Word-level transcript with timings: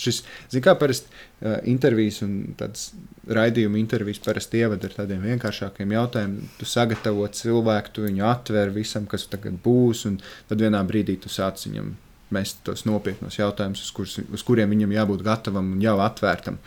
šis, 0.00 0.22
zin 0.52 0.64
kā 0.64 0.76
parasti 0.78 1.10
uh, 1.10 1.58
intervijas 1.68 2.22
un 2.26 2.38
tādas 2.58 2.90
raidījuma 3.26 3.80
intervijas 3.80 4.22
parasti 4.22 4.62
ievada 4.62 4.88
ar 4.88 4.96
tādiem 5.00 5.24
vienkāršākiem 5.26 5.94
jautājumiem. 5.96 6.50
Tu 6.60 6.68
sagatavo 6.70 7.26
cilvēku, 7.40 7.94
tu 7.96 8.06
viņu 8.06 8.26
atver 8.28 8.72
visam, 8.74 9.08
kas 9.10 9.26
tagad 9.30 9.58
būs, 9.64 10.06
un 10.10 10.20
tad 10.50 10.62
vienā 10.62 10.82
brīdī 10.86 11.18
tu 11.22 11.32
sāc 11.32 11.66
viņam 11.66 11.94
mest 12.34 12.62
tos 12.66 12.82
nopietnos 12.86 13.38
jautājumus, 13.38 13.84
uz, 13.86 13.92
kurs, 13.94 14.16
uz 14.34 14.42
kuriem 14.46 14.72
viņam 14.74 14.94
jābūt 14.96 15.22
gatavam 15.26 15.76
un 15.76 15.82
jau 15.82 15.96
atvērtam. 16.02 16.58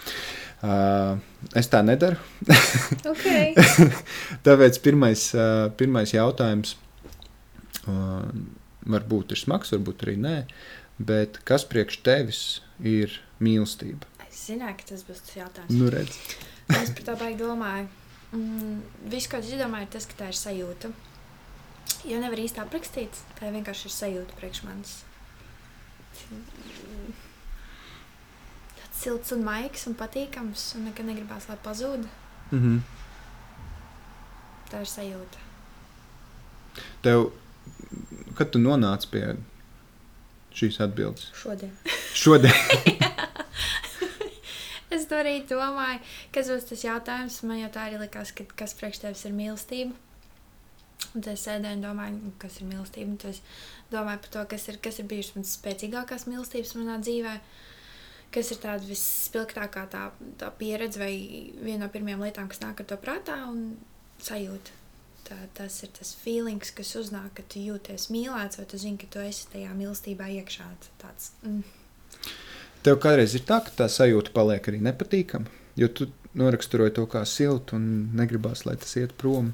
Uh, 0.60 1.20
es 1.56 1.70
tā 1.72 1.82
nedaru. 1.86 2.20
Okay. 3.08 3.54
Tāpēc 4.46 4.80
pirmais, 4.84 5.24
uh, 5.36 5.68
pirmais 5.80 6.12
jautājums 6.16 6.76
uh, 7.88 8.28
varbūt 8.92 9.36
ir 9.36 9.40
smags, 9.40 9.72
varbūt 9.76 10.04
arī 10.08 10.18
nē. 10.20 10.36
Bet 11.00 11.40
kas 11.48 11.64
priekš 11.68 12.02
tevis 12.04 12.42
ir 12.84 13.20
mīlestība? 13.44 14.08
Es 14.28 14.46
zināju, 14.48 14.78
ka 14.80 14.90
tas 14.92 15.04
būs 15.08 15.24
tas 15.26 15.38
jautājums. 15.38 15.76
Nu, 15.76 15.90
redz. 15.94 16.18
Es 16.70 16.92
par 16.94 17.06
to 17.08 17.16
baigi 17.20 17.40
domāju. 17.42 17.88
Mm, 18.32 18.82
viss, 19.10 19.28
ko 19.30 19.40
es 19.42 19.50
izdomāju, 19.50 19.88
ir 19.88 19.94
tas, 19.96 20.06
ka 20.06 20.18
tā 20.20 20.28
ir 20.30 20.38
sajūta. 20.38 20.92
Jo 22.08 22.20
nevar 22.22 22.40
īsti 22.40 22.62
aprakstīt, 22.62 23.18
tā 23.40 23.50
vienkārši 23.52 23.90
ir 23.90 23.96
sajūta 23.96 24.38
priekš 24.40 24.62
manis. 24.68 24.94
Tāds 28.78 29.02
silts 29.02 29.34
un 29.36 29.44
maigs 29.44 29.88
un 29.90 29.98
patīkams, 30.00 30.70
un 30.78 30.88
nekad 30.90 31.10
negribās, 31.10 31.50
lai 31.50 31.58
pazūd. 31.66 32.06
Mm 32.52 32.62
-hmm. 32.62 32.80
Tā 34.72 34.82
ir 34.82 34.90
sajūta. 34.94 35.38
Tev, 37.02 37.32
kad 38.36 38.52
tu 38.52 38.60
nonāci 38.60 39.10
pie 39.12 39.36
šīs 40.56 40.80
atbildes? 40.84 41.30
Šodien. 41.38 41.72
Šodien. 42.18 42.54
es 44.96 45.06
to 45.10 45.20
arī 45.20 45.40
domāju, 45.50 46.02
kas 46.36 46.52
būs 46.52 46.70
tas 46.72 46.86
jautājums. 46.86 47.42
Man 47.48 47.62
jau 47.62 47.72
tā 47.74 47.88
arī 47.88 48.00
likās, 48.02 48.34
ka 48.36 48.48
kas 48.60 48.76
priekš 48.80 49.04
tevis 49.06 49.26
ir 49.30 49.36
mīlestība. 49.38 49.96
Un 51.10 51.24
tad 51.24 51.34
es 51.34 51.46
sēdēju 51.48 51.80
un 51.80 51.86
domāju, 51.86 52.34
kas 52.42 52.60
ir 52.60 52.70
mīlestība. 52.70 53.14
Un 53.14 53.22
tad 53.22 53.36
es 53.36 53.44
domāju 53.94 54.24
par 54.26 54.34
to, 54.36 54.46
kas 54.56 54.68
ir, 54.72 54.80
kas 54.84 55.00
ir 55.02 55.10
bijušas 55.10 55.38
manas 55.38 55.56
spēcīgākās 55.60 56.28
mīlestības 56.30 56.76
manā 56.80 56.98
dzīvē. 57.04 57.38
Kas 58.34 58.52
ir 58.54 58.60
tāda 58.62 58.86
visspilgtākā 58.86 59.88
tā, 59.90 60.04
tā 60.38 60.52
pieredze 60.60 61.02
vai 61.02 61.14
viena 61.64 61.88
no 61.88 61.94
pirmajām 61.94 62.28
lietām, 62.28 62.52
kas 62.52 62.62
nāk 62.62 62.84
ar 62.84 62.90
to 62.92 63.00
prātā 63.02 63.40
un 63.50 63.72
sajūta. 64.22 64.79
Tā, 65.30 65.36
tas 65.54 65.76
ir 65.86 65.92
tas 65.94 66.16
feelings, 66.18 66.72
kas 66.74 66.96
uznāk, 66.98 67.36
kad 67.38 67.46
tu 67.54 67.62
jūties 67.62 68.08
mīlēts, 68.10 68.58
vai 68.58 68.66
tu 68.70 68.80
zini, 68.82 68.98
ka 68.98 69.10
tu 69.14 69.22
esi 69.22 69.46
tajā 69.52 69.76
mīlestībā 69.78 70.26
iekšā. 70.40 70.66
Tāds, 71.02 71.30
mm. 71.46 71.60
Tev 72.82 72.98
kādreiz 73.04 73.36
ir 73.38 73.44
tā, 73.46 73.60
ka 73.62 73.76
tā 73.84 73.86
sajūta 73.94 74.34
paliek 74.34 74.72
arī 74.72 74.80
nepatīkama, 74.88 75.52
jo 75.78 75.90
tu 75.94 76.08
noraksturoji 76.40 76.96
to 76.98 77.06
kā 77.12 77.22
siltu 77.30 77.78
un 77.78 77.86
negribās, 78.18 78.66
lai 78.66 78.78
tas 78.82 78.96
iet 78.98 79.14
prom. 79.22 79.52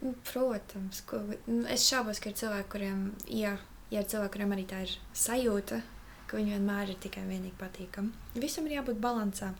Nu, 0.00 0.14
Protams, 0.32 1.04
ko, 1.06 1.22
nu, 1.46 1.62
es 1.70 1.86
šaubos, 1.86 2.18
ka 2.22 2.32
ir 2.32 2.40
cilvēki, 2.40 2.70
kuriem, 2.72 3.06
ja, 3.30 3.54
ja 3.92 4.02
ir 4.02 4.10
cilvēki, 4.10 4.32
kuriem 4.34 4.56
arī 4.56 4.66
tā 4.70 4.82
ir 4.88 4.96
sajūta, 5.14 5.80
ka 6.26 6.40
viņi 6.40 6.56
vienmēr 6.56 6.90
ir 6.90 7.00
tikai 7.06 7.22
un 7.22 7.32
vienīgi 7.36 7.56
patīkami. 7.60 8.42
Visam 8.42 8.66
ir 8.66 8.80
jābūt 8.80 8.98
līdzsvarā. 8.98 9.54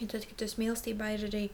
Ja 0.00 0.08
tad, 0.10 0.24
kad 0.26 0.38
tu 0.40 0.48
esi 0.48 0.58
mīlestībā, 0.58 1.12
ir 1.14 1.28
arī 1.28 1.44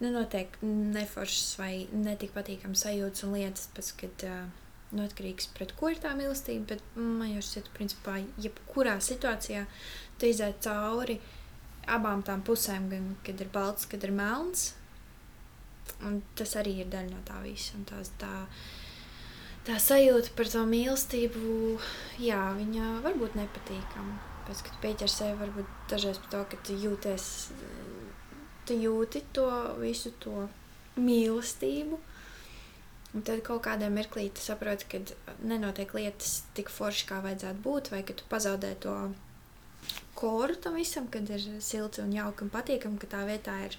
nu, 0.00 0.10
notiek 0.10 0.58
neforšas 0.64 1.54
vai 1.60 1.72
netik 1.92 2.34
patīkamas 2.34 2.84
sajūtas 2.86 3.26
un 3.26 3.34
lietas, 3.38 3.68
pēc, 3.76 3.90
kad 4.02 4.26
uh, 4.28 4.44
nu, 4.94 5.04
atkarīgs 5.04 5.50
pret 5.56 5.74
ko 5.78 5.90
ir 5.92 6.00
tā 6.02 6.14
mīlestība. 6.18 6.74
Bet 6.74 6.98
man 6.98 7.30
jau 7.34 7.42
šķiet, 7.44 7.70
principā, 7.76 8.18
jebkurā 8.42 8.96
situācijā 9.02 9.64
tu 10.18 10.30
iziet 10.30 10.62
cauri 10.64 11.18
abām 11.90 12.22
tām 12.24 12.42
pusēm, 12.46 12.88
gan 12.92 13.12
kad 13.26 13.40
ir 13.42 13.50
balts, 13.52 13.88
kad 13.90 14.04
ir 14.06 14.14
melns. 14.14 14.72
Un 16.04 16.22
tas 16.38 16.54
arī 16.58 16.78
ir 16.82 16.90
daļa 16.92 17.12
no 17.12 17.20
tā 17.28 17.40
visa. 17.44 17.74
Un 17.78 17.84
tās, 17.88 18.10
tā, 18.20 18.32
tā 19.66 19.78
sajūta 19.80 20.32
par 20.36 20.48
to 20.50 20.64
mīlestību, 20.68 21.50
jā, 22.24 22.40
viņa 22.58 22.94
var 23.04 23.18
būt 23.20 23.36
nepatīkama. 23.40 24.16
Pēc 24.44 24.60
tam, 24.60 24.66
kad 24.68 24.80
pieķer 24.82 25.08
sevi, 25.08 25.36
varbūt 25.40 25.76
dažreiz 25.92 26.18
par 26.20 26.32
to, 26.34 26.40
ka 26.50 26.60
tu 26.68 26.76
jūties, 26.76 27.28
tu 28.66 28.76
jūti 28.78 29.22
to 29.36 29.48
visu 29.80 30.12
to 30.22 30.48
mīlestību. 31.00 32.00
Un 33.14 33.22
tad 33.22 33.44
kaut 33.46 33.62
kādā 33.66 33.86
mirklī 33.94 34.26
tu 34.34 34.42
saproti, 34.42 34.88
ka 34.90 34.98
nenotiek 35.46 35.92
lietas 35.94 36.40
tik 36.56 36.70
forši, 36.72 37.06
kā 37.10 37.20
vajadzētu 37.22 37.62
būt, 37.62 37.92
vai 37.94 38.02
ka 38.06 38.16
tu 38.18 38.26
pazaudē 38.30 38.72
to 38.82 38.94
koru 40.18 40.56
tam 40.58 40.80
visam, 40.80 41.06
kad 41.12 41.28
ir 41.30 41.44
silti 41.62 42.02
un 42.02 42.14
jauki 42.14 42.46
un 42.46 42.50
patīkami, 42.50 42.98
ka 42.98 43.10
tā 43.14 43.22
vietā 43.28 43.54
ir 43.68 43.76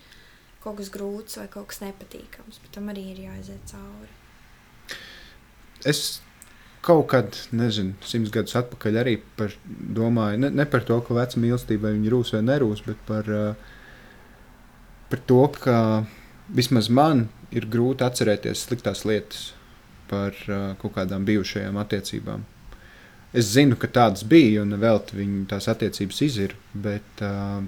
kaut 0.64 0.80
kas 0.80 0.92
grūts 0.94 1.40
vai 1.42 1.50
kaut 1.52 1.68
kas 1.72 1.82
nepatīkams. 1.84 2.62
Bet 2.64 2.72
tam 2.78 2.88
arī 2.94 3.10
ir 3.12 3.26
jāiziet 3.26 3.74
cauri. 3.74 4.14
Es 5.86 6.22
kaut 6.86 7.08
kad, 7.12 7.36
nezinu, 7.52 7.96
simts 8.06 8.32
gadus 8.34 8.56
atpakaļ 8.60 9.00
arī 9.02 9.16
par, 9.38 9.54
domāju, 9.68 10.40
ne, 10.46 10.52
ne 10.54 10.66
par 10.70 10.86
to, 10.88 11.00
ka 11.04 11.18
vecā 11.18 11.42
mīlestība 11.42 11.92
viņa 11.94 12.12
rūs 12.14 12.34
vai 12.38 12.44
nerūs, 12.46 12.86
bet 12.86 13.02
par, 13.10 13.30
uh, 13.30 13.75
par 15.10 15.22
to, 15.30 15.42
ka 15.62 15.78
vismaz 16.54 16.90
man 16.90 17.28
ir 17.56 17.68
grūti 17.72 18.06
atcerēties 18.06 18.66
sliktās 18.68 19.06
lietas 19.08 19.52
par 20.10 20.36
uh, 20.50 20.74
kaut 20.82 20.96
kādām 20.98 21.26
bijušajām 21.26 21.78
attiecībām. 21.82 22.44
Es 23.36 23.50
zinu, 23.52 23.76
ka 23.80 23.90
tādas 23.92 24.24
bija, 24.28 24.64
un 24.64 24.78
vēl 24.80 25.02
tās 25.50 25.68
attiecības 25.72 26.22
izir, 26.24 26.54
bet, 26.72 27.24
uh, 27.26 27.66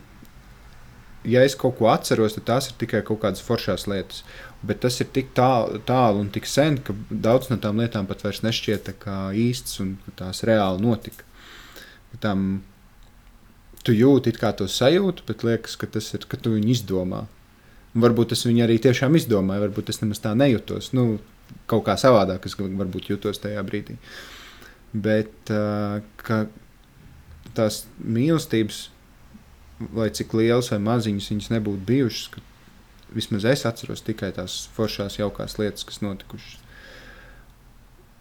ja 1.27 1.43
es 1.43 1.57
kaut 1.59 1.77
ko 1.79 1.89
atceros, 1.91 2.37
tad 2.37 2.47
tās 2.51 2.69
ir 2.69 2.77
tikai 2.83 3.01
kaut 3.07 3.23
kādas 3.25 3.43
foršās 3.43 3.87
lietas. 3.89 4.23
Bet 4.67 4.81
tas 4.85 5.01
ir 5.03 5.09
tik 5.13 5.33
tālu, 5.37 5.81
tālu 5.85 6.23
un 6.23 6.31
tik 6.33 6.47
sen, 6.49 6.79
ka 6.81 6.95
daudz 7.09 7.51
no 7.51 7.59
tām 7.61 7.81
lietām 7.81 8.07
pat 8.09 8.23
vairs 8.25 8.43
nešķiet 8.45 8.93
īstas 9.37 9.81
un 9.83 9.97
tās 10.17 10.45
reāli 10.47 10.81
notika. 10.85 11.25
Tam 12.23 12.63
tu 13.87 13.95
jūti 13.95 14.35
kā 14.35 14.51
to 14.57 14.67
sajūtu, 14.67 15.23
bet 15.29 15.47
liekas, 15.47 15.77
ka 15.79 15.87
tas 15.87 16.11
ir, 16.13 16.27
ka 16.27 16.39
tu 16.39 16.53
viņu 16.57 16.73
izdomā. 16.75 17.23
Un 17.95 18.03
varbūt 18.03 18.35
es 18.35 18.43
viņu 18.45 18.65
arī 18.65 18.75
tiešām 18.83 19.15
izdomāju, 19.17 19.63
varbūt 19.63 19.93
es 19.93 20.01
nemaz 20.03 20.19
tā 20.21 20.33
nejūtos. 20.37 20.91
Nu, 20.97 21.21
kaut 21.71 21.85
kā 21.87 21.95
savādāk 21.99 22.45
es 22.49 22.57
varbūt 22.59 23.09
jutos 23.13 23.39
tajā 23.41 23.63
brīdī. 23.65 23.95
Bet 24.91 25.51
uh, 25.53 26.03
tās 27.57 27.85
mīlestības, 28.03 28.87
lai 29.95 30.11
cik 30.13 30.35
lielas 30.37 30.71
vai 30.73 30.79
maziņas 30.83 31.31
viņas 31.33 31.51
nebūtu 31.55 31.83
bijušas, 31.87 32.29
ka 32.35 32.43
vismaz 33.15 33.47
es 33.47 33.65
atceros 33.69 34.03
tikai 34.05 34.33
tās 34.35 34.65
foršās, 34.75 35.19
jaukās 35.21 35.57
lietas, 35.61 35.85
kas 35.87 36.01
notikušas. 36.03 36.63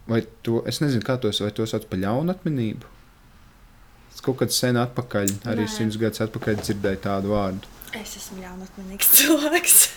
Vai 0.07 0.23
to, 0.47 0.61
es 0.71 0.79
nezinu, 0.79 1.03
kā 1.03 1.17
tos, 1.19 1.43
vai 1.43 1.51
to 1.55 1.67
sauc 1.67 1.89
par 1.91 1.99
ļaunatminību. 1.99 2.96
Es 4.17 4.23
kaut 4.25 4.39
kad 4.41 4.53
sen 4.55 4.79
atpakaļ, 4.81 5.29
arī 5.53 5.67
Nē. 5.67 5.69
simts 5.69 5.99
gadus 6.01 6.23
atpakaļ 6.25 6.55
dzirdēju 6.63 7.01
tādu 7.05 7.35
vārdu. 7.35 7.69
Es 8.01 8.15
esmu 8.17 8.41
ļaunatminīgs 8.41 9.11
cilvēks. 9.19 9.75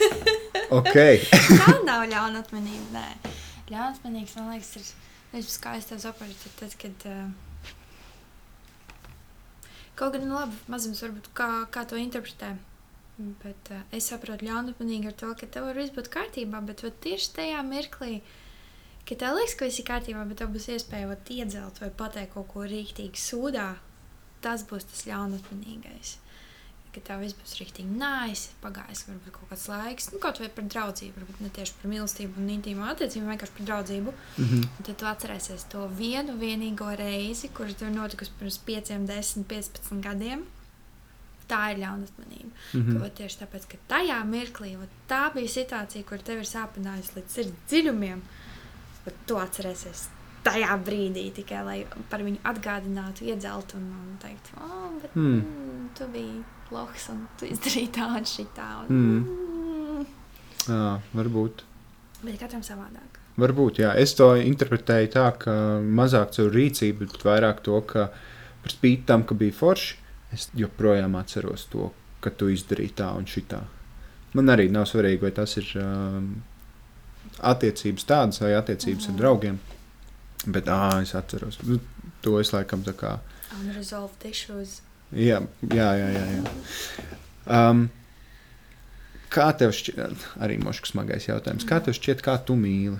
Ok, 0.76 0.92
Tā 1.64 1.76
nav 1.88 2.04
ļaunatminība. 2.12 3.00
Nē, 3.00 3.32
ļaunatminīgs 3.72 4.36
man 4.38 4.52
liekas, 4.52 4.76
ir 4.76 4.84
nevis 5.32 5.56
skaistais 5.56 6.04
operas, 6.06 6.44
ir 6.46 6.54
tad, 6.60 6.76
kad. 6.84 7.08
Uh, 7.08 7.72
kaut 9.98 10.14
gan 10.18 10.28
nu, 10.28 10.36
labi, 10.36 10.60
mazums 10.70 11.02
varbūt 11.08 11.32
kā, 11.40 11.50
kā 11.72 11.88
to 11.90 11.98
interpretē. 11.98 12.52
Bet 13.40 13.72
uh, 13.72 13.82
es 13.96 14.12
saprotu 14.12 14.46
ļaunatminīgi 14.50 15.10
ar 15.10 15.18
to, 15.24 15.32
ka 15.40 15.48
tev 15.48 15.72
var 15.72 15.80
viss 15.80 15.96
būt 15.96 16.12
kārtībā, 16.14 16.62
bet 16.68 16.84
vat, 16.86 17.00
tieši 17.08 17.34
tajā 17.40 17.64
mirklī, 17.72 18.20
kad 19.08 19.24
tev 19.24 19.40
liekas, 19.40 19.56
ka 19.56 19.72
viss 19.72 19.80
ir 19.80 19.90
kārtībā, 19.90 20.28
bet 20.28 20.44
tev 20.44 20.52
būs 20.54 20.70
iespēja 20.76 21.10
vat, 21.16 21.34
iedzelt 21.40 21.80
vai 21.82 21.90
pateikt 22.04 22.36
kaut 22.36 22.52
ko 22.52 22.68
rīktīgi 22.68 23.30
sūdā, 23.30 23.72
tas 24.44 24.66
būs 24.68 24.88
tas 24.90 25.06
ļaunatminīgais. 25.10 26.18
Ka 26.90 27.02
tev 27.06 27.22
viss 27.22 27.38
būs 27.38 27.58
rīktīgi 27.60 27.98
nājas, 28.00 28.48
pagājis 28.64 29.04
varbūt 29.06 29.34
kaut 29.36 29.52
kāds 29.52 29.68
laiks, 29.70 30.08
nu 30.10 30.22
kaut 30.24 30.40
vai 30.42 30.50
par 30.54 30.66
draudzību, 30.74 31.20
varbūt 31.20 31.42
ne 31.46 31.52
tieši 31.54 31.76
par 31.78 31.92
mīlestību 31.92 32.42
un 32.42 32.48
intīmu 32.56 32.88
attiecību, 32.90 33.30
vienkārši 33.30 33.56
par 33.58 33.68
draudzību. 33.70 34.14
Mhm. 34.42 34.64
Un 34.66 34.88
tad 34.88 34.98
tu 34.98 35.10
atcerēsies 35.12 35.68
to 35.74 35.86
vienu 36.00 36.38
vienīgo 36.42 36.90
reizi, 36.98 37.52
kurš 37.54 37.78
tev 37.84 37.94
notikusi 37.94 38.34
pirms 38.40 38.58
5, 38.72 38.96
10, 39.12 39.46
15 39.54 40.02
gadiem. 40.08 40.48
Tā 41.50 41.64
ir 41.74 41.80
ļaunatmanība. 41.82 42.52
Mm. 42.74 42.82
-hmm. 42.86 43.14
Tieši 43.18 43.40
tāpēc, 43.40 43.64
ka 43.72 43.78
tajā 43.90 44.20
mirklī 44.22 44.76
tā 45.10 45.34
bija 45.34 45.50
situācija, 45.50 46.06
kur 46.06 46.22
tev 46.22 46.44
ir 46.44 46.46
sāpinājusi 46.46 47.16
līdz 47.16 47.30
sirds 47.34 47.56
dziļumiem, 47.72 48.22
bet 49.06 49.16
tu 49.26 49.40
atcerēsies 49.42 50.04
tajā 50.44 50.76
brīdī 50.86 51.26
tikai 51.36 51.64
lai 51.66 51.78
par 52.12 52.24
viņu 52.26 52.42
atgādinātu, 52.48 53.28
iedzeltu 53.30 53.78
un, 53.80 53.88
un 54.00 54.18
teikt, 54.22 54.52
oh, 54.58 54.90
bet 55.02 55.16
Mm. 55.16 55.40
mm. 55.40 55.90
Tu 55.98 56.08
biji 56.14 56.44
loks 56.72 57.10
un 57.10 57.28
tu 57.40 57.46
izdarīji 57.50 57.92
tā 57.96 58.08
un 58.18 58.28
šitā. 58.30 58.70
Un, 58.84 58.90
Mm. 58.90 59.24
mm. 59.24 60.06
Jā, 60.70 61.00
varbūt. 61.16 61.64
Bet 62.24 62.40
katram 62.40 62.62
savādāk. 62.62 63.18
Varbūt, 63.40 63.80
jā. 63.80 63.94
Es 63.96 64.14
to 64.14 64.34
interpretēju 64.36 65.10
tā, 65.14 65.26
ka 65.40 65.52
mazāk 65.82 66.34
caur 66.36 66.52
rīcību, 66.52 67.08
bet 67.08 67.24
vairāk 67.24 67.62
to, 67.64 67.80
ka 67.82 68.10
par 68.64 68.72
spīti 68.74 69.06
tam, 69.08 69.24
ka 69.24 69.36
bija 69.36 69.56
forši, 69.56 69.96
es 70.36 70.50
joprojām 70.60 71.16
atceros 71.16 71.66
to, 71.72 71.92
ka 72.20 72.30
tu 72.30 72.50
izdarīji 72.52 72.98
tā 73.00 73.14
un 73.16 73.26
šitā. 73.26 73.62
Man 74.34 74.52
arī 74.52 74.68
nav 74.70 74.86
svarīgi, 74.86 75.22
vai 75.24 75.32
tas 75.32 75.56
ir 75.58 75.72
um, 75.82 76.44
attiecības 77.40 78.06
tādas 78.06 78.42
vai 78.44 78.54
attiecības 78.58 79.08
mm. 79.08 79.14
ar 79.14 79.22
draugiem. 79.22 79.60
Bet 80.48 80.70
ā, 80.72 81.02
es 81.04 81.16
atceros, 81.18 81.60
nu, 81.68 81.80
to 82.24 82.38
es 82.40 82.54
laikam 82.56 82.84
tā 82.86 82.94
kā. 82.96 83.18
Unresolved 83.60 84.24
issues. 84.30 84.80
Jā, 85.12 85.42
jā, 85.68 85.90
jā. 86.00 86.10
jā, 86.16 86.26
jā. 86.38 87.08
Um, 87.50 87.88
kā 89.34 89.50
tev 89.58 89.74
šķiet, 89.76 90.28
arī 90.40 90.60
moškas 90.62 90.94
smagais 90.94 91.28
jautājums, 91.28 91.66
kā 91.68 91.82
tev 91.84 91.98
šķiet, 91.98 92.24
kā 92.26 92.38
tu 92.46 92.56
mīli? 92.60 93.00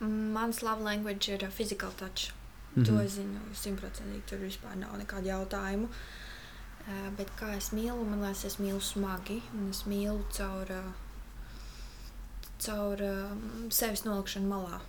Mans 0.00 0.62
love 0.62 0.84
language 0.84 1.32
ir 1.32 1.46
physical 1.50 1.92
touch. 1.96 2.32
Mm 2.76 2.82
-hmm. 2.82 2.86
To 2.86 3.00
es 3.02 3.12
zinu 3.12 3.40
simtprocentīgi. 3.54 4.22
Tur 4.26 4.38
vispār 4.38 4.76
nav 4.76 4.98
nekādu 4.98 5.26
jautājumu. 5.26 5.88
Uh, 5.88 7.16
bet 7.16 7.28
kā 7.40 7.56
es 7.56 7.72
mīlu, 7.72 8.04
man 8.04 8.20
liekas, 8.20 8.44
es 8.44 8.56
mīlu 8.58 8.80
smagi. 8.80 9.42
Un 9.54 9.70
es 9.70 9.84
mīlu 9.86 10.20
caur, 10.32 10.66
caur 12.58 13.02
uh, 13.02 13.70
sevis 13.70 14.04
nolikšanu 14.04 14.48
malā. 14.48 14.80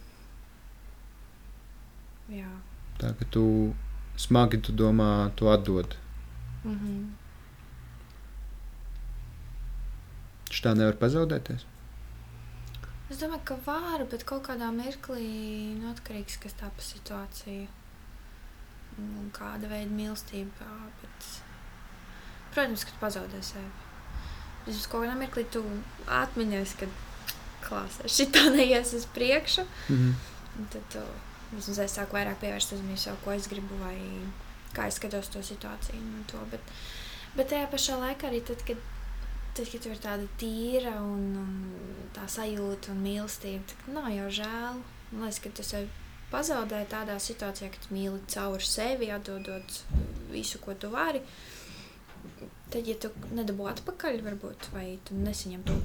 Jā. 2.30 2.50
Tā 3.00 3.14
ka 3.20 3.26
tu 3.32 3.74
smagi 4.18 4.60
tu 4.62 4.74
domā, 4.74 5.32
tu 5.36 5.50
atdod. 5.50 5.96
Mm 6.64 6.80
-hmm. 6.80 7.10
Šī 10.52 10.64
tā 10.64 10.76
nevar 10.76 10.96
pazaudēties. 10.96 11.66
Es 13.10 13.18
domāju, 13.18 13.42
ka 13.44 13.56
var, 13.66 14.06
bet 14.12 14.24
kaut 14.24 14.48
kādā 14.48 14.72
mirklī 14.76 15.28
nu, 15.80 15.92
atkarīgs 15.92 16.40
no 16.44 16.50
tā 16.60 16.70
pa 16.70 16.82
situāciju 16.82 17.68
un 18.98 19.30
kāda 19.32 19.70
veida 19.70 19.92
mīlestība. 19.92 20.68
Bet, 21.02 21.28
protams, 22.54 22.84
ka 22.84 22.92
tu 22.92 22.98
pazaudē 23.00 23.42
sevi. 23.42 23.72
Vismaz 24.66 24.88
kaut 24.88 25.06
kādā 25.06 25.16
mirklī 25.16 25.46
tu 25.52 25.64
atmiņos, 26.08 26.76
ka 26.80 26.90
klāsē 27.68 28.12
šī 28.12 28.28
tā 28.36 28.44
neies 28.56 28.94
uz 28.94 29.06
priekšu. 29.06 29.64
Mm 29.90 29.96
-hmm. 29.96 30.14
Tad 30.74 30.82
tu, 30.92 31.00
vismaz 31.52 31.80
es 31.86 31.98
sāku 31.98 32.18
vairāk 32.18 32.40
pievērst 32.44 32.76
uzmanību 32.78 33.02
sev, 33.02 33.18
ko 33.24 33.34
es 33.36 33.48
gribu 33.52 33.80
vai 33.82 33.98
kā 34.76 34.88
es 34.88 35.00
skatos 35.00 35.32
to 35.34 35.42
situāciju. 35.46 36.24
To, 36.32 36.44
bet, 36.52 36.76
bet 37.38 37.52
tajā 37.54 37.68
pašā 37.72 37.98
laikā 38.02 38.30
arī 38.30 38.44
tad, 38.46 38.64
kad 38.68 38.82
tad, 39.58 39.70
kad 39.72 39.86
ir 39.90 40.02
tāda 40.02 40.28
tīra 40.38 40.98
un, 41.02 41.24
un 41.42 42.10
tā 42.16 42.28
sajūta 42.30 42.94
un 42.94 43.02
mīlestība, 43.06 43.64
tad 43.72 43.94
nav 43.96 44.10
jau 44.14 44.28
žēl. 44.42 44.82
Man 45.12 45.24
liekas, 45.24 45.40
ka 45.42 45.52
tu 45.56 45.66
sevi 45.66 45.90
pazaudē 46.32 46.84
tādā 46.92 47.18
situācijā, 47.24 47.72
kad 47.74 47.88
mīli 47.94 48.20
cauri 48.32 48.68
sevi, 48.68 49.10
atdodot 49.14 49.80
visu, 50.34 50.62
ko 50.64 50.76
tu 50.76 50.92
vari. 50.94 51.24
Tad, 52.68 52.84
ja 52.84 52.98
tu 53.00 53.10
nedabū 53.32 53.70
atpakaļ, 53.72 54.20
varbūt, 54.26 54.70
vai 54.74 54.98
tu 55.08 55.16
nesaņem 55.16 55.64
to, 55.68 55.78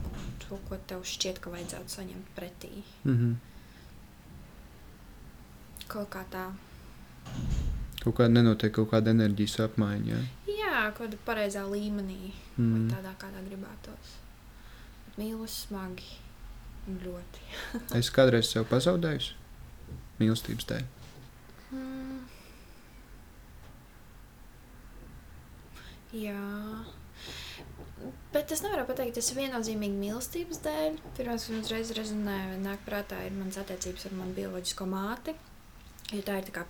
to, 0.43 0.59
ko 0.69 0.81
tev 0.91 1.07
šķiet, 1.07 1.39
ka 1.41 1.53
vajadzētu 1.55 1.97
saņemt 1.97 2.33
pretī. 2.37 2.83
Mm 3.05 3.17
-hmm. 3.17 3.52
Kaut 5.93 6.09
kā 6.13 6.23
tā. 6.33 6.47
Kaut 8.03 8.17
kāda 8.19 8.33
nenotiek 8.33 8.73
kaut 8.75 8.91
kāda 8.91 9.13
enerģijas 9.13 9.59
apmaiņa. 9.67 10.17
Ja? 10.17 10.23
Jā, 10.49 10.81
kaut 10.97 11.05
kādā 11.05 11.21
pareizā 11.27 11.63
līmenī, 11.69 12.33
mm. 12.57 12.73
vai 12.73 12.83
tādā, 12.97 13.13
kādā 13.21 13.45
gribētos. 13.47 14.17
Mīlu 15.21 15.47
smagi 15.51 16.17
un 16.89 16.99
ļoti. 17.05 17.47
es 18.01 18.11
kādreiz 18.15 18.49
sev 18.51 18.67
pazaudēju 18.73 19.37
mīlestības 20.23 20.69
dēļ. 20.73 20.89
Mm. 21.77 22.19
Jā. 26.13 26.41
Bet 28.33 28.51
es 28.53 28.61
nevaru 28.65 28.85
pateikt, 28.89 29.15
tas 29.17 29.31
ir 29.31 29.39
viennozīmīgi 29.39 29.97
mīlestības 30.01 30.61
dēļ. 30.65 30.99
Pirmais, 31.17 31.45
kas 31.45 31.53
man 31.53 31.63
uzreiz 31.63 31.93
rezonē, 31.97 32.41
nāk 32.65 32.83
prātā, 32.89 33.21
ir 33.29 33.37
manas 33.37 33.61
attiecības 33.63 34.09
ar 34.09 34.19
manu 34.19 34.37
bioloģisko 34.37 34.89
māti. 34.91 35.37
Jo 36.13 36.23
tā 36.27 36.39
ir 36.41 36.49
tā 36.53 36.65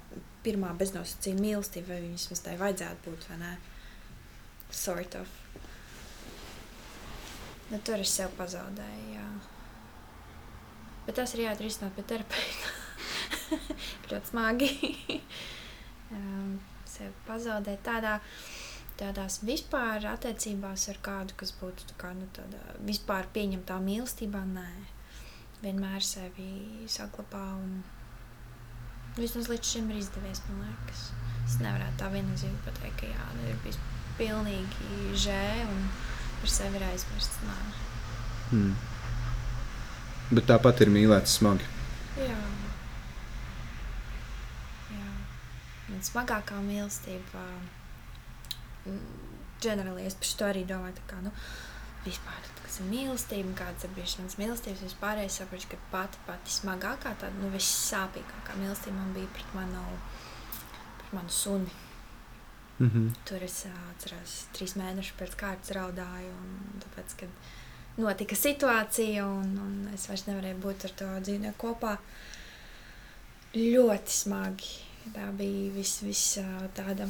pirmā 0.45 0.73
beznosacījuma 0.79 1.43
mīlestība, 1.43 1.95
vai 1.95 2.13
vismaz 2.13 2.43
tai 2.45 2.55
vajadzētu 2.61 3.09
būt, 3.09 3.27
vai 3.31 3.39
ne? 3.41 3.55
Sort 4.73 5.17
of. 5.19 5.33
Nu, 7.73 7.81
tur 7.81 8.03
es 8.05 8.13
sev 8.13 8.33
pazaudēju, 8.39 9.09
jā. 9.17 9.27
Bet 11.07 11.17
tas 11.19 11.35
ir 11.35 11.47
jāatrisināt 11.47 11.97
pie 11.97 12.07
terapeita. 12.07 12.79
ļoti 14.13 14.29
smagi 14.29 14.69
um, 16.17 16.59
sevi 16.89 17.13
pazaudēt 17.27 17.83
tādā, 17.87 18.19
tādās 19.01 19.41
vispār 19.47 20.05
attiecībās 20.13 20.89
ar 20.93 21.01
kādu, 21.05 21.37
kas 21.41 21.55
būtu 21.61 21.97
kā, 22.01 22.13
nu, 22.19 22.29
tādā 22.37 22.61
vispār 22.85 23.29
pieņemtā 23.35 23.79
mīlestībā. 23.83 24.45
Nē, 24.53 24.69
vienmēr 25.65 26.05
sevi 26.05 26.87
saglabā 26.91 27.47
un 27.59 27.81
vismaz 29.19 29.51
līdz 29.53 29.75
šim 29.75 29.91
ir 29.93 30.01
izdevies, 30.03 30.43
man 30.49 30.65
liekas. 30.69 31.05
Es 31.43 31.59
nevarētu 31.61 31.99
tā 32.01 32.09
viennozīmīgi 32.15 32.65
pateikt, 32.67 32.97
ka 33.03 33.11
jā, 33.11 33.29
nu, 33.37 33.51
ir 33.51 33.61
bijis 33.65 33.81
pilnīgi 34.19 35.13
žē 35.27 35.45
un 35.67 35.85
par 36.41 36.55
sevi 36.55 36.81
ir 36.81 36.89
aizmirsts. 36.89 37.43
Nē. 37.47 37.59
Hmm. 38.53 38.75
Bet 40.33 40.49
tāpat 40.49 40.85
ir 40.85 40.93
mīlēts 40.93 41.39
smagi. 41.41 41.69
Jā. 42.21 42.41
un 45.93 46.01
smagākā 46.07 46.59
mīlestība. 46.65 47.43
Ģenerāli 49.63 50.09
es 50.09 50.17
par 50.19 50.33
to 50.39 50.49
arī 50.49 50.65
domāju, 50.67 51.05
kā, 51.11 51.21
nu, 51.23 51.31
vispār, 52.07 52.49
kas 52.73 52.81
ir 52.81 52.89
mīlestība, 52.89 53.53
kādas 53.53 53.85
ir 53.85 53.91
bijušas 53.93 54.19
manas 54.19 54.37
mīlestības. 54.41 54.83
Vispār 54.87 55.19
es 55.21 55.35
saprotu, 55.37 55.69
ka 55.69 55.79
pati, 55.93 56.21
pati 56.25 56.53
smagākā, 56.55 57.11
tāda 57.21 57.37
nu, 57.37 57.51
vissāpīgākā 57.53 58.57
mīlestība 58.57 58.97
man 58.97 59.11
bija 59.13 59.29
pret 59.37 59.51
manu, 59.53 59.83
pret 61.03 61.13
manu 61.13 61.29
suni. 61.29 61.69
Mm 62.79 62.89
-hmm. 62.89 63.11
Tur 63.29 63.43
es 63.45 63.67
atceros, 63.91 64.47
trīs 64.55 64.73
mēnešus 64.77 65.19
pēc 65.19 65.37
kārtas 65.37 65.75
raudāju. 65.77 66.33
Tāpēc, 66.85 67.17
kad 67.17 67.29
notika 67.97 68.35
situācija, 68.35 69.27
un, 69.27 69.59
un 69.59 69.91
es 69.95 70.09
vairs 70.09 70.27
nevarēju 70.27 70.63
būt 70.63 70.85
ar 70.85 70.91
to 70.91 71.11
dzīvnieku 71.21 71.59
kopā, 71.67 71.99
ļoti 73.55 74.09
smagi 74.09 74.93
Tā 75.11 75.33
bija 75.35 75.73
vis, 75.75 75.97
vis 76.07 76.23
tāda. 76.77 77.09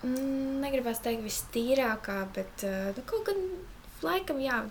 Mm, 0.00 0.60
negribas 0.62 1.02
teikt, 1.04 1.24
vistīrākā, 1.26 2.22
bet 2.36 2.64
uh, 2.64 2.88
nu, 2.96 3.04
kaut 3.08 3.26
gan 3.28 3.42
laikam, 4.00 4.40
jā, 4.40 4.62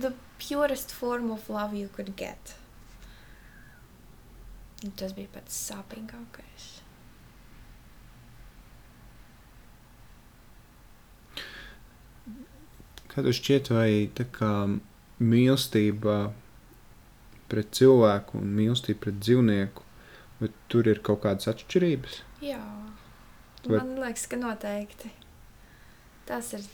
the 0.00 0.14
purest 0.40 0.94
form 0.96 1.30
of 1.30 1.48
love 1.52 1.76
you 1.76 1.88
could 1.92 2.14
get. 2.16 2.54
Un 4.84 4.94
tas 4.96 5.12
bija 5.12 5.28
pats 5.34 5.58
sāpīgākais. 5.68 6.68
Kā 13.10 13.24
tev 13.26 13.34
šķiet, 13.36 13.68
vai 13.74 13.90
tā 14.16 14.24
kā 14.32 14.52
mīlestība 15.20 16.30
pret 17.50 17.74
cilvēku 17.76 18.38
un 18.40 18.52
mīlestību 18.56 19.02
pret 19.04 19.20
dzīvnieku, 19.20 19.84
bet 20.40 20.56
tur 20.72 20.88
ir 20.88 21.02
kaut 21.04 21.26
kādas 21.26 21.50
atšķirības. 21.52 22.20
Jā, 22.40 22.62
Vai... 23.66 23.78
man 23.78 23.96
liekas, 24.00 24.26
ka 24.30 24.38
noteikti. 24.40 25.12
Tās 26.28 26.52
ir 26.56 26.64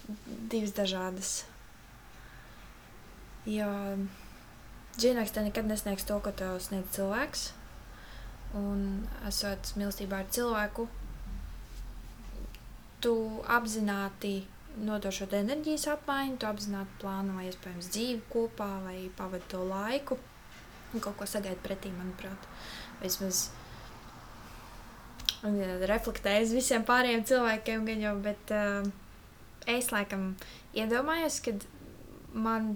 divas 0.52 0.74
dažādas. 0.76 1.32
Jo 3.46 3.68
dzīvnieks 4.96 5.32
te 5.32 5.44
nekad 5.46 5.68
nesniegs 5.70 6.06
to, 6.08 6.18
ko 6.22 6.32
tev 6.34 6.58
sniedz 6.62 6.92
cilvēks. 6.96 7.48
Un 8.56 9.06
esot 9.28 9.72
mīlestībā 9.76 10.22
ar 10.22 10.30
cilvēku, 10.32 10.86
tu 13.04 13.14
apzināti 13.52 14.38
nodošot 14.86 15.34
enerģijas 15.36 15.86
apmaiņu, 15.94 16.38
tu 16.40 16.48
apzināti 16.48 16.98
plāno 17.02 17.40
iespējams 17.44 17.90
dzīvi 17.92 18.24
kopā 18.32 18.70
vai 18.84 18.96
pavadīt 19.18 19.50
to 19.52 19.62
laiku 19.66 20.18
un 20.94 21.02
kaut 21.04 21.16
ko 21.18 21.28
sagaida 21.28 21.60
pretī, 21.64 21.92
manuprāt. 21.96 22.48
Vismaz 23.02 23.48
un, 25.46 25.58
reflektēju 25.88 26.48
uz 26.48 26.54
visiem 26.56 26.84
pārējiem 26.86 27.24
cilvēkiem, 27.28 27.86
gan 27.88 28.04
jau, 28.04 28.14
bet 28.24 28.52
uh, 28.54 28.88
es 29.70 29.90
laikam 29.94 30.34
iedomājos, 30.76 31.40
ka 31.44 31.54
man, 32.36 32.74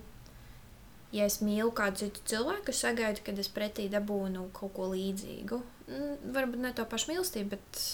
ja 1.15 1.29
es 1.29 1.41
mīlu 1.45 1.73
kādu 1.77 2.05
citu 2.05 2.25
cilvēku, 2.33 2.75
sagaidu, 2.77 3.25
kad 3.27 3.39
es 3.43 3.51
pretī 3.53 3.89
dabūnu 3.93 4.49
kaut 4.57 4.75
ko 4.77 4.91
līdzīgu. 4.95 5.61
Mm, 5.91 6.35
varbūt 6.37 6.63
ne 6.65 6.75
to 6.77 6.87
pašu 6.91 7.13
mīlestību, 7.13 7.57
bet 7.57 7.87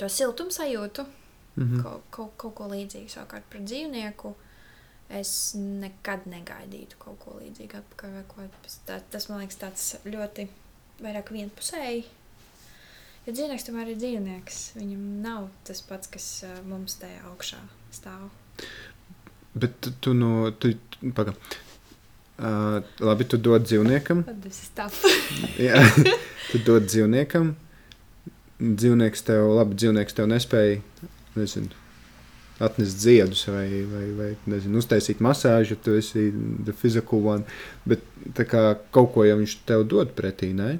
to 0.00 0.10
siltumu 0.12 0.54
sajūtu. 0.54 1.06
Mm 1.56 1.64
-hmm. 1.64 1.82
kaut, 1.82 2.02
kaut, 2.10 2.32
kaut 2.36 2.54
ko 2.54 2.64
līdzīgu 2.68 3.08
savukārt 3.08 3.44
par 3.50 3.60
dzīvnieku 3.60 4.34
es 5.08 5.54
nekad 5.56 6.26
negaidītu 6.26 6.98
kaut 6.98 7.18
ko 7.22 7.38
līdzīgu. 7.40 7.80
Tā, 8.86 9.00
tas 9.10 9.28
man 9.28 9.38
liekas 9.38 9.56
tāds 9.56 9.96
ļoti 10.04 10.48
vairāk 11.00 11.32
vienpusēji 11.32 12.04
Jo 13.26 13.32
dzīvnieks 13.34 13.64
tomēr 13.66 13.88
ir 13.90 13.96
dzīvnieks. 13.98 14.58
Viņam 14.78 15.06
nav 15.24 15.48
tas 15.66 15.80
pats, 15.82 16.06
kas 16.12 16.26
mums 16.68 16.94
te 17.00 17.08
augšā 17.26 17.58
stāv. 17.90 18.28
Bet 19.56 19.88
tu, 20.04 20.12
no. 20.14 20.52
Tu, 20.62 20.76
paga. 21.16 21.34
Uh, 22.36 22.84
labi, 23.00 23.26
tu 23.26 23.40
dod 23.40 23.64
dzīvniekam. 23.66 24.22
Jā, 25.66 25.82
tu 26.52 26.60
dod 26.68 26.86
dzīvniekam. 26.86 27.54
Dzīvnieks 28.62 29.26
tev, 29.26 29.48
labi, 29.56 29.74
dzīvnieks 29.80 30.16
tev 30.16 30.28
nespēja, 30.30 30.78
nezinu, 31.34 31.72
atnest 32.62 33.02
ziedus 33.02 33.42
vai, 33.50 33.66
vai, 33.90 34.04
vai 34.16 34.28
nezinu, 34.48 34.78
uztaisīt 34.80 35.18
masāžu, 35.24 35.80
tu 35.82 35.96
esi 35.98 36.28
the 36.62 36.76
physical 36.76 37.26
one. 37.34 37.58
Bet 37.88 38.06
tā 38.38 38.46
kā 38.48 38.68
kaut 38.94 39.16
ko 39.16 39.26
jau 39.26 39.40
viņš 39.40 39.56
tev 39.68 39.88
dod 39.90 40.14
pretī, 40.14 40.54
ne? 40.56 40.76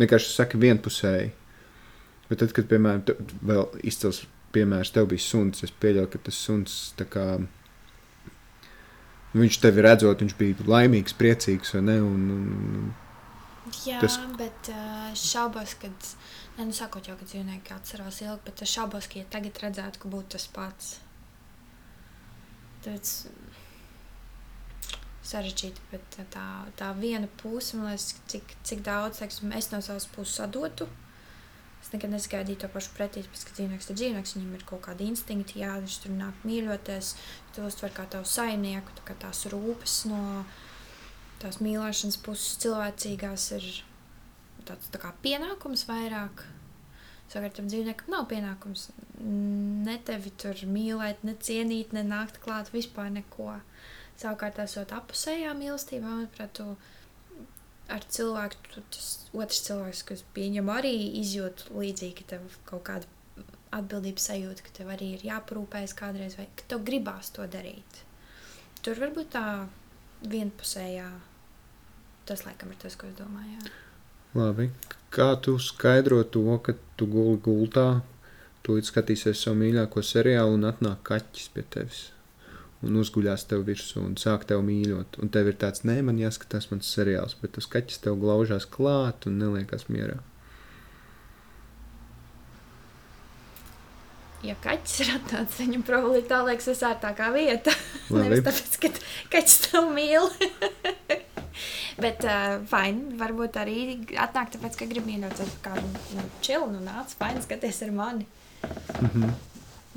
Vienkārši 0.00 0.30
saka 0.32 0.60
vienpusēji. 0.60 1.32
Bet 2.30 2.40
tad, 2.40 2.54
kad, 2.56 2.68
piemēram, 2.70 3.02
tu, 3.08 3.16
vēl 3.44 3.66
izcils 3.84 4.22
piemērs, 4.54 4.92
tev 4.94 5.10
bija 5.10 5.20
suns, 5.24 5.64
es 5.66 5.72
pieļauju, 5.82 6.10
ka 6.12 6.20
tas 6.28 6.38
suns 6.46 6.76
tā 6.96 7.06
kā. 7.08 7.26
Viņš 9.32 9.58
tevi 9.62 9.84
redzot, 9.84 10.20
viņš 10.20 10.34
bija 10.36 10.66
laimīgs, 10.68 11.16
priecīgs, 11.16 11.72
vai 11.76 11.82
ne? 11.88 11.98
Un, 12.04 12.26
un, 12.36 12.90
Jā, 13.86 14.00
Tas- 14.02 14.18
bet 14.36 14.68
uh, 14.72 15.12
šaubos, 15.14 15.76
ka. 15.78 15.88
Ne, 16.58 16.66
nu, 16.66 16.74
sakot 16.76 17.06
jau, 17.08 17.14
ka 17.16 17.24
dzīvnieki 17.24 17.72
atcerās 17.72 18.18
ilgi, 18.24 18.42
bet 18.44 18.62
es 18.66 18.72
šaubos, 18.74 19.06
ka 19.08 19.20
ja 19.22 19.28
tagad 19.30 19.60
redzētu, 19.62 20.02
ka 20.02 20.10
būtu 20.12 20.34
tas 20.34 20.48
pats. 20.52 20.88
Tāpēc 22.82 23.12
sarežģīti, 25.26 25.84
bet 25.92 26.18
tā, 26.34 26.46
tā 26.78 26.90
viena 26.98 27.28
puse, 27.42 27.76
man 27.78 27.92
liekas, 27.92 28.12
cik, 28.30 28.56
cik 28.66 28.82
daudz 28.86 29.22
teiksim, 29.22 29.52
es 29.56 29.70
no 29.72 29.80
savas 29.84 30.08
puses 30.10 30.40
sadotu. 30.40 30.88
Es 31.82 31.90
nekad 31.90 32.12
nesagaidīju 32.14 32.60
to 32.62 32.68
pašu 32.70 32.92
pretī, 32.94 33.24
pēc 33.26 33.46
ka 33.46 33.54
dzīvnieks 33.56 33.88
ir 33.90 33.96
dzīvnieks, 33.98 34.34
viņam 34.36 34.52
ir 34.54 34.66
kaut 34.68 34.84
kādi 34.84 35.08
instinkti, 35.10 35.62
jā, 35.64 35.72
viņš 35.82 35.96
tur 36.04 36.12
nāk 36.14 36.44
mīļoties, 36.46 37.14
to 37.56 37.66
uztver 37.66 37.94
kā 37.96 38.06
tavu 38.10 38.28
saimnieku, 38.30 38.94
tā 38.98 39.06
kā 39.08 39.16
tās 39.24 39.42
rūpes 39.50 39.96
no 40.10 40.22
tās 41.42 41.58
mīlēšanas 41.58 42.20
puses 42.22 42.58
cilvēcīgās 42.62 43.48
ir 43.58 43.66
tāds 44.68 44.92
tā 44.94 45.00
kā 45.02 45.10
pienākums 45.24 45.88
vairāk. 45.88 46.44
Savukārt, 47.32 47.56
tam 47.56 47.70
dzīvniekam 47.70 48.12
nav 48.12 48.28
pienākums 48.30 48.90
ne 49.22 49.96
tevi 50.06 50.30
tur 50.38 50.58
mīlēt, 50.68 51.22
ne 51.26 51.34
cienīt, 51.40 51.94
ne 51.96 52.04
nākt 52.06 52.38
klāt 52.44 52.70
vispār 52.74 53.10
neko. 53.10 53.56
Savukārt, 54.22 54.60
esot 54.62 54.92
apusējā 54.94 55.52
mīlestībā, 55.58 56.06
manuprāt, 56.06 56.52
tu 56.54 56.66
ar 57.90 58.04
cilvēku, 58.06 58.60
tu, 58.70 58.84
tas 58.94 59.08
otrs 59.34 59.64
cilvēks, 59.66 60.04
kas 60.08 60.22
pieņem 60.36 60.70
arī 60.70 60.94
izjūt 61.22 61.66
līdzīgi, 61.74 62.14
ka 62.20 62.36
tev 62.36 62.56
kaut 62.68 62.84
kāda 62.86 63.10
atbildības 63.72 64.28
sajūta, 64.28 64.64
ka 64.66 64.74
tev 64.78 64.92
arī 64.92 65.14
ir 65.16 65.26
jāparūpējas 65.26 65.96
kādreiz, 65.98 66.36
vai 66.38 66.46
ka 66.56 66.68
tev 66.70 66.84
gribās 66.86 67.32
to 67.34 67.46
darīt. 67.50 68.02
Tur 68.84 69.00
varbūt 69.00 69.32
tā 69.34 69.44
vienpusējā, 70.28 71.08
tas 72.28 72.44
laikam 72.46 72.72
ir 72.72 72.80
tas, 72.82 72.96
ko 72.98 73.08
es 73.10 73.16
domāju. 73.18 73.58
Jā. 73.58 73.74
Labi. 74.38 74.70
Kā 75.12 75.34
tu 75.44 75.58
skaidro 75.60 76.22
to, 76.24 76.44
ka 76.64 76.76
tu 76.96 77.08
guli 77.10 77.36
gultā, 77.44 78.00
tu 78.64 78.78
skatīsies 78.80 79.44
savu 79.44 79.60
mīļāko 79.60 80.04
seriālu 80.06 80.56
un 80.56 80.70
atnāk 80.70 81.02
kaķis 81.08 81.50
pie 81.52 81.64
tevis? 81.74 82.11
Un 82.82 82.98
uzguļās 82.98 83.46
tev 83.46 83.62
virsū 83.68 84.02
un 84.02 84.16
sāk 84.18 84.48
tevi 84.50 84.64
mīļot. 84.66 85.20
Un 85.22 85.30
tev 85.34 85.52
ir 85.52 85.58
tāds, 85.60 85.84
nē, 85.86 86.00
man 86.02 86.18
jāskatās 86.18 86.66
mans 86.72 86.90
seriāls, 86.90 87.36
bet 87.38 87.54
tas 87.54 87.70
kaķis 87.70 88.02
tev 88.02 88.18
glaužās 88.22 88.66
klāt 88.66 89.28
un 89.30 89.38
neliekas 89.38 89.86
mierā. 89.92 90.18
Ja 94.42 94.56
kaķis 94.58 94.96
ir 95.04 95.12
atnācis, 95.14 95.60
viņam 95.62 95.84
probabilitāte 95.86 96.48
liekas 96.48 96.66
visārtākā 96.72 97.28
vieta. 97.34 97.74
Nevis 98.10 98.42
tāpēc, 98.48 98.78
ka 98.82 98.90
kaķis 99.36 99.58
tev 99.68 99.92
mīl. 99.94 100.26
Bet, 102.02 102.24
uh, 102.26 102.56
fine, 102.66 103.14
varbūt 103.20 103.58
arī 103.60 103.76
atnāk 104.18 104.50
tāpēc, 104.56 104.80
ka 104.80 104.88
grib 104.90 105.06
mīļot 105.06 105.44
ar 105.44 105.54
kādu 105.62 105.86
nu, 106.16 106.26
čilu, 106.42 106.66
nu 106.72 106.82
nāc, 106.82 107.14
fine, 107.20 107.42
skaties 107.44 107.82
ar 107.86 107.94
mani. 107.94 108.26
Mhm. 108.98 109.30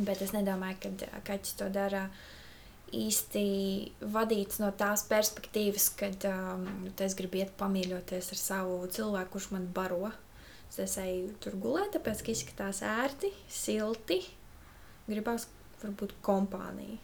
Bet 0.06 0.22
es 0.22 0.36
nedomāju, 0.36 0.78
ka 0.84 1.22
kaķis 1.32 1.58
to 1.58 1.72
dara 1.74 2.10
īsti 2.94 3.46
vadīts 4.14 4.60
no 4.62 4.70
tās 4.78 5.06
perspektīvas, 5.10 5.90
kad 6.00 6.28
um, 6.30 6.68
es 7.02 7.16
gribu 7.18 7.42
iet 7.42 7.56
pamīļoties 7.60 8.32
ar 8.36 8.42
savu 8.42 8.78
cilvēku, 8.94 9.36
kurš 9.36 9.50
man 9.56 9.68
baro. 9.74 10.12
Es 10.76 10.98
eju 11.00 11.30
tur 11.40 11.54
gulēt, 11.62 11.94
tāpēc, 11.94 12.22
ka 12.26 12.34
izskatās 12.34 12.82
ērti, 12.84 13.30
silti. 13.48 14.20
Gribās 15.08 15.46
varbūt 15.80 16.18
kompāniju. 16.26 16.98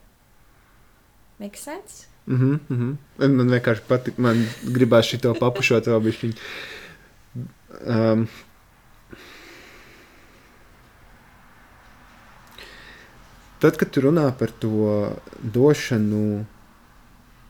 Make 1.40 1.58
sense? 1.58 2.10
Mhm, 2.28 2.60
mhm. 2.70 2.92
Un 3.24 3.38
Man 3.40 3.54
vienkārši 3.54 3.86
patīk, 3.88 4.20
man 4.22 4.44
gribās 4.76 5.08
šito 5.10 5.32
papušot 5.40 5.88
vēl 5.90 6.04
bišķiņ. 6.10 6.36
Um, 7.82 8.28
tad, 13.62 13.78
kad 13.80 13.92
tu 13.94 14.04
runā 14.06 14.28
par 14.38 14.52
to 14.62 15.12
došanu, 15.42 16.24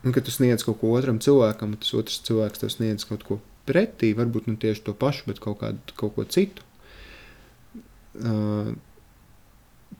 un 0.01 0.15
kad 0.15 0.25
tu 0.25 0.33
sniedz 0.33 0.65
kaut 0.67 0.81
ko 0.81 0.93
otram 0.97 1.21
cilvēkam, 1.23 1.73
un 1.73 1.81
tas 1.81 1.93
otrs 1.97 2.21
cilvēks 2.27 2.63
tev 2.63 2.73
sniedz 2.73 3.07
kaut 3.07 3.25
ko 3.27 3.39
pretī, 3.69 4.11
varbūt 4.17 4.49
ne 4.49 4.57
tieši 4.59 4.85
to 4.87 4.95
pašu, 4.97 5.27
bet 5.29 5.41
kaut, 5.43 5.59
kādu, 5.61 5.97
kaut 5.97 6.15
ko 6.17 6.25
citu. 6.25 6.65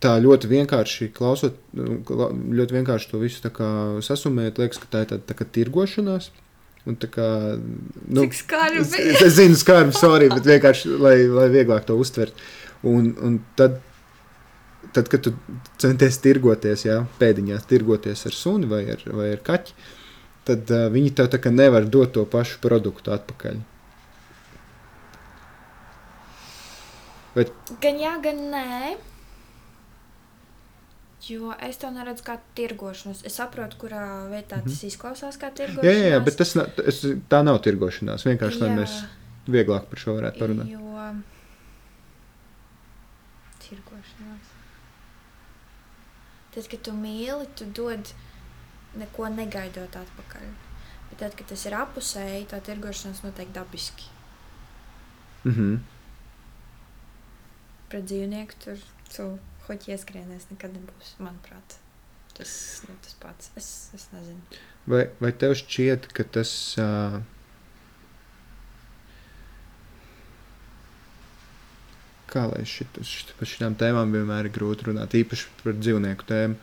Tā 0.02 0.12
ļoti 0.18 0.48
vienkārši 0.50 1.12
klausot, 1.14 1.58
nu, 1.78 2.00
ļoti 2.58 2.78
vienkārši 2.80 3.12
to 3.12 3.20
visu 3.22 3.52
sasumēt, 4.02 4.58
liekas, 4.58 4.80
ka 4.82 4.90
tā 4.90 5.04
ir 5.04 5.12
tāda 5.12 5.28
tā 5.28 5.38
kā 5.38 5.46
tirgošanās. 5.46 6.32
Un 6.82 6.96
tā 6.98 7.06
kā, 7.06 7.24
nu, 8.10 8.24
Cik 8.24 8.34
skarbi. 8.34 8.80
es, 8.82 9.20
es 9.22 9.36
zinu, 9.36 9.54
skarbi, 9.54 9.94
sorry, 9.94 10.26
bet 10.32 10.48
vienkārši, 10.50 10.96
lai, 10.98 11.14
lai 11.30 11.46
vieglāk 11.52 11.86
to 11.86 11.94
uztvert. 11.94 12.34
Un, 12.82 13.12
un 13.22 13.36
tad, 13.54 13.78
tad, 14.92 15.08
kad 15.08 15.22
tu 15.24 15.32
centies 15.80 16.18
tirgoties, 16.22 16.86
jā, 16.86 17.02
pēdiņās 17.20 17.68
tirgoties 17.70 18.26
ar 18.28 18.36
suni 18.36 18.70
vai 18.70 18.84
ar, 18.94 19.04
vai 19.06 19.32
ar 19.36 19.42
kaķi, 19.44 19.76
tad 20.48 20.72
uh, 20.74 20.88
viņi 20.92 21.14
tev 21.18 21.30
tā 21.32 21.40
kā 21.42 21.52
nevar 21.54 21.86
dot 21.86 22.14
to 22.16 22.26
pašu 22.28 22.58
produktu 22.64 23.14
atpakaļ. 23.14 23.62
Gan 27.80 27.96
jā, 28.02 28.12
gan 28.20 28.44
nē. 28.52 28.92
Jo 31.22 31.54
es 31.62 31.78
to 31.80 31.88
neredzu 31.94 32.26
kā 32.26 32.34
tirgošanos. 32.58 33.22
Es 33.24 33.38
saprotu, 33.38 33.78
kurā 33.84 34.02
vietā 34.28 34.58
tas 34.64 34.80
izklausās 34.84 35.38
kā 35.40 35.52
tirgošanās. 35.54 35.86
Jā, 35.86 35.94
jā, 35.94 36.08
jā 36.16 36.22
bet 36.26 36.36
tas, 36.40 36.52
tas, 36.76 36.98
tā 37.30 37.40
nav 37.46 37.62
tirgošanās. 37.64 38.26
Vienkārši, 38.26 38.60
lai 38.64 38.72
Jā. 38.72 38.78
mēs 38.82 38.96
vieglāk 39.54 39.86
par 39.88 40.02
šo 40.02 40.16
varētu 40.18 40.42
parunāt. 40.42 40.72
Jo 40.74 40.82
tirgošanās. 43.62 44.51
Tad, 46.52 46.68
kad 46.68 46.82
tu 46.84 46.92
mīli, 46.96 47.48
tu 47.56 47.66
dod 47.72 48.12
neko 49.00 49.28
negaidot 49.32 49.96
atpakaļ. 49.96 50.50
Bet 51.10 51.20
tad, 51.20 51.36
kad 51.38 51.48
tas 51.52 51.64
ir 51.68 51.76
apusēji, 51.76 52.48
tā 52.50 52.60
tirgošanās 52.64 53.22
notiek 53.24 53.52
dabiski. 53.56 54.10
Mhm. 55.48 55.80
Pret 57.92 58.04
dzīvnieku 58.08 58.60
tur 58.64 58.84
tu 59.12 59.26
hoķi 59.66 59.92
ieskrienēs 59.96 60.48
nekad 60.52 60.76
nebūs, 60.76 61.16
manuprāt. 61.20 61.76
Tas, 62.36 62.52
nu, 62.88 62.94
tas 63.04 63.16
pats. 63.20 63.50
Es, 63.60 63.68
es 63.96 64.06
nezinu. 64.14 64.60
Vai, 64.88 65.04
vai 65.20 65.32
tev 65.36 65.52
šķiet, 65.58 66.08
ka 66.16 66.24
tas. 66.38 66.52
Uh, 66.80 67.20
kā 72.32 72.46
lai 72.48 72.62
šit, 72.68 72.96
šit, 73.06 73.34
par 73.38 73.48
šīm 73.48 73.76
tēmām 73.80 74.14
vienmēr 74.14 74.48
ir 74.48 74.54
grūti 74.54 74.88
runāt, 74.88 75.16
īpaši 75.18 75.50
par 75.60 75.76
dzīvnieku 75.78 76.28
tēmu. 76.28 76.56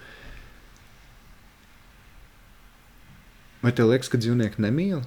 Vai 3.60 3.74
tev 3.76 3.92
liekas, 3.92 4.10
ka 4.12 4.20
dzīvnieki 4.22 4.64
nemīl? 4.64 5.04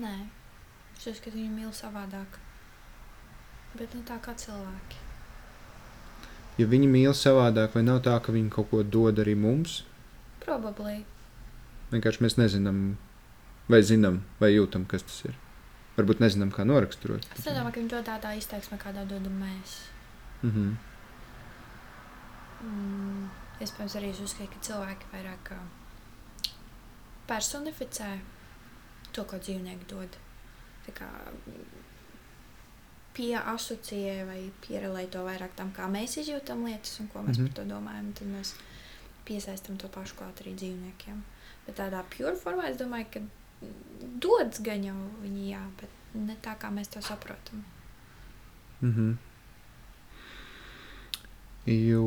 Nē, 0.00 0.14
es 0.96 1.04
uzskatu, 1.04 1.28
ka 1.28 1.36
viņi 1.36 1.50
mīl 1.52 1.72
savādāk. 1.76 2.40
Bet 3.76 3.94
ne 3.96 4.02
tā 4.08 4.18
kā 4.24 4.32
cilvēki. 4.36 5.00
Ja 6.60 6.66
viņi 6.68 6.88
mīl 6.88 7.14
savādāk, 7.16 7.76
vai 7.76 7.84
nav 7.84 8.02
tā, 8.04 8.16
ka 8.24 8.32
viņi 8.32 8.52
kaut 8.52 8.70
ko 8.72 8.82
dod 8.84 9.20
arī 9.22 9.36
mums? 9.38 9.82
Probably. 10.42 11.04
Vienkārši 11.92 12.24
mēs 12.24 12.36
nezinām, 12.40 12.82
vai 13.72 13.80
zinām, 13.84 14.20
vai 14.40 14.52
jūtam, 14.54 14.88
kas 14.88 15.04
tas 15.08 15.22
ir. 15.28 15.36
Varbūt 15.96 16.22
nezinām, 16.24 16.50
kā 16.54 16.64
noraksturot. 16.64 17.26
Es 17.36 17.44
nedomāju, 17.44 17.74
ka 17.74 17.80
viņi 17.80 17.92
dod 17.92 18.06
tādā 18.08 18.32
izteiksmē, 18.38 18.78
kādā 18.80 19.04
dodam 19.08 19.34
mēs. 19.42 19.76
Mhm. 20.42 20.72
Mm, 22.62 23.28
iespējams, 23.60 23.96
arī 23.98 24.12
es 24.14 24.20
uzskatu, 24.22 24.50
ka 24.54 24.66
cilvēki 24.68 25.10
vairāk 25.12 25.52
personificē 27.26 28.10
to, 29.12 29.24
ko 29.24 29.38
dzīvnieki 29.38 29.88
dod. 29.90 30.20
tā 30.82 30.90
kā 30.90 31.06
pieasociē 33.14 34.24
vai 34.26 34.40
pierelē 34.64 35.04
to 35.12 35.20
vairāk 35.26 35.52
tam, 35.54 35.70
kā 35.76 35.86
mēs 35.86 36.16
izjūtam 36.22 36.64
lietas 36.66 36.98
un 37.00 37.08
ko 37.12 37.20
mēs 37.22 37.38
mm. 37.38 37.44
-hmm. 37.44 37.54
par 37.54 37.64
to 37.64 37.74
domājam, 37.74 38.12
tad 38.18 38.28
mēs 38.28 38.54
piesaistam 39.24 39.76
to 39.76 39.88
pašu 39.88 40.14
klāt 40.18 40.42
arī 40.42 40.54
dzīvniekiem. 40.54 41.22
Bet 41.66 41.78
tādā 41.78 42.02
pure 42.16 42.34
formā 42.44 42.70
es 42.70 42.76
domāju, 42.76 43.06
ka 43.12 43.20
dodas 44.22 44.60
gan 44.62 44.84
jau 44.84 44.96
viņi 45.22 45.50
jā, 45.52 45.62
bet 45.80 45.90
ne 46.14 46.36
tā, 46.44 46.54
kā 46.60 46.70
mēs 46.74 46.90
to 46.92 47.00
saprotam. 47.02 47.64
Mhm. 48.82 49.12
Jo 51.66 52.04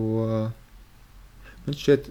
man 1.65 1.75
šķiet, 1.79 2.09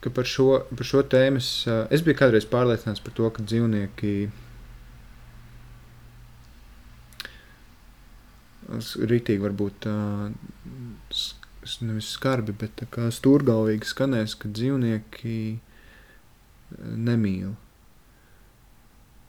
ka 0.00 0.10
par 0.14 0.24
šo, 0.30 0.46
par 0.70 0.86
šo 0.86 1.02
tēmu 1.02 1.40
es, 1.42 1.48
ā, 1.66 1.80
es 1.90 2.02
biju 2.06 2.16
kādreiz 2.20 2.46
pārliecināts 2.48 3.02
par 3.02 3.12
to, 3.18 3.30
ka 3.30 3.42
dzīvnieki 3.42 4.12
Rītīgi 8.66 9.42
varbūt 9.42 9.86
s- 11.14 11.34
nevis 11.86 12.08
skarbi, 12.16 12.54
bet 12.58 12.82
kā 12.90 13.08
stūrgalvīgi 13.14 13.86
skanēs, 13.86 14.34
ka 14.38 14.48
dzīvnieki 14.48 15.34
ā, 15.54 16.96
nemīl. 17.08 17.54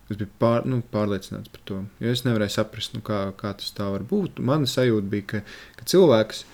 Es 0.08 0.16
biju 0.16 0.30
pār, 0.40 0.64
nu, 0.70 0.80
pārliecināts 0.94 1.52
par 1.52 1.64
to. 1.68 1.82
Jo 2.00 2.12
es 2.16 2.24
nevarēju 2.24 2.54
saprast, 2.54 2.94
nu, 2.96 3.04
kā, 3.04 3.26
kā 3.40 3.52
tas 3.60 3.74
tā 3.76 3.90
var 3.92 4.06
būt. 4.08 4.40
Mana 4.40 4.70
sajūta 4.70 5.12
bija, 5.12 5.26
ka, 5.34 5.42
ka 5.80 5.88
cilvēks 5.92 6.46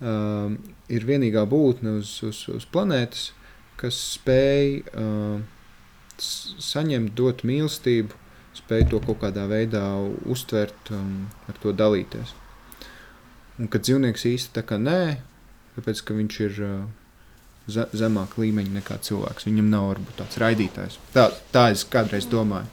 um, 0.00 0.58
ir 0.92 1.06
vienīgā 1.08 1.46
būtne 1.48 1.98
uz, 2.02 2.18
uz, 2.26 2.42
uz 2.52 2.66
planētas, 2.68 3.30
kas 3.80 4.00
spēj 4.18 4.82
uh, 4.92 5.40
saņemt, 6.20 7.14
dot 7.16 7.46
mīlestību, 7.48 8.20
spēj 8.58 8.88
to 8.92 9.00
kaut 9.06 9.22
kādā 9.22 9.46
veidā 9.48 9.86
uztvert 10.28 10.92
un 10.92 11.28
ar 11.48 11.60
to 11.62 11.72
dalīties. 11.72 12.34
Un 13.58 13.70
kad 13.72 13.86
dzīvnieks 13.86 14.26
īsti 14.28 14.54
tā 14.58 14.66
kā 14.66 14.76
nē, 14.82 15.02
tāpēc 15.78 16.04
ka 16.04 16.16
viņš 16.18 16.40
ir 16.44 16.60
uh, 16.66 16.74
ze- 17.68 17.88
zemāka 17.96 18.40
līmeņa 18.42 18.72
nekā 18.78 18.98
cilvēks. 19.08 19.46
Viņam 19.48 19.68
nav 19.72 19.88
varbūt 19.92 20.18
tāds 20.22 20.40
raidītājs. 20.42 20.98
Tā, 21.14 21.28
tā 21.54 21.68
es 21.74 21.84
kādreiz 21.88 22.26
domāju. 22.30 22.66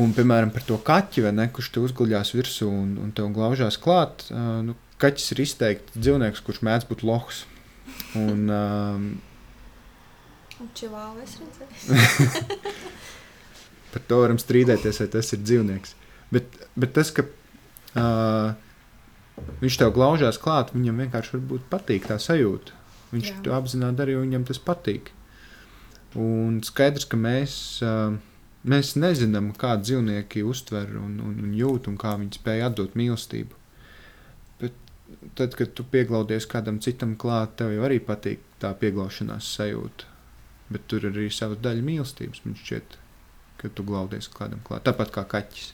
Un, 0.00 0.10
piemēram, 0.16 0.50
par 0.50 0.64
to 0.66 0.78
kaķi, 0.82 1.28
ne, 1.32 1.46
kurš 1.54 1.68
te 1.76 1.82
uzguļās 1.84 2.32
virsū 2.34 2.66
un, 2.66 2.96
un 2.98 3.12
te 3.14 3.22
glaužās 3.36 3.78
klāt. 3.78 4.26
Uh, 4.32 4.58
nu, 4.66 4.74
kaķis 4.98 5.34
ir 5.36 5.44
izteikti 5.44 6.00
dzīvnieks, 6.00 6.42
kurš 6.42 6.64
mēdz 6.66 6.88
būt 6.90 7.04
lohs. 7.06 7.44
Un, 8.18 8.48
um, 8.50 9.06
Un 10.62 10.68
čivāli 10.78 11.22
es 11.24 11.32
redzēju. 11.42 12.58
par 13.94 14.02
to 14.08 14.20
varam 14.22 14.38
strīdēties, 14.40 15.00
vai 15.02 15.08
tas 15.12 15.32
ir 15.34 15.42
dzīvnieks. 15.42 15.94
Bet, 16.34 16.56
bet 16.78 16.94
tas, 16.96 17.10
ka 17.14 17.24
uh, 17.26 18.54
viņš 19.62 19.78
tev 19.82 19.92
glaužās 19.94 20.38
klāt, 20.42 20.72
viņam 20.74 21.02
vienkārši 21.04 21.42
patīk 21.70 22.08
tā 22.10 22.18
sajūta. 22.22 22.74
Viņš 23.12 23.28
Jā. 23.30 23.40
to 23.44 23.52
apzināti 23.56 24.00
darīja, 24.00 24.20
un 24.20 24.30
viņam 24.30 24.46
tas 24.48 24.60
patīk. 24.62 25.10
Un 26.18 26.60
skaidrs, 26.66 27.06
ka 27.10 27.18
mēs, 27.18 27.56
uh, 27.82 28.16
mēs 28.70 28.94
nezinām, 28.98 29.50
kā 29.58 29.74
dzīvnieki 29.82 30.44
uztver 30.46 30.94
un, 31.00 31.18
un, 31.20 31.36
un 31.46 31.52
jūt, 31.58 31.90
un 31.90 31.98
kā 32.00 32.14
viņi 32.20 32.38
spēj 32.38 32.64
atdot 32.68 32.96
mīlestību. 32.98 33.60
Bet 34.62 34.76
tad, 35.38 35.56
kad 35.58 35.74
tu 35.74 35.86
pieglaudies 35.90 36.46
kādam 36.50 36.80
citam 36.82 37.16
klāt, 37.18 37.56
tev 37.58 37.74
jau 37.74 37.86
arī 37.86 38.00
patīk 38.02 38.42
tā 38.62 38.72
pieglaušanās 38.78 39.50
sajūta. 39.58 40.10
Bet 40.72 40.86
tur 40.88 41.04
ir 41.04 41.12
arī 41.12 41.30
sava 41.34 41.58
daļa 41.60 41.82
mīlestības. 41.84 42.44
Man 42.46 42.56
šķiet, 42.58 42.98
ka 43.60 43.70
tu 43.74 43.86
glaudies 43.86 44.30
kādam 44.32 44.62
klāt. 44.64 44.86
Tāpat 44.86 45.12
kā 45.14 45.26
kaķis. 45.34 45.72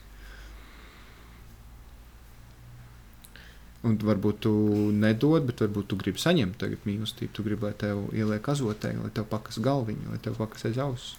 Un 3.88 3.96
varbūt 3.96 4.42
tu 4.44 4.52
nedod, 4.92 5.46
bet 5.48 5.62
varbūt 5.64 5.86
tu 5.88 5.96
gribi 6.00 6.20
saņemt 6.20 6.58
tagad 6.60 6.84
mīlestību. 6.84 7.32
Tu 7.32 7.44
gribi, 7.46 7.64
lai 7.64 7.72
tev 7.80 8.02
ieliek 8.12 8.50
azotē, 8.52 8.92
lai 9.00 9.08
tev 9.16 9.24
pakas 9.30 9.56
galviņa, 9.64 10.10
lai 10.12 10.20
tev 10.20 10.36
pakas 10.36 10.68
aiz 10.68 10.80
auss. 10.84 11.14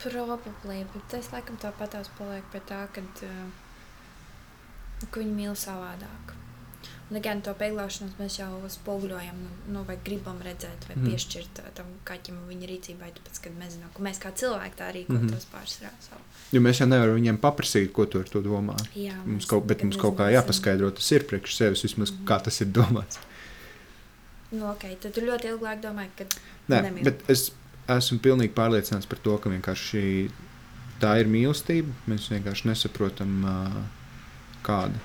Probably, 0.00 0.84
bet 0.94 1.18
es 1.18 1.28
laikam 1.34 1.58
tāpatās 1.60 2.08
palieku 2.16 2.54
pie 2.54 2.62
tā, 2.70 2.84
ka, 2.94 3.02
uh, 3.28 5.08
viņi 5.18 5.34
mīl 5.42 5.58
savādāk. 5.58 6.38
Un 7.08 7.22
gan 7.24 7.38
to 7.40 7.54
pieglāšanos 7.56 8.18
mēs 8.18 8.34
jau 8.36 8.50
spoguļojam, 8.68 9.36
nu, 9.40 9.50
nu, 9.72 9.82
vai 9.88 9.96
gribam 10.04 10.42
redzēt, 10.44 10.82
vai 10.90 10.96
mm. 10.98 11.06
piešķirt 11.08 11.60
uh, 11.62 11.70
tam 11.78 11.86
kaķim 12.04 12.42
viņa 12.50 12.68
rīcībai, 12.68 13.08
tāpēc, 13.16 13.38
kad 13.46 13.54
mēs 13.56 13.78
zinām, 13.78 13.92
ka 13.94 14.04
mēs 14.04 14.20
kā 14.20 14.32
cilvēki 14.36 14.76
tā 14.76 14.90
rīkotos 14.92 15.22
mm. 15.22 15.30
-hmm. 15.30 15.54
pārsvarā. 15.54 16.20
Jo 16.52 16.60
mēs 16.64 16.82
jau 16.82 16.88
nevaram 16.90 17.16
viņiem 17.16 17.38
paprasīt, 17.40 17.92
ko 17.96 18.04
tu 18.06 18.20
ar 18.20 18.28
to 18.28 18.42
domā. 18.44 18.76
Jā, 18.94 19.16
Mums 19.24 19.44
mēs 19.44 19.48
kaut, 19.48 19.64
bet 19.64 19.82
mums 19.82 19.96
kaut 19.96 20.18
kā 20.20 20.28
jāpaskaidro, 20.34 20.90
tas 20.90 21.10
ir 21.12 21.24
priekš 21.30 21.56
sevis, 21.56 21.84
vismaz 21.88 22.12
Mhm. 22.12 22.26
kā 22.28 22.42
tas 22.44 22.60
ir 22.60 22.66
domāts. 22.66 23.18
Nu, 24.50 24.70
ok, 24.70 24.84
tad 25.00 25.12
tu 25.12 25.20
ļoti 25.20 25.48
ilgi 25.52 25.64
laik 25.64 25.80
domāji, 25.80 26.10
ka 26.16 26.24
Nē, 26.68 26.82
Nemīl. 26.82 27.04
bet 27.04 27.24
es 27.28 27.50
esmu 27.88 28.18
pilnīgi 28.18 28.52
pārliecināts 28.56 29.08
par 29.08 29.18
to, 29.24 29.36
ka 29.38 29.50
vienkārši 29.50 30.30
tā 31.00 31.20
ir 31.20 31.26
mīlestība. 31.26 31.92
Mēs 32.08 32.28
vienkārši 32.32 32.68
nesaprotam, 32.68 33.44
ā, 33.44 33.84
kāda. 34.66 35.00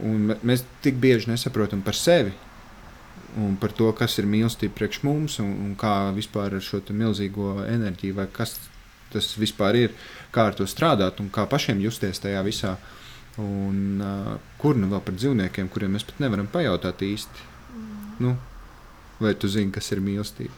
Un 0.00 0.32
mēs 0.40 0.64
tik 0.84 0.96
bieži 1.00 1.28
nesaprotam 1.28 1.82
par 1.84 1.96
sevi 1.98 2.32
un 3.36 3.56
par 3.60 3.72
to, 3.76 3.88
kas 3.96 4.18
ir 4.20 4.28
mīlestība 4.28 4.76
priekš 4.76 5.02
mums 5.06 5.38
un, 5.40 5.52
un 5.66 5.74
kā 5.78 6.12
vispār 6.16 6.56
ar 6.56 6.64
šo 6.64 6.82
milzīgo 6.92 7.62
enerģiju, 7.64 8.16
vai 8.16 8.26
kas 8.32 8.58
tas 9.12 9.28
vispār 9.36 9.76
ir, 9.76 9.94
kā 10.32 10.48
ar 10.48 10.56
to 10.56 10.66
strādāt 10.68 11.20
un 11.20 11.28
kā 11.32 11.44
pašiem 11.48 11.80
justies 11.84 12.20
tajā 12.22 12.42
visā. 12.46 12.76
Un, 13.40 14.00
uh, 14.04 14.34
kur 14.60 14.76
nu 14.76 14.90
vēl 14.90 15.00
par 15.04 15.16
dzīvniekiem, 15.16 15.70
kuriem 15.72 15.94
mēs 15.96 16.04
pat 16.04 16.18
nevaram 16.20 16.48
pajautāt 16.52 17.00
īsti, 17.04 17.46
mm, 17.72 18.10
nu, 18.20 18.34
vai 19.24 19.32
tu 19.32 19.48
zini, 19.48 19.72
kas 19.72 19.88
ir 19.94 20.02
mīlestība. 20.04 20.52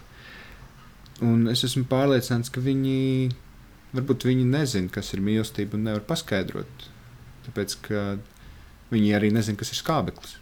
Un 1.23 1.47
es 1.53 1.63
esmu 1.63 1.85
pārliecināts, 1.87 2.51
ka 2.51 2.63
viņi 2.63 3.31
varbūt 3.95 4.27
viņi 4.27 4.49
nezina, 4.51 4.91
kas 4.91 5.13
ir 5.15 5.23
mīlestība 5.23 5.79
un 5.79 5.87
nevar 5.87 6.03
paskaidrot. 6.09 6.89
Tāpēc, 7.47 7.77
ka 7.87 8.03
viņi 8.19 8.34
arī 9.17 9.31
nezina, 9.35 9.59
kas 9.61 9.73
ir 9.73 9.81
skābeklis. 9.81 10.37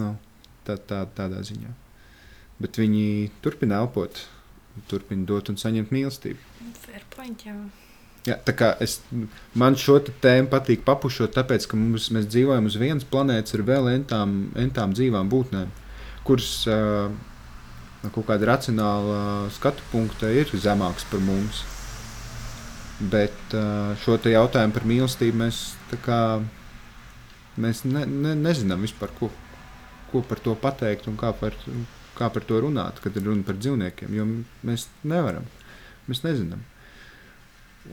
Nu, 0.00 0.14
tā, 0.66 0.76
tā, 0.76 1.04
tādā 1.16 1.42
ziņā. 1.46 1.72
Bet 2.60 2.80
viņi 2.80 3.30
turpina 3.44 3.82
elpot, 3.84 4.22
turpina 4.90 5.26
dot 5.28 5.50
un 5.52 5.60
saņemt 5.60 5.92
mīlestību. 5.92 6.40
point, 7.14 7.46
jā. 7.46 7.56
Jā, 8.26 8.34
tā 8.42 8.56
kā 8.58 8.72
es, 8.82 8.98
man 9.54 9.76
šo 9.78 10.00
tēmu 10.02 10.50
patīk 10.50 10.82
papušot, 10.86 11.30
tāpēc, 11.36 11.68
ka 11.70 11.78
mums, 11.78 12.08
mēs 12.10 12.26
dzīvojam 12.26 12.66
uz 12.66 12.78
vienas 12.80 13.06
planētas 13.06 13.54
ar 13.54 13.62
vēl 13.68 13.92
entām, 13.92 14.34
entām 14.58 14.96
dzīvām 14.96 15.30
būtnēm, 15.30 15.70
kuras 16.26 16.50
uh, 16.66 17.12
no 18.02 18.10
kaut 18.14 18.26
kāda 18.32 18.50
racionāla 18.50 19.20
skatu 19.54 19.86
punkta 19.92 20.32
ir 20.34 20.50
zemāks 20.50 21.06
par 21.12 21.22
mums. 21.22 21.62
Bet 22.98 23.54
uh, 23.54 23.94
šo 24.02 24.18
jautājumu 24.18 24.74
par 24.74 24.88
mīlestību 24.90 25.44
mēs, 25.44 25.62
mēs 27.62 27.84
ne, 27.86 28.04
ne, 28.06 28.34
nezinām 28.38 28.82
vispār, 28.84 29.12
ko, 29.18 29.30
ko 30.10 30.22
par 30.26 30.42
to 30.44 30.56
pateikt 30.58 31.08
un 31.10 31.18
kā 31.20 31.32
par, 31.36 31.56
kā 32.16 32.30
par 32.32 32.46
to 32.48 32.60
runāt, 32.64 33.00
kad 33.04 33.16
ir 33.16 33.26
runa 33.28 33.46
par 33.46 33.58
dzīvniekiem. 33.60 34.16
Jo 34.16 34.26
mēs 34.66 34.88
nevaram, 35.06 35.46
mēs 36.10 36.24
nezinām. 36.26 36.64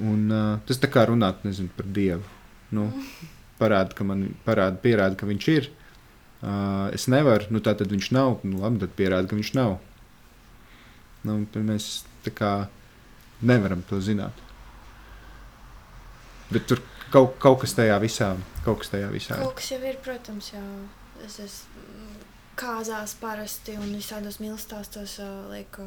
Un, 0.01 0.25
uh, 0.31 0.57
tas 0.67 0.81
tā 0.81 0.89
kā 0.89 1.05
runāt 1.09 1.43
nezinu, 1.45 1.69
par 1.77 1.89
Dievu. 1.93 2.25
Nu, 2.73 2.89
parāda, 3.61 3.93
ka 3.97 4.05
man 4.07 4.31
parāda, 4.47 4.79
pierāda, 4.81 5.17
ka 5.19 5.29
viņš 5.29 5.49
ir. 5.53 5.69
Uh, 6.43 6.89
es 6.91 7.05
nevaru, 7.07 7.47
nu 7.55 7.61
tā 7.63 7.75
tad 7.79 7.93
viņš 7.93 8.09
nav. 8.15 8.39
Nu, 8.43 8.63
labi, 8.63 8.81
tad 8.83 8.95
pierāda, 8.97 9.29
ka 9.29 9.37
viņš 9.37 9.53
nav. 9.59 9.77
Nu, 11.23 11.37
mēs 11.55 12.01
tā 12.25 12.33
kā 12.35 12.53
nevaram 13.43 13.83
to 13.87 13.99
zināt. 14.03 14.41
Bet 16.53 16.67
tur 16.69 16.81
kaut, 17.13 17.35
kaut 17.41 17.59
kas 17.63 17.73
tajā 17.77 17.97
visā, 18.03 18.31
kaut 18.65 18.79
kas 18.83 18.91
tajā 18.93 19.09
visā. 19.13 19.37
ir. 19.37 19.43
Kaut 19.45 19.55
kas 19.59 19.71
jau 19.73 19.81
ir, 19.89 19.97
protams, 20.05 20.51
jau 20.53 20.63
es 21.25 21.39
esmu 21.39 22.23
kāzās 22.59 23.15
parasti 23.19 23.75
un 23.81 23.93
visādos 23.97 24.37
mīlestāstos 24.43 25.15
uh, 25.23 25.29
lieku 25.51 25.85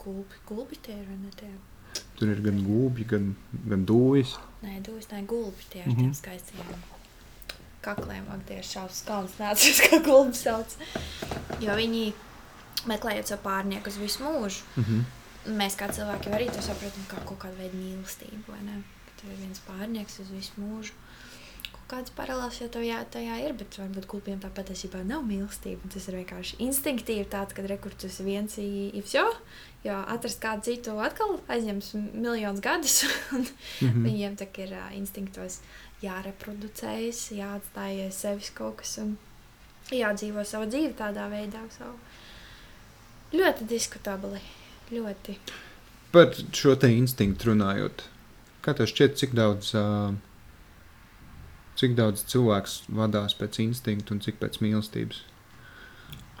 gulbi, 0.00 0.38
gulbi 0.48 0.78
tie 0.86 0.94
ir, 0.96 1.06
vai 1.10 1.18
ne 1.20 1.32
tie? 1.36 1.50
Tur 2.16 2.30
ir 2.32 2.40
gan 2.44 2.60
gūbi, 2.64 3.04
gan, 3.08 3.30
gan 3.68 3.84
dūjas. 3.88 4.36
Nē, 4.62 4.78
dūs, 4.86 5.08
nē, 5.12 5.22
gulbi 5.28 5.64
tie 5.72 5.82
ar 5.84 5.88
Mhm. 5.90 5.98
tiem 6.00 6.14
skaistiem 6.16 6.84
kakliem, 7.86 8.24
ak, 8.34 8.46
tie 8.48 8.56
ir 8.58 8.66
šausmas 8.66 9.02
kalns 9.06 9.36
nācis, 9.40 9.80
kā 9.86 10.00
gulbi 10.04 10.34
sauc. 10.36 10.72
Jo 11.62 11.76
viņi 11.78 12.12
meklējot 12.90 13.30
savu 13.30 13.42
pārnieku 13.46 13.92
uz 13.92 13.96
visu 14.00 14.24
mūžu, 14.24 14.64
Mhm. 14.80 15.04
mēs 15.60 15.76
kā 15.78 15.88
cilvēki 15.94 16.32
arī 16.34 16.48
to 16.52 16.62
saprotam 16.64 17.04
kā 17.10 17.20
kaut 17.28 17.38
kādu 17.44 17.60
veidu 17.60 17.78
mīlestību, 17.78 18.44
vai 18.48 18.62
ne? 18.66 18.80
Ir 19.26 19.42
viens 19.42 19.62
pārnieks 19.66 20.20
uz 20.22 20.30
visu 20.30 20.62
mūžu, 20.62 20.94
kāds 21.90 22.10
paralēls 22.16 22.58
jau 22.60 22.68
tajā, 22.72 22.98
tajā 23.14 23.36
ir, 23.44 23.54
bet 23.58 23.78
varbūt 23.78 24.08
gulbiem 24.10 24.40
tā 24.42 24.50
patiesībā 24.54 25.02
nav 25.06 25.22
mīlestība. 25.26 25.90
Tas 25.92 26.08
ir 26.08 26.18
vienkārši 26.20 26.58
instinktīvi 26.66 27.26
tāds, 27.30 27.54
ka 27.54 27.62
rekursus 27.66 28.18
viens 28.26 28.58
ir 28.62 29.12
jau, 29.12 29.28
jo 29.86 29.98
atrast 30.14 30.42
kādu 30.42 30.66
citu 30.66 30.96
atkal 31.02 31.38
aizņems 31.52 31.92
miljonus 32.14 32.64
gadus. 32.64 33.02
mm 33.06 33.44
-hmm. 33.80 34.02
Viņiem 34.08 34.36
tā 34.40 34.48
ir 34.64 34.72
uh, 34.72 34.90
instinktos 34.96 35.60
jāreproducējas, 36.02 37.30
jāatstāj 37.32 38.10
sevis 38.12 38.50
kaut 38.50 38.76
kas 38.82 38.98
un 38.98 39.16
jādzīvo 39.90 40.44
savu 40.44 40.66
dzīvi 40.66 40.94
tādā 40.98 41.28
veidā. 41.30 41.62
Savu. 41.78 41.94
Ļoti 43.32 43.66
diskutabli. 43.66 44.40
Ļoti. 44.90 45.38
Par 46.12 46.34
šo 46.54 46.76
te 46.76 46.90
instinktu 46.94 47.50
runājot, 47.50 48.04
kā 48.66 48.74
tev 48.76 48.90
šķiet, 48.90 49.16
cik 49.22 49.38
daudz 49.38 49.72
Cik 51.76 51.92
daudz 51.92 52.22
cilvēks 52.32 52.86
vadās 52.96 53.34
pēc 53.36 53.58
instinkta 53.60 54.14
un 54.14 54.22
cik 54.24 54.38
pēc 54.40 54.62
mīlestības? 54.64 55.18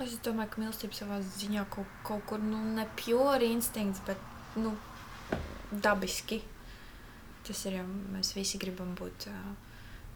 Es 0.00 0.14
domāju, 0.24 0.48
ka 0.52 0.62
mīlestība 0.62 0.96
savā 0.96 1.18
ziņā 1.24 1.66
kaut, 1.72 1.90
kaut 2.08 2.24
kur 2.30 2.40
nu, 2.40 2.56
ne 2.76 2.86
pjori 2.96 3.50
instinkts, 3.52 4.00
bet 4.08 4.56
nu, 4.56 4.72
dabiski. 5.84 6.40
Tas 7.44 7.60
ir 7.68 7.78
jau 7.78 7.84
mēs 8.14 8.32
visi 8.36 8.60
gribam 8.62 8.94
būt, 8.96 9.28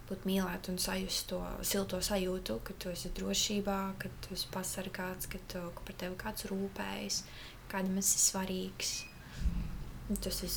būt 0.09 0.25
mīlēti 0.25 0.73
un 0.73 0.81
sajust 0.81 1.29
to 1.29 1.43
silto 1.69 2.01
sajūtu, 2.01 2.57
ka 2.65 2.77
tu 2.81 2.89
esi 2.89 3.13
drošībā, 3.21 3.79
ka 4.01 4.09
tu 4.25 4.33
esi 4.33 4.49
pasargāts, 4.53 5.29
ka, 5.29 5.41
tu, 5.53 5.61
ka 5.77 5.85
par 5.85 6.01
tevi 6.01 6.17
kāds 6.25 6.49
rūpējas, 6.49 7.21
kādam 7.69 8.01
esi 8.01 8.25
svarīgs. 8.25 8.97
Tas 10.19 10.41
ir 10.43 10.55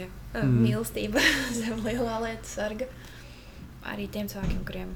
mm. 0.00 0.56
mīlestība 0.62 1.22
zem 1.60 1.84
lielā 1.86 2.18
lieta 2.24 2.48
sarga 2.48 2.88
arī 3.86 4.08
tiem 4.10 4.30
cilvēkiem, 4.30 4.62
kuriem 4.66 4.94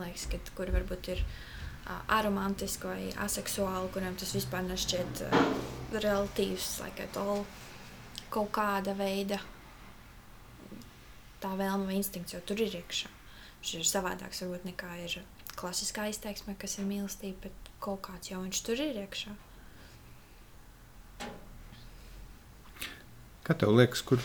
liekas, 0.00 0.26
ka, 0.30 0.40
kuri 0.58 0.74
varbūt 0.74 1.10
ir 1.14 1.22
uh, 1.22 2.00
aromantiski 2.18 2.88
vai 2.88 3.02
aseksuāli, 3.26 3.92
kuriem 3.94 4.16
tas 4.18 4.34
vispār 4.36 4.64
nešķiet 4.66 5.22
uh, 5.28 5.36
relatīvs, 5.94 6.80
like 6.82 7.04
at 7.04 7.20
all, 7.20 7.44
kaut 8.32 8.50
kāda 8.56 8.96
veida 8.98 9.38
tā 11.42 11.52
vēlme 11.54 11.86
vai 11.88 12.00
instinkts 12.00 12.34
jau 12.34 12.42
tur 12.46 12.60
ir 12.64 12.74
iekšā. 12.80 13.12
Viņš 13.60 13.72
ir 13.78 13.88
savādāks 13.88 14.42
varbūt 14.44 14.66
nekā 14.72 14.92
ir 15.04 15.18
klasiskā 15.56 16.08
izteiksme, 16.10 16.56
kas 16.60 16.78
ir 16.80 16.88
mīlestība, 16.88 17.46
bet 17.46 17.70
kaut 17.82 18.02
kāds 18.08 18.32
jau 18.32 18.42
viņš 18.42 18.62
tur 18.66 18.82
ir 18.82 19.04
iekšā. 19.04 19.34
Kā 23.46 23.54
tev 23.54 23.76
liekas, 23.78 24.00
kur 24.02 24.18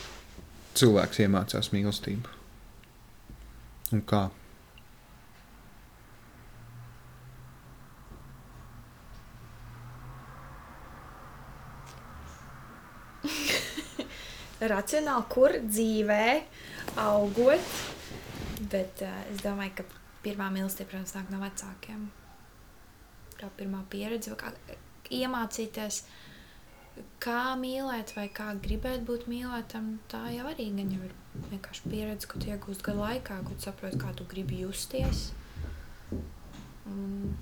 cilvēks 0.74 1.20
iemācās 1.22 1.68
mīlestību? 1.70 2.26
Un 3.94 4.00
kā? 4.08 4.22
Racionāli, 14.72 15.28
kur 15.30 15.54
dzīvē, 15.68 16.26
augot. 17.04 17.62
Bet 18.72 19.04
uh, 19.06 19.22
es 19.30 19.38
domāju, 19.44 19.72
ka 19.78 19.86
pirmā 20.26 20.50
mīlestība, 20.50 20.96
protams, 20.96 21.14
nāk 21.14 21.30
no 21.30 21.38
vecākiem. 21.44 22.00
Tā 23.38 23.46
pirmā 23.54 23.86
pieredze, 23.92 24.34
kā 24.40 24.50
iemācīties, 25.14 26.02
kā 27.22 27.54
mīlēt, 27.58 28.12
vai 28.16 28.26
kā 28.34 28.50
gribēt 28.64 29.06
būt 29.08 29.28
mīlētam, 29.30 29.94
tā 30.12 30.24
jau 30.34 30.48
arī 30.50 30.68
gan 30.76 30.90
jau 30.92 31.06
ir 31.06 31.14
vienkārši 31.52 31.92
pieredze, 31.92 32.28
ko 32.28 32.40
tu 32.42 32.50
iegūsti 32.50 32.86
gadu 32.88 33.04
laikā, 33.04 33.38
ko 33.46 33.56
tu 33.56 33.66
saproti, 33.68 34.00
kā 34.02 34.12
tu 34.18 34.26
gribi 34.28 34.62
justies. 34.64 35.30
Un... 36.90 37.32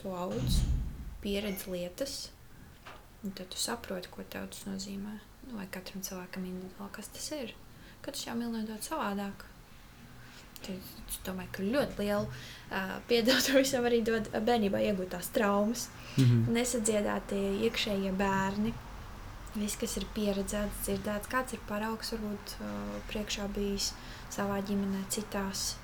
Tu 0.00 0.12
audz, 0.12 0.60
pieredzi 1.22 1.70
lietas, 1.72 2.18
un 3.24 3.32
tad 3.32 3.48
tu 3.54 3.60
saproti, 3.60 4.10
ko 4.12 4.26
tev 4.28 4.50
tas 4.52 4.66
nozīmē. 4.68 5.16
Nu, 5.46 5.56
vai 5.56 5.64
katram 5.72 6.04
cilvēkam 6.04 6.44
individuāli 6.48 6.92
kas 6.92 7.08
tas 7.14 7.30
ir. 7.36 7.54
Katrs 8.04 8.26
jau 8.26 8.36
mīl 8.36 8.52
nedaudz 8.52 8.90
savādāk. 8.90 9.46
Es 10.72 11.18
domāju, 11.26 11.50
ka 11.52 11.62
ļoti 11.66 12.02
lielu 12.02 12.24
uh, 12.26 12.96
piedotu 13.08 13.54
visam 13.60 13.86
arī 13.88 14.00
dod 14.06 14.30
bērnībā 14.32 14.80
iegūtās 14.88 15.30
traumas. 15.34 15.88
Mm 16.16 16.24
-hmm. 16.24 16.58
Nesadziedātie 16.58 17.44
iekšējie 17.68 18.12
bērni. 18.18 18.74
Viss, 19.54 19.78
kas 19.78 19.96
ir 19.96 20.06
pieredzēts, 20.14 20.82
dzirdēts, 20.84 21.30
kāds 21.30 21.54
ir 21.54 21.60
paraugs, 21.68 22.12
varbūt 22.12 22.54
uh, 22.60 22.68
priekšā 23.10 23.48
bijis 23.54 23.92
savā 24.30 24.60
ģimenē, 24.66 25.04
citās. 25.08 25.76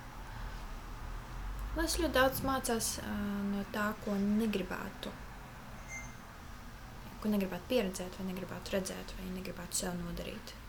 Es 1.84 1.98
ļoti 1.98 2.12
daudz 2.12 2.40
mācās 2.42 2.98
uh, 2.98 3.10
no 3.52 3.64
tā, 3.72 3.92
ko 4.04 4.14
negribētu. 4.14 5.12
Ko 7.22 7.28
negribētu 7.28 7.68
pieredzēt, 7.68 8.18
vai 8.18 8.26
negribētu 8.26 8.72
redzēt, 8.72 9.14
vai 9.18 9.30
negribētu 9.36 9.76
sev 9.76 9.94
nodarīt 9.94 10.59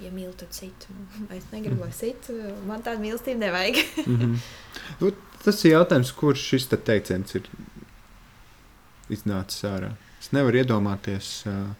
ja 0.00 0.10
mīlu, 0.10 0.32
tad 0.38 0.54
citu. 0.56 0.94
Es 1.34 1.46
negribu, 1.52 1.84
lai 1.84 1.92
citu. 1.94 2.36
Man 2.68 2.82
tāda 2.82 3.02
mīlestība 3.02 3.44
nevajag. 3.44 3.80
mm 4.06 4.18
-hmm. 4.20 4.36
nu, 5.00 5.12
tas 5.44 5.64
ir 5.64 5.76
jautājums, 5.76 6.12
kurš 6.12 6.48
šis 6.50 6.68
te 6.68 6.76
teiciens 6.76 7.34
ir 7.34 7.48
iznācis 9.08 9.64
ārā. 9.68 9.94
Es 10.20 10.32
nevaru 10.32 10.62
iedomāties. 10.62 11.46
Uh, 11.46 11.72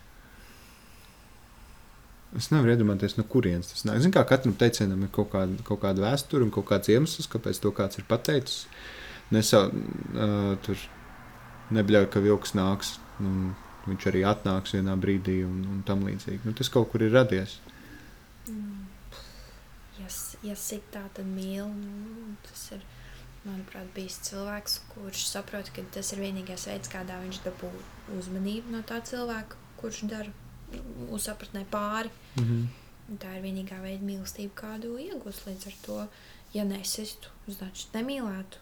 Es 2.35 2.49
nevaru 2.51 2.73
iedomāties, 2.75 3.15
no 3.15 3.23
kurienes 3.31 3.69
tas 3.71 3.85
nāk. 3.87 4.01
Zinu, 4.03 4.11
kā 4.17 4.25
katram 4.27 4.57
teicienam 4.59 5.05
ir 5.07 5.11
kaut 5.15 5.31
kāda, 5.31 5.55
kaut 5.63 5.81
kāda 5.85 6.03
vēsture 6.03 6.43
un 6.43 6.51
kaut 6.51 6.67
kāds 6.67 6.91
iemesls, 6.91 7.29
kāpēc 7.31 7.61
to 7.63 7.71
kāds 7.71 8.01
ir 8.01 8.05
pateicis. 8.09 8.67
Nesau, 9.31 9.69
uh, 9.71 10.57
tur 10.67 10.81
nebļauj, 11.71 12.09
ka 12.11 12.23
vilks 12.25 12.57
nāks. 12.59 12.97
Nu, 13.23 13.53
viņš 13.88 14.08
arī 14.12 14.24
atnāks 14.28 14.76
vienā 14.76 14.96
brīdī 15.00 15.40
un, 15.48 15.60
un 15.74 15.82
tam 15.88 16.04
līdzīgi. 16.08 16.44
Nu, 16.46 16.54
tas 16.58 16.72
kaut 16.74 16.92
kur 16.92 17.04
ir 17.06 17.14
radies. 17.16 17.58
Mm. 18.50 18.88
Ja, 20.00 20.10
ja 20.52 20.58
sit 20.60 20.86
tā, 20.94 21.04
tad 21.16 21.28
mīl. 21.28 21.70
Nu, 21.70 22.36
tas 22.48 22.66
ir, 22.76 22.84
manuprāt, 23.46 23.90
bijis 23.96 24.20
cilvēks, 24.30 24.80
kurš 24.94 25.26
saprot, 25.30 25.72
ka 25.76 25.86
tas 25.96 26.14
ir 26.16 26.24
vienīgais 26.26 26.68
veids, 26.70 26.92
kādā 26.92 27.20
viņš 27.24 27.42
dabū 27.48 27.72
uzmanību 28.20 28.76
no 28.76 28.84
tā 28.88 29.00
cilvēka, 29.06 29.60
kurš 29.80 30.04
dara 30.12 30.34
uzsapratnē 31.10 31.66
pāri. 31.72 32.12
Mm 32.38 32.46
-hmm. 32.46 32.68
Tā 33.20 33.38
ir 33.38 33.42
vienīgā 33.42 33.80
veida 33.82 34.06
mīlestība, 34.06 34.54
kādu 34.56 34.98
iegūst 35.02 35.48
līdz 35.48 35.68
ar 35.68 35.78
to. 35.86 36.08
Ja 36.54 36.64
nesistu, 36.64 37.30
значит, 37.48 37.94
nemīlētu. 37.94 38.58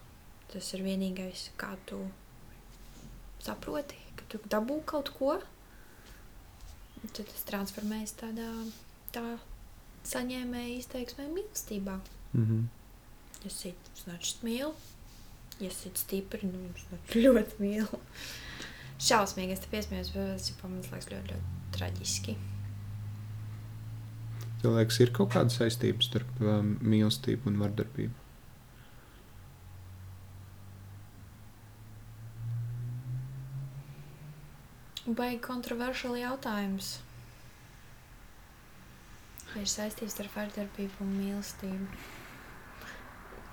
Tas 0.54 0.74
ir 0.74 0.84
vienīgais, 0.84 1.50
kā 1.58 1.76
tu 1.86 2.08
saproti 3.40 4.01
tu 4.33 4.41
dabū 4.53 4.79
kaut 4.89 5.11
ko, 5.19 5.37
tad 7.03 7.27
tas 7.29 7.49
transformējas 7.49 8.15
tādā 8.21 8.49
tā 9.15 9.25
saņēmēja 10.09 10.79
izteiksmē 10.79 11.29
mīlestībā. 11.31 11.99
Mm 12.33 12.47
-hmm. 12.47 12.63
Ja 13.45 13.51
sīkums 13.51 14.07
nāc 14.07 14.33
mīl, 14.47 14.73
ja 15.61 15.71
sīkums 15.71 16.07
stipri, 16.07 16.47
nu 16.47 16.63
viņš 16.63 16.87
nāc 16.93 17.17
ļoti 17.25 17.61
mīl. 17.61 17.87
Šausmīgi, 19.03 19.53
es 19.53 19.61
te 19.61 19.71
piesmējos, 19.71 20.13
bet 20.15 20.37
tas 20.37 20.51
ir 20.51 20.59
pamatlaiks 20.63 21.11
ļoti, 21.11 21.35
ļoti, 21.35 21.35
ļoti 21.35 21.77
traģiski. 21.77 22.37
Tev 24.63 24.77
liekas, 24.77 25.01
ir 25.03 25.11
kaut 25.11 25.33
kāda 25.35 25.51
saistība 25.51 26.05
starp 26.07 26.41
um, 26.41 26.77
mīlestību 26.87 27.51
un 27.51 27.59
vardarbību? 27.65 28.22
Baigi 35.03 35.41
kontroversiāli 35.43 36.21
jautājums. 36.23 36.93
Vai 39.53 39.65
ir 39.65 39.71
saistīts 39.71 40.15
ar 40.23 40.29
vardarbību 40.31 41.03
un 41.03 41.17
mīlestību? 41.17 42.05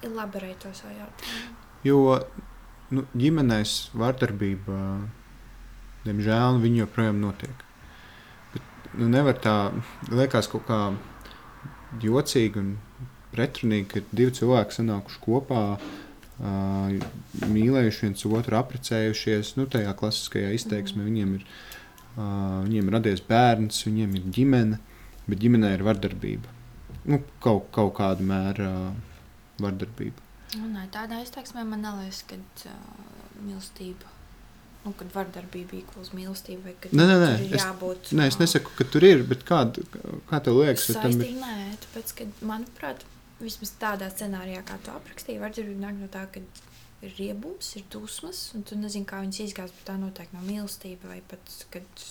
Elaborēt 0.06 0.62
to 0.62 0.70
savu 0.78 0.94
jautājumu. 0.94 1.56
Jo 1.84 1.98
nu, 2.94 3.04
ģimenēs 3.18 3.74
vardarbība, 3.98 4.78
diemžēl, 6.06 6.62
viņa 6.62 6.84
joprojām 6.84 7.20
notiek. 7.24 7.66
Bet, 8.54 8.70
nu, 8.94 9.10
nevar 9.10 9.42
tā 9.42 9.56
liekas 10.12 10.52
kaut 10.54 10.68
kā 10.70 10.80
jocīgi 12.06 12.62
un 12.62 12.76
pretrunīgi, 13.34 13.90
ka 13.90 14.06
divi 14.14 14.38
cilvēki 14.38 14.78
sanākuši 14.78 15.24
kopā 15.26 15.64
mīlējuši 16.40 18.06
viens 18.06 18.26
otru, 18.30 18.60
apprecējušies. 18.60 19.56
Nu, 19.60 19.68
tajā 19.72 19.92
klasiskajā 20.00 20.54
izteiksmē 20.56 21.04
mm. 21.04 21.10
viņiem 21.10 21.34
ir, 21.40 21.48
viņiem 22.18 22.92
ir 22.92 22.98
radies 22.98 23.24
bērns, 23.28 23.82
viņiem 23.88 24.16
ir 24.20 24.30
ģimene, 24.38 24.80
bet 25.28 25.44
ģimenē 25.44 25.74
ir 25.76 25.86
vardarbība. 25.88 26.56
Nu, 27.10 27.22
kaut, 27.44 27.70
kaut 27.76 27.96
kāda 28.00 28.26
mēra 28.26 28.70
vardarbība. 29.60 30.28
Nu, 30.58 30.70
nē, 30.72 30.88
tādā 30.94 31.20
izteiksmē 31.24 31.66
man 31.68 31.84
neliekas, 31.86 32.24
ka 32.30 32.40
uh, 32.40 33.04
mīlestība 33.44 34.18
Nu, 34.80 34.94
kad 34.96 35.10
vardarbība 35.12 35.76
īklos 35.82 36.14
mīlestība, 36.16 36.70
vai 36.70 36.74
kad 36.80 36.94
Nē, 36.96 37.04
nē, 37.10 37.16
nē, 37.20 37.32
es- 37.50 37.64
jābūt. 37.66 38.12
Nē, 38.16 38.28
es 38.32 38.38
nesaku, 38.40 38.72
ka 38.78 38.86
tur 38.88 39.04
ir, 39.04 39.24
bet 39.28 39.44
kāda, 39.44 39.84
kā 40.30 40.40
tev 40.44 40.62
liekas, 40.62 40.86
vai 40.90 41.04
tam 41.04 41.18
ir? 41.20 41.34
Nē, 41.42 41.56
tāpēc, 41.84 42.14
ka, 42.16 42.28
manuprāt, 42.48 43.04
vismaz 43.44 43.72
tādā 43.80 44.10
scenārijā, 44.12 44.64
kā 44.68 44.78
tu 44.84 44.92
aprakstīji, 44.94 45.42
vardarbība 45.42 45.86
nāk 45.86 46.00
no 46.00 46.10
tā, 46.12 46.26
ka 46.32 46.42
ir 47.06 47.14
riebums, 47.18 47.72
ir 47.80 47.86
dusmas, 47.92 48.42
un 48.58 48.66
tu 48.68 48.78
nezini, 48.80 49.08
kā 49.08 49.22
viņas 49.24 49.44
izgāzt, 49.46 49.76
bet 49.78 49.88
tā 49.88 49.96
noteikti 50.00 50.36
nav 50.36 50.48
mīlestība, 50.48 51.14
vai 51.14 51.22
pat, 51.32 51.54
kad 51.74 52.06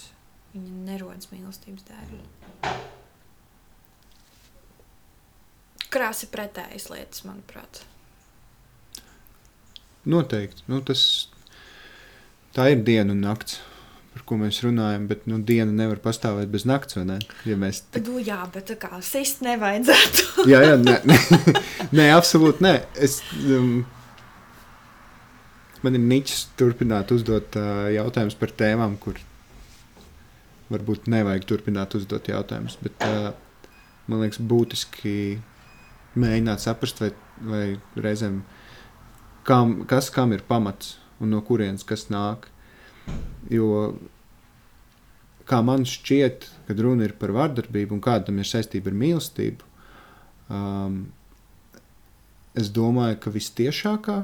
viņa 0.55 0.85
nerodas 0.89 1.31
mīlestības 1.33 1.87
dēļ. 1.91 2.17
Krāsi 5.93 6.29
pretējas 6.33 6.89
lietas, 6.93 7.25
manuprāt. 7.25 7.83
Noteikti. 10.09 10.65
Nu, 10.69 10.81
tas, 10.85 11.03
tā 12.57 12.71
ir 12.73 12.85
diena 12.85 13.13
un 13.17 13.25
nakts, 13.25 13.61
par 14.19 14.25
ko 14.27 14.39
mēs 14.41 14.59
runājam, 14.65 15.07
bet 15.11 15.29
nu, 15.31 15.39
diena 15.47 15.71
nevar 15.71 16.01
pastāvēt 16.03 16.51
bez 16.51 16.65
nakts, 16.67 16.97
vai 16.99 17.05
ne? 17.07 17.19
Ja 17.47 17.55
mēs 17.61 17.85
tik... 17.87 18.03
Nu, 18.09 18.19
jā, 18.19 18.41
bet 18.51 18.67
tā 18.73 18.75
kā 18.83 18.99
sist 19.05 19.45
nevajadzētu. 19.47 20.27
Jā, 20.51 20.63
jā, 20.65 20.75
nē, 20.81 20.97
nē, 21.07 21.55
nē 21.95 22.09
absolūti 22.17 22.65
nē. 22.65 22.75
Es, 22.99 23.21
um, 23.47 23.85
man 25.85 25.99
ir 25.99 26.03
niķis 26.03 26.45
turpināt 26.59 27.15
uzdot 27.15 27.59
uh, 27.61 27.87
jautājumus 27.95 28.39
par 28.39 28.55
tēmām, 28.59 28.97
kur 29.03 29.19
varbūt 30.73 31.07
nevajag 31.13 31.47
turpināt 31.49 31.95
uzdot 31.99 32.31
jautājumus. 32.31 32.79
Bet 32.83 33.07
uh, 33.07 33.31
man 34.11 34.25
liekas, 34.25 34.43
būtiski 34.43 35.15
mēģināt 36.19 36.65
saprast, 36.65 37.03
vai, 37.05 37.13
vai 37.47 37.65
reizēm 38.03 38.43
kam, 39.47 39.83
kas 39.89 40.11
kam 40.15 40.35
ir 40.35 40.43
pamats 40.49 40.97
un 41.23 41.35
no 41.35 41.43
kurienes 41.45 41.87
kas 41.87 42.09
nāk. 42.13 42.51
Jo 43.53 43.95
kā 45.49 45.61
man 45.65 45.87
šķiet, 45.89 46.47
kad 46.69 46.81
runa 46.85 47.09
ir 47.09 47.15
par 47.21 47.33
vardarbību 47.37 47.97
un 47.97 48.05
kāda 48.05 48.29
tam 48.29 48.41
ir 48.43 48.49
saistība 48.49 48.93
ar 48.93 48.99
mīlestību, 49.01 49.69
um, 50.53 50.99
es 52.59 52.71
domāju, 52.75 53.19
ka 53.25 53.33
vistiešākā, 53.33 54.19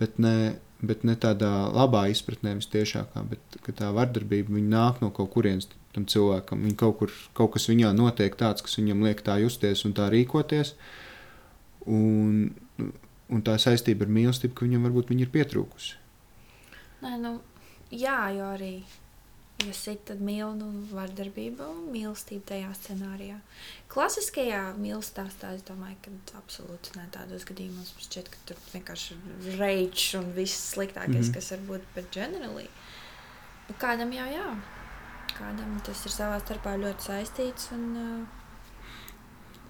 bet 0.00 0.18
ne, 0.22 0.56
bet 0.84 1.04
ne 1.04 1.16
tādā 1.20 1.52
labā 1.74 2.06
izpratnē, 2.12 2.54
vistiešākā, 2.60 3.24
bet 3.30 3.58
tā 3.76 3.90
vardarbība 3.94 4.62
nāk 4.64 5.02
no 5.04 5.10
kaut 5.14 5.32
kurienes 5.34 5.68
tam 5.94 6.08
cilvēkam. 6.10 6.64
Viņa 6.66 6.78
kaut, 6.80 6.98
kur, 7.00 7.14
kaut 7.36 7.54
kas 7.54 7.68
viņā 7.70 7.92
notiek 7.96 8.34
tāds, 8.38 8.64
kas 8.64 8.78
viņam 8.80 9.04
liek 9.06 9.22
tā 9.26 9.38
justies 9.42 9.84
un 9.86 9.94
tā 9.96 10.08
rīkoties. 10.12 10.74
Un, 11.84 12.54
un 12.80 13.44
tā 13.44 13.58
saistība 13.60 14.06
ar 14.06 14.14
mīlestību, 14.16 14.56
ka 14.56 14.66
viņam 14.66 14.88
varbūt 14.88 15.12
viņa 15.12 15.26
ir 15.26 15.32
pietrūkusi. 15.34 15.98
Nē, 17.04 17.18
nu, 17.20 17.34
jā, 17.94 18.18
jo 18.36 18.50
arī, 18.54 18.72
ja 19.64 19.72
sit, 19.76 20.04
tad 20.10 20.20
mīl, 20.24 20.52
nu, 20.58 20.68
vardarbība 20.90 21.68
un 21.70 21.88
mīlestība 21.94 22.48
tajā 22.50 22.70
scenārijā. 22.80 23.38
Klasiskajā 23.92 24.62
mīlestāstā 24.80 25.54
es 25.56 25.64
domāju, 25.68 25.96
ka 26.04 26.38
absolūti 26.40 26.98
ne 26.98 27.06
tādos 27.14 27.46
gadījumos 27.48 27.94
man 27.94 28.06
šķiet, 28.06 28.30
ka 28.32 28.44
tur 28.50 28.62
vienkārši 28.74 29.18
ir 29.18 29.58
rage 29.60 30.06
un 30.20 30.30
viss 30.36 30.70
sliktākais, 30.74 31.14
mm. 31.14 31.26
-hmm. 31.28 31.34
kas 31.34 31.50
var 31.54 31.66
būt, 31.70 31.90
bet 31.94 32.10
generally, 32.12 32.68
nu, 33.68 33.76
kādam 33.78 34.12
jau 34.12 34.30
jā, 34.30 34.48
kādam 35.38 35.78
tas 35.86 36.06
ir 36.06 36.12
savā 36.12 36.40
starpā 36.42 36.78
ļoti 36.78 37.10
saistīts 37.10 37.70
un 37.74 37.86
uh, 37.96 38.40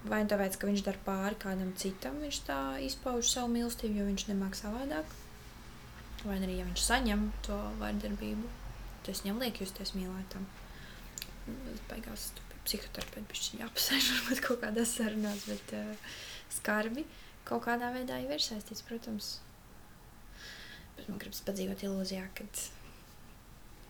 vai 0.09 0.21
nu 0.23 0.29
tāpēc, 0.29 0.57
ka 0.59 0.69
viņš 0.69 0.83
dara 0.85 1.01
pāri 1.05 1.37
kādam 1.41 1.71
citam, 1.79 2.19
viņš 2.21 2.41
tā 2.47 2.59
izpauž 2.85 3.29
savu 3.29 3.51
mīlestību, 3.55 3.99
jo 3.99 4.09
viņš 4.09 4.27
nemāk 4.29 4.57
savādāk. 4.57 5.13
Vai 6.25 6.39
arī, 6.41 6.55
ja 6.59 6.65
viņš 6.65 6.81
saņem 6.87 7.25
to 7.45 7.57
vardarbību, 7.81 8.47
tas 9.05 9.21
viņam 9.23 9.41
liek 9.43 9.59
justies 9.61 9.91
mīlētam. 9.93 10.45
Beigās 11.91 12.31
tur 12.33 12.45
pie 12.49 12.61
psihoterapeita 12.65 13.27
bišķiņ 13.29 13.59
jāapsēž 13.61 14.07
varbūt 14.15 14.41
kaut 14.47 14.63
kādās 14.63 14.95
sarunās, 14.97 15.43
bet 15.49 15.75
uh, 15.77 16.15
skarbi 16.55 17.03
kaut 17.45 17.61
kādā 17.67 17.91
veidā 17.93 18.17
jau 18.23 18.31
ir 18.33 18.41
saistīts, 18.41 18.81
protams. 18.87 19.27
Bet 20.97 21.11
man 21.11 21.19
gribas 21.21 21.43
padzīvot 21.45 21.85
ilūzijā, 21.85 22.25
kad, 22.39 22.63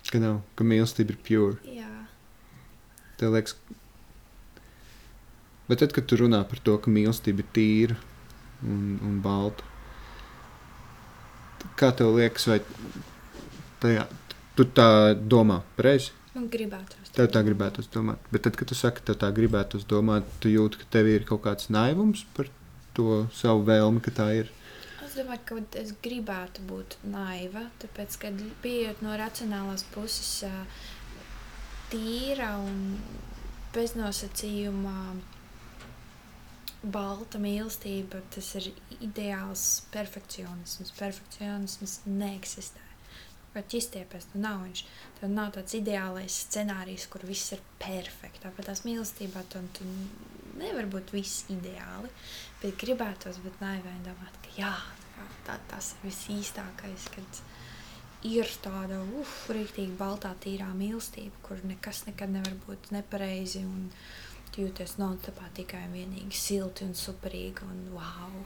Ka, 0.05 0.19
nav, 0.21 0.41
ka 0.59 0.67
mīlestība 0.67 1.15
ir 1.15 1.21
pure. 1.25 1.55
jā, 1.65 1.87
Tev 3.17 3.31
liekas, 3.33 3.55
bet 5.69 5.79
tad, 5.81 5.95
kad 5.95 6.05
tu 6.11 6.19
runā 6.19 6.43
par 6.51 6.59
to, 6.61 6.75
ka 6.83 6.91
mīlestība 6.93 7.41
ir 7.41 7.47
tīra 7.55 7.95
un, 8.61 8.99
un 9.01 9.15
balta, 9.23 9.63
kā 11.79 11.91
tev 11.95 12.15
liekas, 12.17 12.49
vai 12.51 12.59
tajā, 13.83 14.05
tu 14.55 14.67
tā 14.75 14.89
domā 15.15 15.61
pareizi? 15.79 16.13
man 16.35 16.49
gribētu. 16.51 16.99
Tev 17.15 17.29
tā 17.31 17.41
gribētu 17.47 17.85
domāt. 17.93 18.27
Bet 18.31 18.43
tad, 18.45 18.57
kad 18.59 18.69
tu 18.69 18.77
saki, 18.77 18.99
ka 18.99 19.11
tev 19.11 19.19
tā 19.23 19.31
gribētu 19.35 19.81
domāt, 19.89 20.27
tu 20.43 20.51
jūti, 20.51 20.81
ka 20.81 20.89
tev 20.97 21.09
ir 21.11 21.27
kaut 21.27 21.45
kāds 21.45 21.69
naivums 21.71 22.25
par 22.35 22.49
to 22.97 23.25
savu 23.35 23.63
vēlmi, 23.69 24.03
ka 24.03 24.13
tā 24.15 24.27
ir. 24.41 24.51
Es 25.05 25.15
domāju, 25.15 25.43
ka 25.47 25.59
es 25.79 25.93
gribētu 26.03 26.65
būt 26.67 26.97
naiva, 27.07 27.67
tāpēc, 27.83 28.17
ka 28.19 28.33
pieejot 28.63 29.03
no 29.05 29.15
racionālās 29.19 29.85
puses, 29.93 30.43
tīra 31.93 32.55
un 32.59 32.99
beznosacījuma 33.75 34.97
balta 36.91 37.39
mīlestība, 37.41 38.21
tas 38.33 38.51
ir 38.59 38.71
ideāls 38.99 39.65
perfekcionisms. 39.93 40.93
Perfekcionisms 40.97 41.99
neeksistē. 42.07 42.83
Vai 43.55 43.63
ķistiepies, 43.71 44.27
nu 44.33 44.41
nav 44.43 44.65
viņš. 44.65 44.81
Tad 45.19 45.31
nav 45.31 45.53
tāds 45.55 45.77
ideālais 45.77 46.41
scenārijs, 46.45 47.07
kur 47.11 47.23
viss 47.27 47.53
ir 47.55 47.63
perfekti. 47.79 48.43
Tāpat 48.43 48.67
tās 48.69 48.83
mīlestībā 48.87 49.45
tu, 49.51 49.61
tu 49.77 49.87
nevar 50.59 50.89
būt 50.91 51.13
viss 51.15 51.45
ideāli. 51.53 52.11
Bet 52.61 52.75
gribētos 52.81 53.39
būt 53.43 53.63
naivai 53.63 53.95
un 53.95 54.03
domāt, 54.09 54.39
ka 54.43 54.57
jā, 54.59 54.73
tā, 55.47 55.57
tas 55.71 55.93
ir 55.95 56.09
viss 56.09 56.27
īstākais, 56.35 57.07
kad 57.15 57.41
ir 58.25 58.49
tāda 58.63 58.99
uf, 59.19 59.33
rīktīgi 59.53 59.95
baltā, 59.99 60.33
tīrā 60.41 60.71
mīlestība, 60.75 61.41
kur 61.45 61.61
nekas 61.67 62.05
nekad 62.09 62.33
nevar 62.33 62.55
būt 62.65 62.91
nepareizi 62.95 63.63
un 63.67 63.89
tu 64.55 64.63
jūties 64.63 64.95
no 65.01 65.09
tāpā 65.19 65.49
tikai 65.57 65.83
un 65.89 65.95
vienīgi 65.97 66.37
silti 66.39 66.85
un 66.87 66.95
superīgi 66.95 67.67
un 67.67 67.81
wow. 67.95 68.45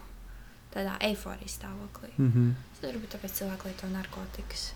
Tādā 0.74 0.95
eiforijas 1.02 1.56
stāvoklī. 1.58 2.10
Mm 2.17 2.32
-hmm. 2.32 2.52
Es 2.74 2.82
nevaru 2.82 3.00
būt 3.00 3.15
tāpēc 3.15 3.34
cilvēki 3.39 3.65
lieto 3.65 3.88
narkotikas. 3.88 4.74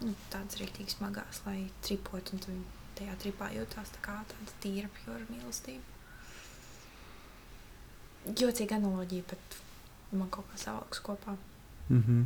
Nu, 0.00 0.14
tādas 0.30 0.58
rīktīgi 0.58 0.94
smagās, 0.96 1.40
lai 1.46 1.70
tripotu 1.82 2.32
un 2.32 2.38
tu 2.38 2.52
tajā 2.98 3.16
tripā 3.22 3.50
jūtās 3.54 3.90
tā 3.94 4.00
kā 4.02 4.16
tāda 4.30 4.52
tīra, 4.62 4.88
pjora 4.88 5.26
mīlestība. 5.30 5.82
Jocīga 8.26 8.76
analoģija, 8.76 9.22
bet 9.30 9.56
man 10.12 10.30
kaut 10.30 10.46
kā 10.52 10.58
savāks 10.58 11.02
kopā. 11.02 11.36
Mm 11.88 12.02
-hmm. 12.02 12.24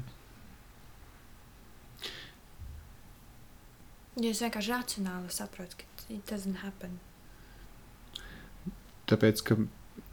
Ja 4.16 4.30
es 4.30 4.42
vienkārši 4.42 4.72
racionāli 4.72 5.30
saprotu, 5.30 5.76
ka 5.76 5.84
it 6.08 6.30
doesn't 6.30 6.56
happen. 6.56 6.98
Tāpēc, 9.06 9.42
ka 9.46 9.56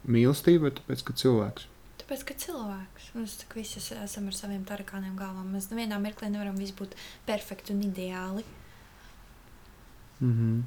mīlestība 0.06 0.68
vai 0.68 0.74
tāpēc, 0.78 1.02
ka 1.06 1.16
cilvēks. 1.22 1.66
Tāpēc, 2.02 2.22
ka 2.28 2.34
cilvēks, 2.44 3.08
mēs 3.16 3.36
visi 3.54 3.80
es- 3.80 3.92
esam 3.92 4.26
ar 4.28 4.36
saviem 4.36 4.64
tarakāniem 4.64 5.16
galvām, 5.16 5.50
mēs 5.54 5.70
nevienā 5.72 5.98
mirklī 5.98 6.30
nevaram 6.30 6.54
būt 6.56 6.94
perfekti 7.26 7.72
un 7.72 7.82
ideāli. 7.82 8.44
Mm 10.20 10.32
-hmm. 10.32 10.62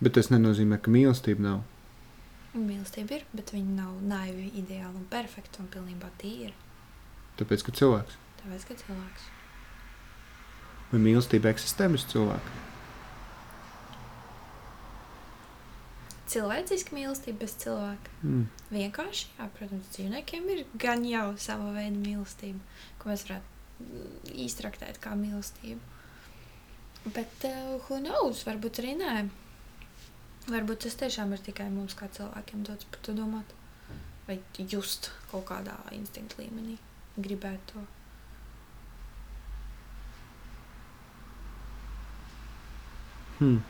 Bet 0.00 0.12
tas 0.12 0.28
nenozīmē, 0.30 0.80
ka 0.82 0.90
mīlestība 0.90 1.40
nav. 1.40 1.62
Mīlestība 2.54 3.12
ir, 3.12 3.24
bet 3.32 3.52
viņa 3.52 3.74
nav 3.76 4.02
naivi, 4.02 4.50
ideāla 4.54 4.94
un 4.94 5.06
perfekta 5.10 5.58
un 5.60 5.68
pilnībā 5.68 6.10
tīra. 6.18 6.52
Tāpēc, 7.38 7.64
ka 7.64 7.72
cilvēks. 7.72 8.14
Tāpēc, 8.42 8.66
ka 8.68 8.74
cilvēks. 8.74 9.22
Vai 10.92 11.00
mīlestība 11.00 11.50
eksistē 11.50 11.88
bez 11.90 12.04
cilvēka? 12.12 12.73
Cilvēciska 16.34 16.96
mīlestība 16.96 17.44
bez 17.44 17.54
cilvēka. 17.62 18.12
Mm. 18.26 18.44
Vienkārši, 18.74 19.30
jā, 19.38 19.48
protams, 19.56 19.90
dzīvniekiem 19.94 20.48
ir 20.54 20.62
gan 20.82 21.04
jau 21.06 21.26
sava 21.40 21.70
veida 21.76 21.94
mīlestība, 21.94 22.58
ko 22.98 23.12
mēs 23.12 23.26
varētu 23.28 23.84
mm, 23.84 24.14
īstraktēt 24.46 24.98
kā 25.04 25.14
mīlestību. 25.18 25.92
Bet, 27.14 27.46
uh, 27.46 27.76
who 27.86 28.00
knows, 28.00 28.42
varbūt 28.48 28.80
arī 28.82 28.94
nē. 28.98 29.16
Varbūt 30.48 30.84
tas 30.84 30.96
tiešām 31.00 31.36
ir 31.36 31.44
tikai 31.44 31.68
mums, 31.72 31.96
kā 31.96 32.08
cilvēkiem, 32.12 32.64
dots 32.66 32.88
par 32.88 33.04
to 33.04 33.14
domāt. 33.16 33.52
Vai 34.26 34.38
just 34.58 35.12
kaut 35.30 35.46
kādā 35.50 35.76
instinkta 35.92 36.40
līmenī, 36.40 36.78
gribēt 37.20 37.60
to. 37.72 37.84
Hmm. 43.38 43.62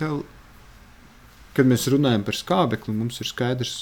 Tev, 0.00 0.22
kad 1.56 1.68
mēs 1.68 1.86
runājam 1.92 2.24
par 2.26 2.36
skābekli, 2.38 2.94
mums 2.96 3.20
ir 3.20 3.28
skaidrs, 3.28 3.76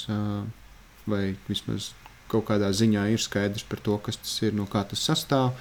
vai 1.09 1.23
vismaz 1.47 1.91
kaut 2.31 2.47
kādā 2.47 2.69
ziņā 2.75 3.07
ir 3.11 3.21
skaidrs 3.21 3.65
par 3.67 3.81
to, 3.83 3.97
kas 4.03 4.19
tas 4.19 4.33
ir, 4.43 4.53
no 4.55 4.67
kā 4.69 4.83
tas 4.87 5.03
sastāv, 5.07 5.51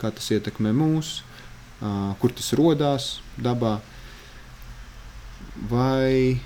kā 0.00 0.10
tas 0.14 0.30
ietekmē 0.34 0.72
mūs, 0.76 1.20
kur 2.22 2.34
tas 2.36 2.52
rodās 2.58 3.08
dabā. 3.40 3.78
Vai 5.70 6.40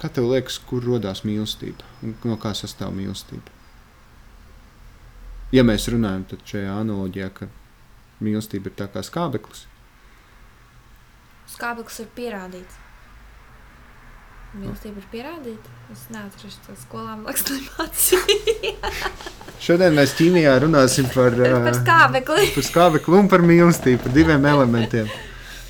kā 0.00 0.08
tev 0.08 0.30
liekas, 0.32 0.56
kur 0.68 0.84
radās 0.86 1.22
mīlestība 1.24 1.84
un 2.04 2.16
no 2.24 2.38
kā 2.40 2.54
sastāv 2.56 2.94
mīlestība? 2.96 3.52
Ja 5.54 5.62
mēs 5.62 5.86
runājam 5.92 6.24
šajā 6.48 6.72
analoģijā, 6.80 7.28
ka 7.36 7.46
mīlestība 8.24 8.72
ir 8.72 8.76
tā 8.80 8.88
kā 8.90 9.04
skābeklis. 9.06 9.68
Skābeklis 11.52 12.00
ir 12.02 12.08
pierādīts. 12.16 12.80
Mīlestība 14.54 15.02
ir 15.02 15.06
pierādīta. 15.10 15.72
Es 15.90 16.04
neatrastu 16.14 16.68
to 16.68 16.76
skolā, 16.78 17.16
liekas, 17.24 17.42
nemācīju. 17.50 18.74
Šodien 19.64 19.96
mēs 19.98 20.14
ķīmijā 20.18 20.54
runāsim 20.62 21.08
par, 21.10 21.34
par 21.34 21.78
skābekli. 21.80 22.46
par 22.54 22.66
skābekli 22.68 23.18
un 23.18 23.30
par 23.32 23.42
mīlestību, 23.46 24.02
par 24.06 24.14
diviem 24.14 24.46
elementiem. 24.50 25.10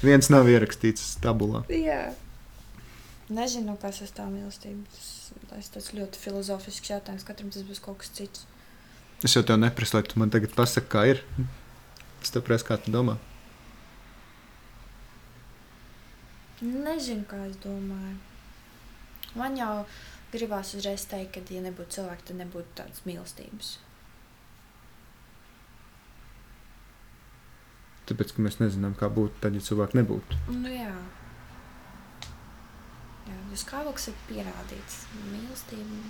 Viens 0.04 0.28
nav 0.28 0.50
ierakstīts 0.52 1.14
tabulā. 1.24 1.64
Jā. 1.72 2.12
Nezinu, 3.32 3.78
kas 3.80 4.02
tas 4.02 4.12
tā 4.12 4.28
mīlestība. 4.28 4.84
Tas, 5.48 5.70
tas 5.72 5.92
ļoti 5.96 6.20
filozofisks 6.20 6.92
jautājums. 6.92 7.24
Katram 7.24 7.48
tas 7.54 7.64
būs 7.64 7.80
kaut 7.82 8.02
kas 8.02 8.12
cits. 8.12 8.44
Es 9.24 9.32
jau 9.32 9.40
tev 9.46 9.56
neprasu, 9.62 9.96
lai 9.96 10.04
tu 10.04 10.20
man 10.20 10.32
tagad 10.34 10.52
pasaki, 10.52 10.90
kā 10.92 11.06
ir. 11.14 11.24
Es 12.20 12.34
tev 12.34 12.44
prasu, 12.44 12.68
kā 12.68 12.76
tu 12.76 12.92
domā. 12.92 13.16
Nezinu, 16.64 17.26
kā 17.28 17.42
es 17.48 17.56
domāju. 17.60 18.16
Man 19.36 19.56
jau 19.58 19.84
gribās 20.32 20.74
uzreiz 20.78 21.04
teikt, 21.10 21.34
ka, 21.36 21.42
ja 21.52 21.62
nebūtu 21.64 21.98
cilvēki, 21.98 22.28
tad 22.30 22.40
nebūtu 22.40 22.76
tādas 22.78 23.02
mīlestības. 23.08 23.74
Tāpēc, 28.08 28.34
ka 28.36 28.44
mēs 28.44 28.60
nezinām, 28.60 28.96
kā 29.00 29.08
būtu 29.12 29.40
tad, 29.44 29.56
ja 29.56 29.64
cilvēki 29.64 29.98
nebūtu. 30.00 30.40
Nu, 30.52 30.72
jā. 30.72 30.92
Jā, 33.24 33.38
tas 33.52 33.64
kāvaks 33.68 34.10
ir 34.12 34.20
pierādīts. 34.28 35.00
Mīlestība. 35.30 36.02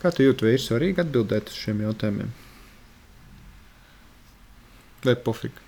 Kā 0.00 0.12
tu 0.12 0.24
jūti, 0.24 0.46
vai 0.46 0.56
ir 0.56 0.64
svarīgi 0.64 1.04
atbildēt 1.04 1.52
uz 1.52 1.60
šiem 1.60 1.84
jautājumiem? 1.84 2.32
Vai 5.04 5.16
pofīgi? 5.28 5.65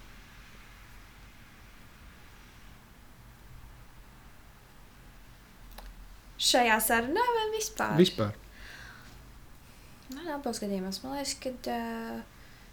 Šajā 6.38 6.78
sarunā 6.82 7.24
vai 7.34 7.46
vispār? 7.56 7.96
Vispār. 7.98 8.36
Man 10.14 10.28
abos 10.32 10.60
gadījumos 10.62 11.02
man 11.02 11.18
liekas, 11.18 11.34
ka 11.42 11.50
uh, 11.74 12.20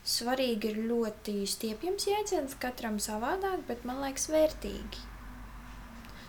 svarīgi 0.05 0.71
ir 0.71 0.83
ļoti 0.85 1.39
stiepjams 1.49 2.05
jēdziens, 2.07 2.57
katram 2.61 2.99
savādāk, 3.01 3.65
bet 3.67 3.83
man 3.89 4.03
liekas 4.05 4.29
vērtīgi. 4.31 5.01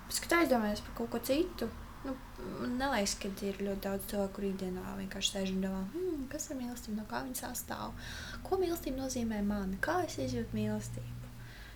Pēc 0.07 0.23
tam 0.31 0.43
aizdomājos 0.43 0.83
par 0.87 0.97
kaut 1.01 1.13
ko 1.13 1.21
citu. 1.29 1.69
Nu, 2.07 2.15
neliekas, 2.79 3.17
ka 3.19 3.29
ir 3.43 3.59
ļoti 3.67 3.83
daudz 3.83 4.05
cilvēku, 4.13 4.35
kur 4.37 4.45
ikdienā 4.47 4.93
vienkārši 5.01 5.33
sēž 5.33 5.53
un 5.57 5.65
domā, 5.65 5.81
hmm, 5.93 6.27
kas 6.31 6.47
ir 6.53 6.61
mīlestība, 6.61 7.01
no 7.01 7.07
kā 7.11 7.23
viņa 7.27 7.41
sastāv, 7.41 8.13
ko 8.47 8.59
mīlestība 8.61 9.01
nozīmē 9.01 9.41
man, 9.47 9.75
kā 9.83 9.99
es 10.07 10.15
izjūtu 10.23 10.55
mīlestību. 10.55 11.33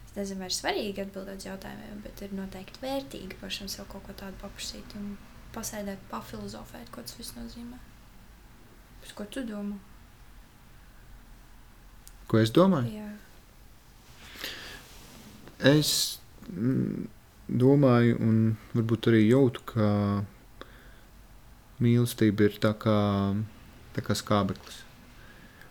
Es 0.06 0.14
nezinu, 0.14 0.42
vai 0.42 0.50
ir 0.50 0.54
svarīgi 0.54 1.02
atbildēt 1.04 1.42
uz 1.42 1.48
jautājumiem, 1.50 2.04
bet 2.06 2.22
ir 2.22 2.36
noteikti 2.38 2.84
vērtīgi 2.84 3.40
pašam 3.42 3.70
sev 3.70 3.90
kaut 3.90 4.06
ko 4.06 4.14
tādu 4.22 4.38
paprasīt 4.42 4.94
un 4.98 5.12
pasēdēt, 5.54 6.02
pafilozofēt, 6.10 6.90
ko 6.94 7.04
tas 7.04 7.16
viss 7.18 7.36
nozīmē. 7.36 7.78
Pēc 9.00 9.14
ko 9.16 9.26
tu 9.32 9.44
domā? 9.48 9.78
Ko 12.30 12.38
es 12.38 12.52
domāju? 12.54 12.92
Jā. 12.94 13.08
Es 15.70 16.20
mm, 16.48 17.08
domāju, 17.60 18.20
un 18.22 18.36
varbūt 18.76 19.10
arī 19.10 19.24
jūtu, 19.26 19.64
ka 19.72 19.88
mīlestība 21.82 22.46
ir 22.48 22.58
tā 22.62 22.72
kā, 22.78 22.98
tā 23.96 24.04
kā 24.04 24.16
skābeklis. 24.16 24.82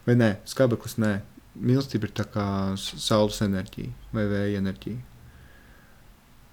Vai 0.05 0.17
nē, 0.19 0.31
skābeklis 0.49 0.97
nē. 1.01 1.13
Mīlestība 1.59 2.07
ir 2.07 2.13
tā 2.15 2.25
kā 2.29 2.45
saules 2.77 3.41
enerģija 3.43 3.91
vai 4.15 4.25
vēja 4.29 4.61
enerģija. 4.61 5.01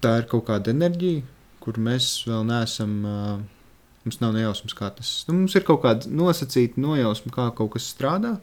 Tā 0.03 0.17
ir 0.21 0.27
kaut 0.29 0.45
kāda 0.49 0.73
enerģija, 0.73 1.23
kur 1.67 1.79
mēs 1.83 2.07
vēl 2.23 2.47
neesam. 2.47 2.97
Mums 4.07 4.21
nav 4.21 4.31
nejausmas, 4.37 4.71
kā 4.71 4.87
tas 4.95 5.09
ir. 5.11 5.27
Nu, 5.27 5.41
mums 5.41 5.55
ir 5.59 5.65
kaut 5.67 5.81
kāda 5.83 6.07
nosacīta 6.07 6.79
nojausma, 6.79 7.27
kā 7.35 7.49
kaut 7.57 7.73
kas 7.73 7.89
strādā 7.91 8.37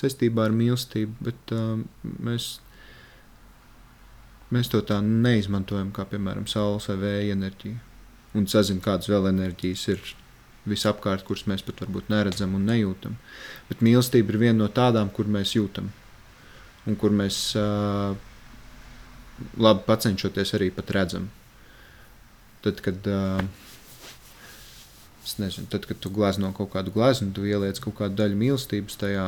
saistībā 0.00 0.46
ar 0.48 0.54
mīlestību, 0.56 1.18
bet 1.26 1.52
uh, 1.52 1.82
mēs, 2.24 2.46
mēs 4.56 4.72
to 4.72 4.80
tā 4.88 5.02
neizmantojam, 5.04 5.90
kā 5.92 6.06
piemēram 6.08 6.48
saules 6.48 6.88
vai 6.88 6.96
vēja 7.02 7.36
enerģija. 7.36 7.76
Un 8.40 8.48
sazinām, 8.48 8.80
kādas 8.86 9.12
vēl 9.12 9.28
enerģijas 9.34 9.84
ir 9.92 10.14
visapkārt, 10.72 11.26
kuras 11.28 11.44
mēs 11.50 11.66
pat 11.66 11.84
varbūt 11.84 12.08
neredzam 12.08 12.56
un 12.56 12.64
nejūtam. 12.70 13.20
Bet 13.68 13.84
mīlestība 13.84 14.32
ir 14.32 14.40
viena 14.46 14.62
no 14.62 14.70
tādām, 14.72 15.12
kur 15.12 15.28
mēs 15.28 15.52
jūtam 15.58 15.92
un 16.88 16.96
kur 16.96 17.12
mēs 17.14 17.44
uh, 17.60 18.16
labi 19.60 19.84
pacenšoties 19.86 20.56
arī 20.56 20.72
pat 20.74 20.96
redzam. 20.96 21.28
Tad, 22.62 22.78
kad, 22.84 23.06
uh, 23.10 23.42
nezinu, 25.42 25.66
tad, 25.70 25.86
kad 25.88 25.98
tu 26.02 26.12
glezno 26.14 26.52
kaut 26.54 26.70
kādu 26.74 26.94
gleznu, 26.94 27.32
tu 27.34 27.46
ieliec 27.48 27.80
kaut 27.82 27.96
kādu 27.98 28.18
daļu 28.20 28.38
mīlestības 28.38 28.98
tajā, 29.00 29.26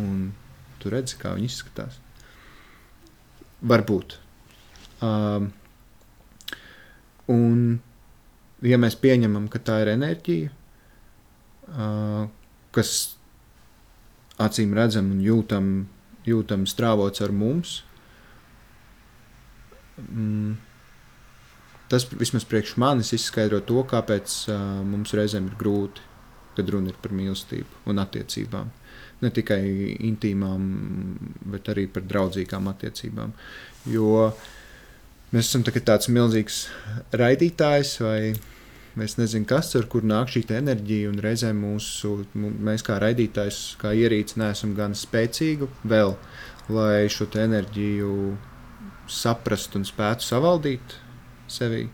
un 0.00 0.32
tu 0.82 0.92
redzi, 0.92 1.16
kā 1.20 1.32
viņi 1.36 1.48
izskatās. 1.48 1.96
Varbūt. 3.64 4.18
Um, 5.04 5.48
un, 7.32 7.64
ja 8.64 8.80
mēs 8.80 8.98
pieņemam, 9.00 9.48
ka 9.52 9.62
tā 9.64 9.78
ir 9.84 9.94
enerģija, 9.94 10.52
uh, 11.72 12.26
kas 12.76 12.92
acīm 14.44 14.76
redzam 14.76 15.08
un 15.14 15.24
jūtam, 15.24 15.72
jūtam 16.28 16.68
strāvots 16.68 17.24
ar 17.24 17.32
mums, 17.32 17.78
mm, 20.00 20.54
tas 21.92 22.06
vismaz 22.12 22.46
priekš 22.48 22.76
manis 22.80 23.12
izskaidro 23.16 23.60
to, 23.66 23.82
kāpēc 23.90 24.38
uh, 24.48 24.56
mums 24.86 25.14
reizēm 25.16 25.50
ir 25.50 25.58
grūti, 25.60 26.04
kad 26.56 26.70
runa 26.70 26.92
ir 26.92 26.98
par 27.02 27.14
mīlestību 27.16 27.90
un 27.90 28.02
attiecībām. 28.02 28.70
Ne 29.22 29.30
tikai 29.34 29.60
intīmām, 30.06 30.64
bet 31.52 31.70
arī 31.72 31.86
par 31.90 32.04
draudzīgām 32.06 32.68
attiecībām. 32.70 33.32
Jo 33.90 34.32
mēs 35.34 35.48
esam 35.48 35.64
tāds 35.64 36.10
milzīgs 36.12 36.64
raidītājs 37.16 37.94
vai 38.04 38.18
mēs 38.98 39.16
nezinām, 39.18 39.46
kas 39.50 39.72
ar 39.78 39.88
kur 39.90 40.06
nāk 40.06 40.30
šī 40.34 40.44
enerģija. 40.58 41.10
Un 41.10 41.22
reizēm 41.24 41.62
mūsu, 41.64 42.16
mēs 42.34 42.84
kā 42.86 42.98
raidītājs, 43.02 43.62
kā 43.80 43.94
ierīce, 43.96 44.38
neesam 44.42 44.74
gan 44.78 44.94
spēcīgi 44.98 45.70
vēl, 45.90 46.14
lai 46.74 47.06
šo 47.12 47.28
enerģiju 47.46 48.12
saprastu 49.10 49.80
un 49.80 49.88
spētu 49.88 50.24
savaldīt 50.24 51.00
sevī. 51.50 51.86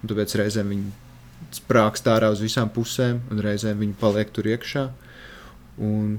Un 0.00 0.10
tāpēc 0.10 0.34
reizēm 0.40 0.72
viņi 0.72 0.90
sprākst 1.56 2.08
ārā 2.10 2.30
uz 2.32 2.42
visām 2.44 2.70
pusēm, 2.72 3.20
un 3.32 3.42
reizēm 3.44 3.80
viņi 3.80 3.96
paliek 4.00 4.32
tur 4.34 4.48
iekšā. 4.50 4.86
Un 5.80 6.18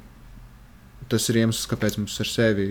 tas 1.11 1.27
ir 1.29 1.41
iemesls, 1.41 1.67
kāpēc 1.69 1.97
mums 1.99 2.17
ar 2.23 2.29
sevi, 2.29 2.67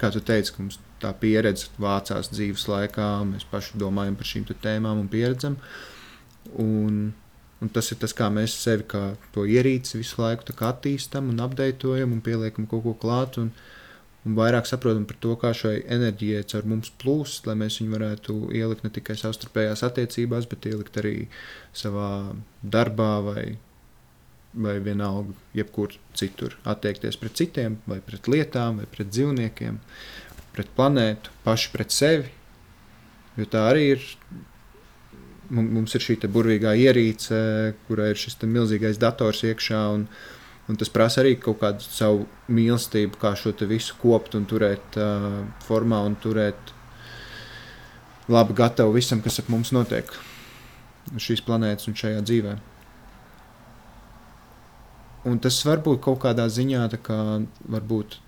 kā 0.00 0.10
tu 0.14 0.22
teici, 0.24 0.54
ka 0.54 0.62
mums 0.62 0.78
tā 1.02 1.10
pieredze 1.20 1.68
vācās 1.80 2.30
dzīves 2.32 2.64
laikā, 2.70 3.08
mēs 3.28 3.44
paši 3.50 3.80
domājam 3.80 4.16
par 4.18 4.30
šīm 4.30 4.46
tēmām 4.52 5.02
un 5.02 5.10
pieredzam. 5.12 5.58
Un, 6.60 7.12
un 7.60 7.72
tas 7.72 7.90
ir 7.92 8.00
tas, 8.00 8.14
kā 8.16 8.30
mēs 8.32 8.56
sevi 8.62 8.86
kā 8.88 9.04
to 9.34 9.44
ierīci 9.48 10.00
visu 10.00 10.22
laiku 10.22 10.56
attīstam 10.68 11.30
un 11.32 11.40
apdeitojam 11.44 12.12
un 12.12 12.24
pieliekam 12.24 12.68
kaut 12.70 12.84
ko 12.86 12.94
klāt. 13.04 13.38
Un, 13.42 13.52
un 14.24 14.36
vairāk 14.38 14.68
saprotam 14.68 15.04
par 15.08 15.18
to, 15.20 15.34
kā 15.40 15.52
šai 15.56 15.74
enerģijai 15.96 16.46
caur 16.52 16.68
mums 16.68 16.90
plūst, 17.00 17.48
lai 17.48 17.56
mēs 17.60 17.78
viņu 17.80 17.92
varētu 17.92 18.36
ielikt 18.56 18.86
ne 18.86 18.92
tikai 18.94 19.16
savstarpējās 19.20 19.84
attiecībās, 19.86 20.48
bet 20.50 20.68
ielikt 20.70 20.96
arī 21.00 21.16
savā 21.76 22.08
darbā 22.62 23.10
vai, 23.26 23.44
vai 24.56 24.78
vienalga, 24.84 25.36
jebkur 25.56 25.98
citur. 26.16 26.56
Attiekties 26.64 27.20
pret 27.20 27.36
citiem, 27.40 27.78
vai 27.90 28.00
pret 28.04 28.30
lietām, 28.32 28.80
vai 28.80 28.88
pret 28.90 29.12
dzīvniekiem, 29.12 29.78
pret 30.56 30.72
planētu, 30.78 31.34
paši 31.44 31.70
pret 31.74 31.94
sevi. 31.94 32.32
Jo 33.36 33.48
tā 33.50 33.68
arī 33.72 33.94
ir. 33.96 34.10
Mums 35.54 35.92
ir 35.92 36.00
šī 36.00 36.16
burvīgā 36.32 36.70
ierīce, 36.80 37.36
kurai 37.84 38.14
ir 38.14 38.18
šis 38.18 38.38
milzīgais 38.48 38.96
dators 38.98 39.42
iekšā. 39.44 39.82
Un, 39.92 40.06
Un 40.68 40.78
tas 40.80 40.88
prasa 40.88 41.20
arī 41.20 41.34
kaut 41.36 41.58
kādu 41.60 41.84
savu 41.84 42.24
mīlestību, 42.48 43.18
kā 43.20 43.34
šo 43.36 43.52
visu 43.68 43.96
kopt 44.00 44.34
un 44.38 44.46
turēt 44.48 44.96
uh, 44.96 45.42
formā 45.66 46.00
un 46.06 46.16
turēt 46.16 46.72
labi 48.32 48.56
gatavu 48.56 48.94
visam, 48.96 49.20
kas 49.20 49.42
ap 49.42 49.50
mums 49.52 49.74
notiek 49.76 50.08
šīs 51.20 51.44
planētas 51.44 51.90
un 51.90 51.98
šajā 52.00 52.22
dzīvē. 52.24 52.54
un 55.28 55.40
tas 55.40 55.56
varbūt 55.66 56.02
kaut 56.04 56.20
kādā 56.24 56.46
ziņā, 56.52 56.84
tā 56.92 57.00
kā 57.02 57.18
varbūt, 57.72 58.18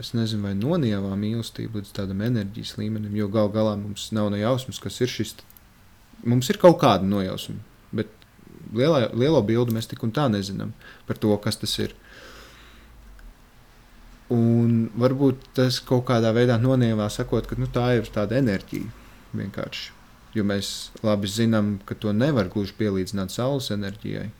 es 0.00 0.12
nezinu, 0.16 0.48
vai 0.48 0.54
nonievā 0.56 1.12
mīlestību 1.20 1.80
līdz 1.80 1.92
tādam 1.98 2.24
enerģijas 2.24 2.76
līmenim, 2.80 3.14
jo 3.18 3.28
gal 3.32 3.50
galā 3.52 3.76
mums 3.80 4.10
nav 4.16 4.30
ne 4.32 4.40
jausmas, 4.42 4.80
kas 4.82 5.00
ir 5.04 5.12
šis. 5.12 5.36
Mums 6.24 6.48
ir 6.50 6.60
kaut 6.60 6.78
kāda 6.80 7.06
nojausma, 7.08 7.58
bet 7.92 8.12
lielā, 8.72 9.08
lielo 9.12 9.42
bildi 9.44 9.74
mēs 9.76 9.90
tik 9.90 10.04
un 10.06 10.12
tā 10.14 10.28
nezinām 10.32 10.72
par 11.08 11.20
to, 11.20 11.34
kas 11.42 11.60
tas 11.60 11.74
ir. 11.82 11.94
Un 14.32 14.88
varbūt 14.96 15.50
tas 15.58 15.80
kaut 15.84 16.06
kādā 16.08 16.32
veidā 16.34 16.56
nonievā 16.60 17.10
sakot, 17.12 17.46
ka 17.46 17.58
nu, 17.60 17.68
tā 17.68 17.90
ir 17.98 18.08
tāda 18.12 18.38
enerģija 18.40 18.88
vienkārši. 19.36 19.92
Jo 20.34 20.46
mēs 20.48 20.70
labi 21.04 21.28
zinām, 21.30 21.76
ka 21.86 21.94
to 21.94 22.14
nevar 22.16 22.48
gluži 22.50 22.74
pielīdzināt 22.78 23.34
saules 23.34 23.70
enerģijai. 23.74 24.30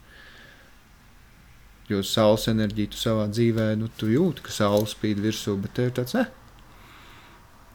Jo 1.90 2.00
saules 2.06 2.48
enerģiju 2.50 2.94
tu 2.94 2.98
savā 2.98 3.28
dzīvē, 3.28 3.74
nu, 3.78 3.90
tu 4.00 4.08
jūti, 4.08 4.42
ka 4.46 4.54
saule 4.56 4.88
spīd 4.88 5.20
virsū, 5.22 5.58
bet 5.60 5.76
tev 5.76 5.90
ir 5.90 5.96
tāds, 6.00 6.16
ne. 6.16 6.24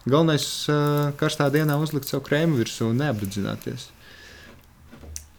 Galvenais 0.10 0.46
uh, 0.72 1.12
karstā 1.20 1.50
dienā 1.54 1.78
uzlikt 1.78 2.10
savu 2.10 2.26
krēmu 2.26 2.58
virsū 2.58 2.90
un 2.90 3.04
neapdedzināties. 3.04 3.92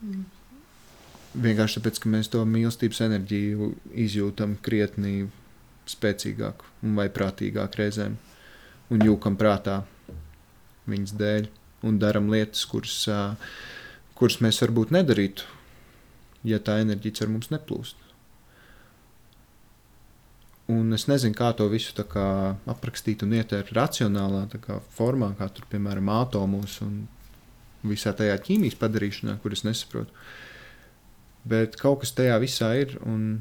Mm. 0.05 0.29
Vienkārši 1.31 1.79
tāpēc, 1.79 2.01
ka 2.03 2.11
mēs 2.11 2.31
to 2.33 2.43
mīlestības 2.43 3.05
enerģiju 3.07 3.71
izjūtam 4.03 4.57
krietni 4.67 5.29
spēcīgāk 5.91 6.65
vai 6.97 7.07
prātīgāk 7.13 7.79
reizēm 7.79 8.17
un 8.91 9.07
jūkam 9.07 9.37
prātā 9.39 9.85
viņas 10.91 11.15
dēļ 11.21 11.49
un 11.87 11.99
darām 12.03 12.29
lietas, 12.33 12.65
kuras, 12.69 12.97
kuras 14.19 14.41
mēs 14.45 14.61
varbūt 14.65 14.93
nedarītu, 14.97 15.47
ja 16.51 16.59
tā 16.59 16.81
enerģija 16.83 17.25
ar 17.25 17.33
mums 17.33 17.53
neplūst. 17.55 17.97
Un 20.71 20.95
es 20.95 21.09
nezinu, 21.11 21.35
kā 21.35 21.51
to 21.59 21.67
visu 21.71 21.95
kā, 22.07 22.27
aprakstīt 22.71 23.25
un 23.27 23.35
ieteikt 23.39 23.73
racionālā 23.75 24.45
kā, 24.63 24.79
formā, 24.95 25.33
kā 25.39 25.49
tur, 25.55 25.67
piemēram, 25.71 26.11
atomos 26.15 26.77
un 26.85 27.09
visā 27.83 28.13
tajā 28.15 28.37
ķīmijas 28.45 28.79
padarīšanā, 28.79 29.39
kuras 29.43 29.65
nesaprotu. 29.67 30.15
Bet 31.49 31.79
kaut 31.81 32.03
kas 32.03 32.13
tajā 32.17 32.37
visā 32.43 32.75
ir 32.83 32.99
un 33.07 33.41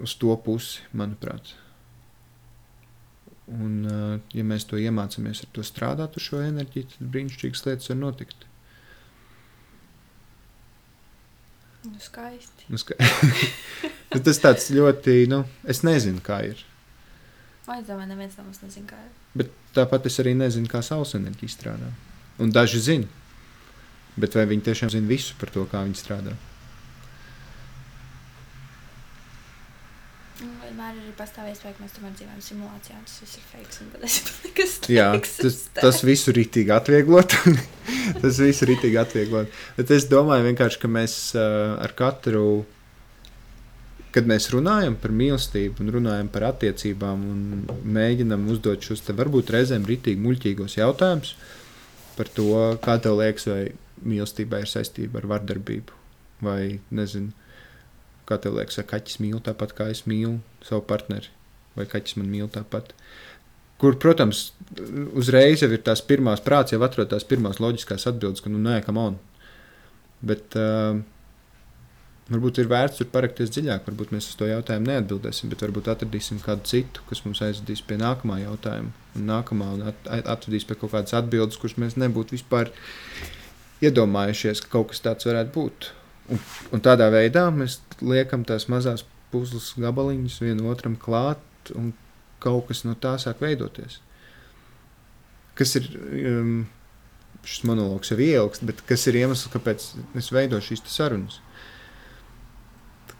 uz 0.00 0.14
to 0.18 0.34
pusi, 0.44 0.82
manuprāt. 0.96 1.52
Un, 3.52 3.82
ja 4.32 4.44
mēs 4.46 4.64
to 4.68 4.78
iemācāmies 4.80 5.42
ar 5.44 5.50
to 5.52 5.64
strādāt, 5.66 6.16
ar 6.16 6.24
šo 6.24 6.40
enerģiju, 6.42 6.88
tad 6.94 7.12
brīnišķīgas 7.14 7.64
lietas 7.66 7.90
var 7.92 7.98
notikt. 8.00 8.46
Nu, 11.84 11.98
skaisti. 12.00 12.68
Nu, 12.70 12.78
ska... 12.78 12.94
nu, 14.12 14.20
tas 14.22 14.38
tāds 14.40 14.68
ļoti, 14.70 15.24
nu, 15.30 15.42
es 15.68 15.82
nezinu, 15.82 16.22
kā 16.24 16.38
ir. 16.52 16.62
Vai 17.66 17.80
es 17.80 17.88
domāju, 17.88 18.12
neviens 18.14 18.38
no 18.38 18.46
mums 18.46 18.62
nezina, 18.62 18.86
kā 18.94 19.00
ir. 19.02 19.10
Bet 19.42 19.50
tāpat 19.74 20.06
es 20.10 20.20
arī 20.22 20.36
nezinu, 20.38 20.70
kā 20.70 20.80
saules 20.86 21.14
enerģija 21.18 21.56
strādā. 21.56 21.90
Un 22.42 22.54
daži 22.54 22.80
zina. 22.82 23.10
Bet 24.14 24.36
vai 24.38 24.46
viņi 24.50 24.66
tiešām 24.70 24.92
zina 24.94 25.10
visu 25.10 25.34
par 25.40 25.50
to, 25.52 25.66
kā 25.70 25.82
viņi 25.86 25.98
strādā? 25.98 26.36
Vienmēr 30.72 30.96
ir 30.96 31.14
pastāvējis 31.18 31.62
ka 31.62 31.82
mēs 31.82 31.94
tomēr 31.96 32.12
dzīvojam 32.16 32.42
simulācijā. 32.42 32.98
Tas 33.04 33.16
viss 33.22 33.38
ir 33.38 33.44
fake. 33.50 33.88
Tas, 34.56 34.76
Jā, 34.96 35.08
tas, 35.20 35.58
tas 35.76 36.02
visu 36.06 36.32
rītīgi 36.32 36.72
atvieglot. 36.72 37.36
tas 38.22 38.40
visu 38.40 38.68
rītīgi 38.70 39.00
atvieglot. 39.00 39.52
Bet 39.76 39.92
es 39.92 40.08
domāju, 40.10 40.54
ka 40.56 40.88
mēs 40.88 41.16
uh, 41.36 41.76
ar 41.82 41.92
katru, 41.98 42.64
kad 44.12 44.28
mēs 44.28 44.50
runājam 44.52 44.96
par 45.00 45.12
mīlestību 45.16 45.84
un 45.84 45.92
runājam 45.98 46.28
par 46.32 46.48
attiecībām 46.52 47.28
un 47.32 47.44
mēģinam 47.96 48.48
uzdot 48.52 48.84
šos 48.84 49.04
te 49.06 49.16
varbūt 49.16 49.52
reizēm 49.54 49.86
rītīgi 49.88 50.20
muļķīgos 50.20 50.76
jautājumus 50.80 51.36
par 52.18 52.28
to, 52.36 52.50
kā 52.84 52.98
tev 53.00 53.16
liekas, 53.22 53.48
vai 53.48 53.62
mīlestībai 54.04 54.66
ir 54.66 54.68
saistība 54.68 55.22
ar 55.22 55.30
vardarbību 55.30 55.96
vai 56.44 56.82
nezinu 56.92 57.32
Kā 58.32 58.40
tev 58.40 58.56
liekas, 58.56 58.78
vai 58.80 58.86
kaķis 58.94 59.18
mīl 59.20 59.44
tāpat 59.44 59.76
kā 59.76 59.90
es 59.92 60.06
mīlu 60.08 60.38
savu 60.64 60.80
partneri, 60.88 61.28
vai 61.76 61.84
kaķis 61.84 62.16
man 62.16 62.32
mīl 62.32 62.48
tāpat? 62.52 62.94
Kur, 63.82 63.98
protams, 64.00 64.52
uzreiz 65.18 65.60
jau 65.60 65.68
ir 65.74 65.82
tās 65.84 66.00
pirmās 66.06 66.40
prāts, 66.40 66.72
jau 66.72 66.80
atrod 66.86 67.10
tās 67.10 67.26
pirmās 67.28 67.60
loģiskās 67.60 68.06
atbildes, 68.08 68.40
ka, 68.40 68.52
nu, 68.52 68.60
nē, 68.62 68.78
kam 68.86 69.00
on. 69.02 69.18
Bet 70.24 70.56
uh, 70.56 70.96
varbūt 72.32 72.62
ir 72.62 72.70
vērts 72.70 73.02
tur 73.02 73.10
parakties 73.12 73.52
dziļāk, 73.52 73.84
varbūt 73.90 74.14
mēs 74.14 74.30
uz 74.30 74.38
to 74.38 74.48
jautājumu 74.48 74.88
neatbildēsim, 74.88 75.52
bet 75.52 75.66
varbūt 75.66 75.90
atradīsim 75.92 76.40
kādu 76.40 76.64
citu, 76.70 77.04
kas 77.10 77.24
mums 77.26 77.42
aizvedīs 77.44 77.84
pie 77.84 77.98
nākamā 78.00 78.38
jautājuma, 78.46 78.94
un 79.18 79.26
nākamā, 79.28 79.72
un 79.76 79.88
at, 79.90 80.12
atvedīs 80.36 80.64
pie 80.68 80.78
kaut 80.78 80.94
kādas 80.94 81.18
atbildes, 81.18 81.60
kuras 81.60 81.76
mēs 81.82 81.98
nebūtu 82.00 82.38
vispār 82.38 82.72
iedomājušies, 83.84 84.62
ka 84.62 84.78
kaut 84.78 84.92
kas 84.94 85.04
tāds 85.04 85.28
varētu 85.28 85.52
būt. 85.58 85.90
Un, 86.32 86.40
un 86.72 86.82
tādā 86.84 87.08
veidā 87.12 87.46
mēs 87.52 87.80
liekam 88.00 88.46
tās 88.48 88.68
mazās 88.72 89.04
puzles 89.32 89.72
gabaliņus 89.80 90.40
vienam 90.44 90.70
otram 90.72 90.96
klāt, 91.00 91.42
un 91.76 91.92
kaut 92.42 92.68
kas 92.70 92.84
no 92.86 92.94
tā 92.98 93.14
sāk 93.20 93.42
veidoties. 93.42 94.00
Kas 95.58 95.76
ir 95.78 95.88
um, 95.92 96.62
šis 97.44 97.64
monologs 97.68 98.12
jau 98.12 98.18
ieilgst, 98.22 98.64
bet 98.68 98.82
kas 98.88 99.06
ir 99.10 99.20
iemesls, 99.22 99.50
kāpēc 99.52 99.88
es 100.18 100.30
veidoju 100.34 100.68
šīs 100.70 100.84
sarunas? 100.90 101.40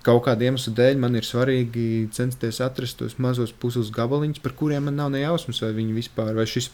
Kaut 0.02 0.24
kāda 0.26 0.48
iemesla 0.48 0.72
dēļ 0.74 0.96
man 0.98 1.14
ir 1.14 1.26
svarīgi 1.26 2.08
censties 2.14 2.58
atrast 2.64 2.98
tos 2.98 3.18
mazos 3.22 3.52
puzles 3.54 3.92
gabaliņus, 3.94 4.42
par 4.42 4.56
kuriem 4.58 4.88
man 4.88 4.98
nav 4.98 5.12
ne 5.14 5.22
jausmas, 5.22 5.60
vai 5.62 5.70
viņi 5.76 5.94
vispār, 6.00 6.32
vai 6.34 6.48
šis 6.50 6.72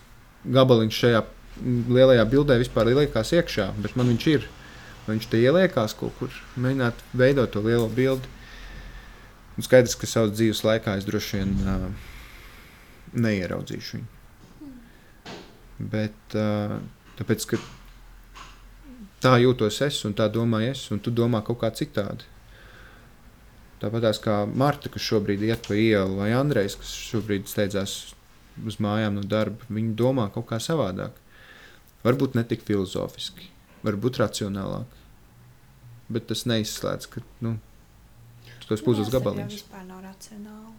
gabaliņš 0.49 1.01
šajā 1.03 1.25
lielajā 1.93 2.25
bildē 2.31 2.57
vispār 2.61 2.89
liekas 2.95 3.35
iekšā, 3.37 3.73
bet 3.83 3.99
man 3.99 4.09
viņš 4.15 4.29
ir. 4.33 4.49
Viņš 5.09 5.29
te 5.33 5.41
ieliekās 5.41 5.95
kaut 5.97 6.13
kur, 6.19 6.35
mēģināt 6.61 7.01
veidot 7.17 7.51
to 7.55 7.63
lielo 7.65 7.89
bildi. 7.89 8.29
Un 9.57 9.65
skaidrs, 9.67 9.97
ka 9.99 10.07
savas 10.07 10.37
dzīves 10.37 10.61
laikā 10.67 10.99
es 11.01 11.07
droši 11.09 11.41
vien 11.41 11.55
uh, 11.65 11.87
neieraudzīšu 13.17 13.97
viņu. 13.97 14.09
Bet 15.79 16.37
uh, 16.37 16.77
tāpēc, 17.19 17.47
ka 17.51 17.61
tā 19.25 19.35
jūtos 19.43 19.81
es 19.87 20.03
un 20.07 20.15
tā 20.19 20.29
domāju 20.31 20.75
es, 20.75 20.85
un 20.95 21.01
tu 21.03 21.15
domā 21.15 21.41
kaut 21.47 21.63
kā 21.63 21.73
citādi. 21.75 22.29
Tāpat 23.79 24.19
kā 24.23 24.41
Marta, 24.51 24.91
kas 24.91 25.05
šobrīd 25.07 25.43
iet 25.47 25.67
pa 25.69 25.77
ielu, 25.79 26.19
vai 26.19 26.33
Andrejs, 26.35 26.75
kas 26.81 26.95
šobrīd 27.13 27.47
steidzās 27.47 27.99
uz 28.67 28.79
mājām 28.83 29.21
no 29.21 29.23
darba, 29.23 29.69
viņi 29.71 29.95
domā 29.99 30.27
kaut 30.35 30.49
kā 30.51 30.59
savādāk. 30.63 31.15
Varbūt 32.03 32.35
ne 32.35 32.43
tik 32.47 32.65
filozofiski, 32.67 33.47
varbūt 33.87 34.23
racionālāk 34.23 34.99
bet 36.13 36.29
tas 36.29 36.45
neizslēdz, 36.49 37.09
ka 37.13 37.23
nu, 37.45 37.57
tos 38.69 38.83
puzles 38.85 39.11
gabaliņus. 39.13 39.53
Tas 39.53 39.61
vispār 39.61 39.85
nav 39.89 40.03
racionāli. 40.05 40.75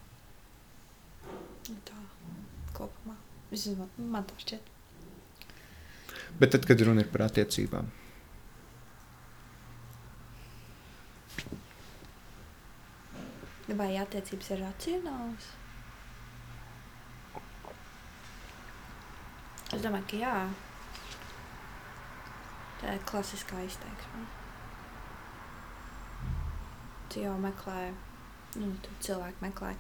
Nu, 1.70 1.78
tā 1.86 2.02
kopumā. 2.74 3.16
Vismaz 3.52 3.78
man, 3.78 4.12
man 4.16 4.28
tā 4.30 4.38
šķiet. 4.42 4.76
Bet 6.42 6.54
tad, 6.54 6.66
kad 6.70 6.82
runa 6.86 7.04
ir 7.04 7.10
par 7.12 7.26
attiecībām, 7.28 7.90
vai 13.80 13.92
attiecības 14.02 14.50
ir 14.54 14.64
racionālas? 14.64 15.50
Es 19.70 19.84
domāju, 19.84 20.08
ka 20.10 20.22
jā. 20.24 20.34
Tā 22.80 22.96
ir 22.96 23.08
klasiskā 23.10 23.64
izteiksme 23.68 24.28
tu 27.10 27.24
jau 27.26 27.36
meklē, 27.42 27.90
nu, 28.62 28.72
cilvēki 29.04 29.44
meklē 29.44 29.74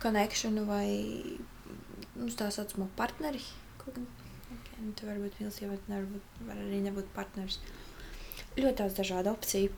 konekšanu 0.00 0.64
vai 0.68 0.88
nu, 2.16 2.28
tā 2.36 2.48
saucamo 2.52 2.88
partneri. 2.96 3.42
Okay, 3.80 4.80
nu, 4.80 4.92
tu 4.96 5.08
vari 5.08 5.22
būt 5.22 5.38
mīlestība, 5.40 5.76
bet 5.76 5.92
nevar, 5.92 6.26
var 6.48 6.60
arī 6.60 6.82
nebūt 6.86 7.12
partneris. 7.16 7.60
Ļoti 8.58 8.76
daudz 8.82 8.98
dažādu 8.98 9.32
opciju. 9.32 9.72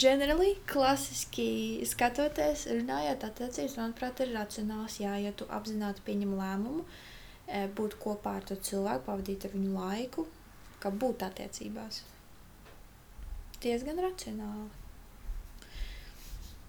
Generally, 0.00 0.54
klasiski 0.70 1.46
skatoties, 1.88 2.66
runājot 2.72 3.26
attiecības, 3.26 3.76
manuprāt, 3.80 4.22
ir 4.24 4.32
racionāls, 4.32 4.96
jā, 5.02 5.12
ja 5.20 5.32
tu 5.36 5.46
apzināti 5.52 6.04
pieņem 6.06 6.32
lēmumu, 6.38 6.86
e, 7.46 7.66
būt 7.76 7.98
kopā 8.00 8.38
ar 8.38 8.46
to 8.48 8.56
cilvēku, 8.56 9.04
pavadīt 9.10 9.44
ar 9.44 9.52
viņu 9.52 9.74
laiku, 9.76 10.24
kā 10.84 10.92
būt 11.04 11.26
attiecībās. 11.26 12.02
Diezgan 13.64 14.00
racionāli 14.04 14.70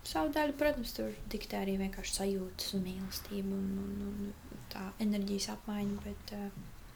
savu 0.05 0.31
daļu, 0.35 0.53
protams, 0.59 0.93
tur 0.95 1.15
diktē 1.33 1.63
arī 1.63 1.79
vienkārši 1.81 2.19
sajūtas 2.19 2.75
un 2.77 2.85
mīlestība 2.85 3.57
un, 3.57 3.65
un, 3.81 4.29
un 4.53 4.63
tā 4.71 4.85
enerģijas 5.03 5.49
apmaiņa. 5.55 5.97
Bet 6.05 6.35
uh, 6.37 6.45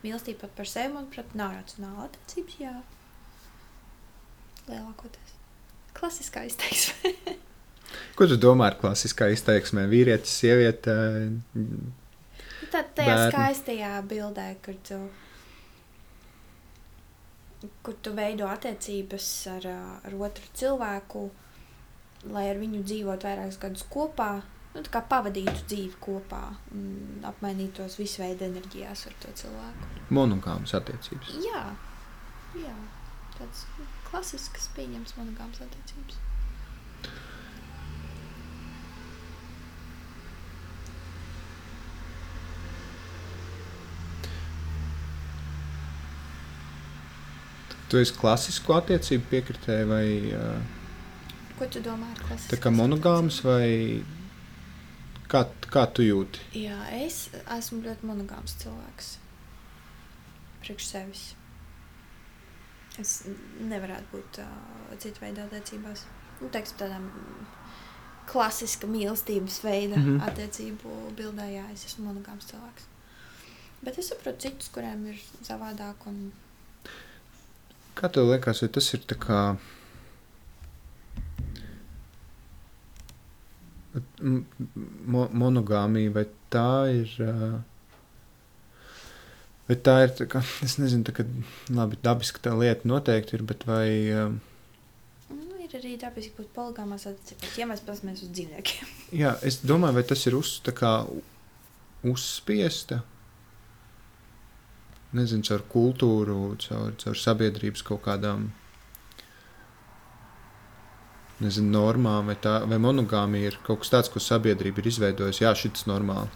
mīlestība 0.05 0.45
pat 0.45 0.55
par 0.61 0.69
sevi, 0.69 0.93
manuprāt, 0.95 1.33
nav 1.37 1.57
racionāla 1.57 2.07
attiecības. 2.07 2.59
Jā, 2.61 2.75
lielākoties 4.69 5.35
klasiskā 5.99 6.45
izteiksme. 6.47 7.13
Ko 8.17 8.27
tu 8.29 8.37
domā 8.39 8.69
ar 8.69 8.77
klasiskā 8.79 9.31
izteiksmē? 9.33 9.87
Vīrietis, 9.89 10.35
sieviete. 10.43 10.93
Tad 12.69 12.91
tajā 12.97 13.15
Bērni. 13.15 13.31
skaistajā 13.33 13.93
bildē, 14.07 14.51
kur 14.63 14.77
tu, 14.85 14.99
kur 17.83 17.97
tu 18.03 18.13
veido 18.15 18.47
attiecības 18.47 19.27
ar, 19.55 19.67
ar 20.07 20.15
otru 20.15 20.47
cilvēku, 20.55 21.25
lai 22.35 22.45
ar 22.51 22.61
viņu 22.61 22.83
dzīvot 22.87 23.25
vairākus 23.27 23.59
gadus 23.61 23.85
kopā, 23.91 24.29
nu, 24.75 24.83
kā 24.93 25.01
pavadītu 25.11 25.65
dzīvi 25.65 25.99
kopā 26.03 26.43
un 26.75 27.25
apmainītos 27.27 27.99
visu 27.99 28.23
veidu 28.23 28.47
enerģijās 28.47 29.07
ar 29.09 29.19
to 29.23 29.35
cilvēku. 29.43 29.91
Monogāmas 30.15 30.75
attiecības. 30.79 31.35
Jā, 31.43 31.65
jā 32.59 32.77
tāds 33.39 33.65
klasisks, 34.09 34.71
pieņems 34.75 35.15
monogāmas 35.19 35.63
attiecības. 35.65 36.19
Tu 47.89 47.97
esi 47.97 48.13
klasisku 48.13 48.75
attiecību 48.75 49.25
piekritēji 49.31 49.87
vai 49.89 50.05
uh, 50.37 50.59
Ko 51.57 51.67
tu 51.73 51.81
domā 51.81 52.11
ar 52.13 52.21
klasisku? 52.21 52.51
tā 52.53 52.59
kā 52.61 52.71
monogāmas 52.73 53.39
vai 53.45 54.03
kā, 55.31 55.45
kā 55.73 55.87
tu 55.93 56.05
jūti? 56.05 56.43
Jā, 56.61 56.77
es 56.99 57.27
esmu 57.57 57.81
ļoti 57.87 58.09
monogāms 58.09 58.55
cilvēks. 58.61 59.15
Priekš 60.61 60.89
sevis. 60.91 61.23
Es 62.99 63.23
nevarētu 63.63 64.11
būt 64.13 64.41
uh, 64.43 64.53
citu 65.01 65.23
veidu 65.23 65.45
attiecībās. 65.45 66.05
Nu, 66.39 66.49
teiksim, 66.53 66.77
tādām 66.79 67.09
klasiska 68.29 68.87
mīlestības 68.87 69.63
veida 69.63 69.97
mm. 69.97 70.05
-hmm. 70.05 70.27
attiecību 70.29 70.95
bildē, 71.17 71.47
jā, 71.55 71.65
es 71.73 71.85
esmu 71.89 72.05
monogāms 72.11 72.45
cilvēks. 72.51 72.85
Bet 73.81 73.97
es 73.97 74.11
saprotu 74.11 74.45
citus, 74.45 74.69
kuriem 74.75 75.07
ir 75.07 75.21
savādāk. 75.47 76.05
Un... 76.05 76.31
Kā 77.99 78.07
tev 78.15 78.29
liekas, 78.31 78.61
vai 78.63 78.69
tas 78.71 78.87
ir 78.95 79.03
tā 79.09 79.17
kā. 79.19 79.39
Mo 85.09 85.25
monogāmija, 85.41 86.13
vai 86.15 86.25
tā 86.53 86.69
ir. 86.93 87.11
Vai 89.69 89.77
tā 89.85 89.95
ir 90.05 90.13
tā 90.17 90.25
kā, 90.29 90.41
es 90.65 90.77
nezinu, 90.81 91.05
tā 91.09 91.13
kā, 91.19 91.25
labi, 91.75 91.99
dabiski 92.05 92.41
tā 92.45 92.55
lieta 92.57 92.87
noteikti 92.89 93.37
ir, 93.37 93.43
bet 93.51 93.67
vai, 93.69 93.89
Nu, 95.29 95.59
ir 95.61 95.75
arī 95.77 95.91
dabiski 96.01 96.33
būt 96.39 96.49
poligāmās 96.55 97.05
attiecībās, 97.09 97.57
ja 97.59 97.67
mēs 97.69 97.83
paskatāmies 97.85 98.23
uz 98.25 98.31
dzīvniekiem. 98.33 98.95
jā, 99.19 99.35
es 99.45 99.59
domāju, 99.61 99.99
vai 99.99 100.05
tas 100.09 100.25
ir 100.25 100.39
uz, 100.39 100.55
kā 100.73 100.93
uzspiesta, 102.09 103.03
nezinu, 105.17 105.45
caur 105.47 105.63
kultūru, 105.71 106.39
caur, 106.65 106.93
caur 107.01 107.17
sabiedrības 107.17 107.83
kaut 107.85 108.03
kādām, 108.05 108.49
nezinu, 111.43 111.71
normām, 111.73 112.29
vai, 112.29 112.35
tā, 112.41 112.59
vai 112.69 112.79
monogāmija 112.81 113.53
ir 113.53 113.59
kaut 113.65 113.83
kas 113.83 113.93
tāds, 113.95 114.11
ko 114.13 114.21
sabiedrība 114.23 114.81
ir 114.83 114.91
izveidojusi, 114.91 115.45
jā, 115.45 115.53
šis 115.57 115.87
normāli. 115.89 116.29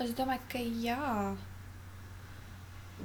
Es 0.00 0.14
domāju, 0.16 0.44
ka 0.48 0.60
jā. 0.60 1.14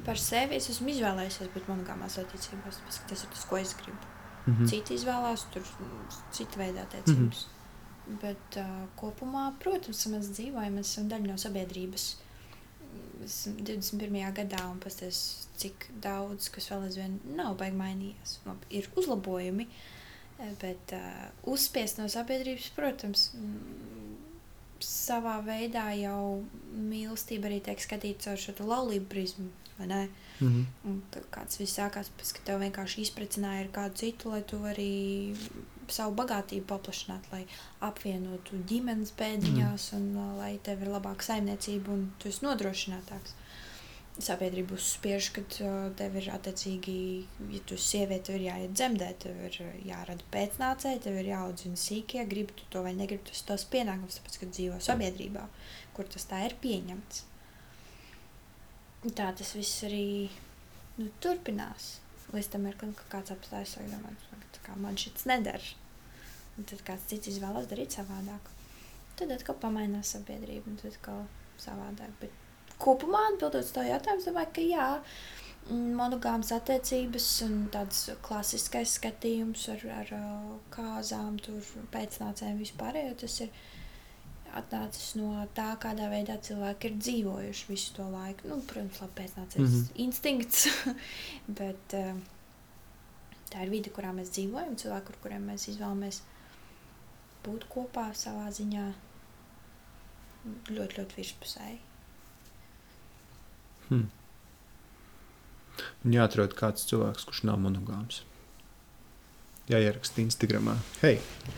Par 0.06 0.20
sevi 0.20 0.58
es 0.60 0.70
esmu 0.72 0.92
izvēlējies 0.92 1.52
būt 1.54 1.68
monogāmās 1.72 2.18
attiecībās, 2.22 2.80
tāpēc, 2.80 3.00
ka 3.02 3.10
tas 3.12 3.24
ir 3.24 3.34
tas, 3.34 3.44
ko 3.50 3.60
es 3.60 3.74
gribu. 3.80 4.12
Mhm. 4.46 4.68
Citi 4.70 4.96
izvēlās 5.00 5.48
tur 5.52 5.64
mm, 5.66 6.02
citu 6.36 6.62
veidu 6.62 6.80
attiecības. 6.84 7.16
Mm 7.18 7.52
-hmm. 7.52 8.20
Bet 8.22 8.58
uh, 8.62 8.88
kopumā, 8.96 9.52
protams, 9.60 10.06
mēs 10.08 10.30
dzīvojam, 10.38 10.76
mēs 10.78 10.92
esam 10.92 11.10
daļa 11.10 11.32
no 11.32 11.38
sabiedrības. 11.42 12.04
Esam 13.26 13.58
21. 13.66 14.20
gadā 14.38 14.62
un 14.70 14.80
pasties, 14.84 15.20
cik 15.58 15.88
daudz, 16.04 16.50
kas 16.54 16.70
vēl 16.72 16.88
aizvien 16.90 17.20
nav 17.38 17.56
baigi 17.60 17.78
mainījies. 17.80 18.38
Ir 18.70 18.90
uzlabojumi, 19.00 19.66
eh, 20.40 20.52
bet 20.62 20.94
uh, 20.94 21.26
uzspiest 21.50 22.02
no 22.02 22.06
sabiedrības, 22.12 22.70
protams, 22.78 23.32
mm, 23.40 24.16
savā 24.86 25.40
veidā 25.46 25.88
jau 25.98 26.44
mīlestība 26.76 27.50
arī 27.50 27.62
tiek 27.66 27.82
skatīta 27.82 28.30
caur 28.30 28.42
šo 28.44 28.56
laulību 28.60 29.10
prizmu, 29.10 29.50
ne? 29.80 30.06
Mhm. 30.40 30.66
Un 30.86 31.02
kāds 31.32 31.60
viss 31.62 31.80
sākās, 31.80 32.12
pēc, 32.20 32.34
ka 32.36 32.46
tev 32.50 32.62
vienkārši 32.62 33.08
izprecināja 33.08 33.66
ar 33.66 33.72
kādu 33.72 34.04
citu, 34.04 34.34
lai 34.34 34.44
tu 34.44 34.60
arī 34.68 34.92
savu 35.94 36.16
bagātību 36.20 36.66
paplašinātu, 36.70 37.32
lai 37.34 37.44
apvienotu 37.86 38.60
ģimenes 38.70 39.14
pēdiņās 39.20 39.92
mm. 39.92 39.98
un 40.00 40.20
uh, 40.22 40.36
lai 40.40 40.54
tev 40.64 40.86
ir 40.86 40.92
labāka 40.94 41.28
saimniecība 41.28 41.94
un 41.94 42.08
tu 42.22 42.32
esi 42.32 42.46
nodrošinātāks. 42.46 43.36
Sabiedrība 44.26 44.78
uzspiež, 44.78 45.28
ka 45.36 45.44
uh, 45.66 45.76
tev 46.00 46.16
ir 46.22 46.30
attiecīgi, 46.32 46.96
ja 47.52 47.62
tu 47.68 47.76
esi 47.76 47.98
sieviete, 47.98 48.30
tev 48.30 48.40
ir 48.40 48.48
jāiet 48.48 48.78
dzemdēt, 48.78 49.20
tev 49.26 49.44
ir 49.50 49.60
uh, 49.66 49.76
jārada 49.90 50.30
pēcnācēji, 50.34 51.04
tev 51.04 51.20
ir 51.20 51.32
jāaudzina 51.34 51.82
sīkie, 51.82 52.24
gribi 52.32 52.56
tu 52.56 52.70
to 52.72 52.86
vai 52.86 52.96
negribi, 52.96 53.28
tas 53.30 53.44
ir 53.44 53.50
tavs 53.52 53.68
pienākums, 53.76 54.20
tāpēc, 54.22 54.40
ka 54.42 54.52
dzīvo 54.56 54.80
sabiedrībā, 54.88 55.46
kur 55.98 56.10
tas 56.16 56.28
tā 56.32 56.46
ir 56.48 56.58
pieņemts. 56.64 57.26
Tā 59.06 59.30
tas 59.38 59.52
viss 59.54 59.84
arī 59.86 60.32
nu, 60.98 61.12
turpinās. 61.22 62.00
Līdz 62.34 62.48
tam 62.56 62.66
mirklim, 62.66 62.96
ka 62.98 63.06
kāds 63.12 63.36
apstājas 63.36 63.76
un 63.84 63.92
domā, 63.94 64.16
kā 64.66 64.76
man 64.82 64.98
šis 64.98 65.26
nedara. 65.30 65.74
Un 66.58 66.64
tad 66.70 66.82
kāds 66.88 67.08
cits 67.12 67.28
izvēlas 67.34 67.68
darīt 67.72 67.96
savādāk. 67.98 68.52
Tad 69.20 69.32
atkal 69.32 69.56
pamainās 69.60 70.14
sabiedrība, 70.16 70.72
un 70.72 70.78
tad 70.82 70.94
atkal 70.94 71.24
savādāk. 71.62 72.12
Bet 72.22 72.76
kopumā 72.80 73.22
atbildot 73.32 73.62
uz 73.64 73.72
to 73.76 73.84
jautājumu, 73.84 74.24
domāju, 74.26 74.52
ka 74.56 74.64
jā, 74.68 74.88
mm, 75.70 75.94
monogāmas 76.00 76.52
attiecības 76.56 77.30
un 77.48 77.56
tāds 77.76 78.02
klasiskais 78.26 78.98
skatījums 79.00 79.68
ar, 79.76 79.86
ar 80.02 80.14
kāzām, 80.76 81.40
tur 81.44 81.64
pēcnācējiem 81.96 82.62
vispārējo, 82.64 83.16
tas 83.24 83.40
ir 83.46 83.50
atnācis 84.56 85.16
no 85.20 85.32
tā, 85.56 85.74
kādā 85.84 86.08
veidā 86.12 86.38
cilvēki 86.48 86.88
ir 86.92 87.00
dzīvojuši 87.02 87.66
visu 87.72 87.96
to 87.98 88.06
laiku. 88.12 88.48
Nu, 88.52 88.62
protams, 88.68 89.02
labi, 89.04 89.16
pēcnācējs 89.22 89.60
mm 89.60 89.66
Mhm. 89.66 89.82
-hmm. 89.82 90.00
instinkts, 90.06 90.68
bet 91.60 91.98
uh, 92.00 92.16
tā 93.52 93.64
ir 93.66 93.72
vide, 93.74 93.92
kurā 93.94 94.12
mēs 94.16 94.32
dzīvojam, 94.36 94.76
cilvēki, 94.82 95.14
ar 95.14 95.20
kuriem 95.24 95.46
mēs 95.52 95.68
izvēlamies 95.72 96.22
būt 97.46 97.68
kopā 97.70 98.08
savā 98.18 98.48
ziņā 98.58 98.86
ļoti, 100.74 100.98
ļoti 101.00 101.18
virspusēji. 101.20 101.80
Hmm. 103.90 104.08
Un 106.06 106.14
Jāatrod 106.16 106.54
kāds 106.58 106.86
cilvēks, 106.90 107.26
kurš 107.30 107.44
nav 107.50 107.60
monogāms. 107.62 108.22
Jāieraksta 109.70 110.22
Instagramā. 110.22 110.76
Hei, 111.02 111.16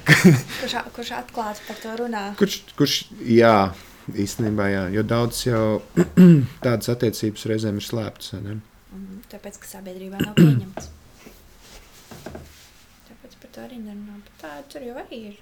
Kurš, 0.62 0.78
a- 0.80 0.86
kurš 0.96 1.12
atklāti 1.18 1.66
par 1.68 1.80
to 1.84 1.96
runā? 2.00 2.22
kurš, 2.40 2.62
kurš, 2.80 2.94
jā, 3.28 3.52
īstenībā, 4.16 4.70
jā, 4.72 4.84
jo 4.96 5.04
daudz 5.04 5.42
jau 5.50 5.64
tādas 6.66 6.88
attiecības 6.94 7.44
reizēm 7.52 7.82
ir 7.82 7.88
slēptas. 7.88 8.32
ne? 8.40 8.58
Mhm, 8.96 9.20
Tāpēc, 9.34 9.60
ka 9.64 9.72
sabiedrībā 9.76 10.22
nav 10.24 10.38
pieņemts. 10.40 10.88
To 13.58 13.64
arī 13.66 13.80
nerunā. 13.82 14.20
Bet 14.22 14.36
tā 14.44 14.50
tur 14.70 14.84
jau 14.86 14.94
arī 15.02 15.18
ir. 15.32 15.38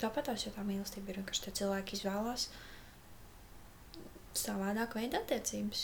Tāpat 0.00 0.30
tās 0.30 0.46
jau 0.46 0.52
tā 0.54 0.62
mīlestība 0.64 1.12
ir 1.12 1.18
vienkārši 1.20 1.42
tie 1.44 1.58
cilvēki 1.58 1.98
izvēlās 1.98 2.46
savādāk 4.40 4.96
veidu 4.96 5.18
attiecības. 5.20 5.82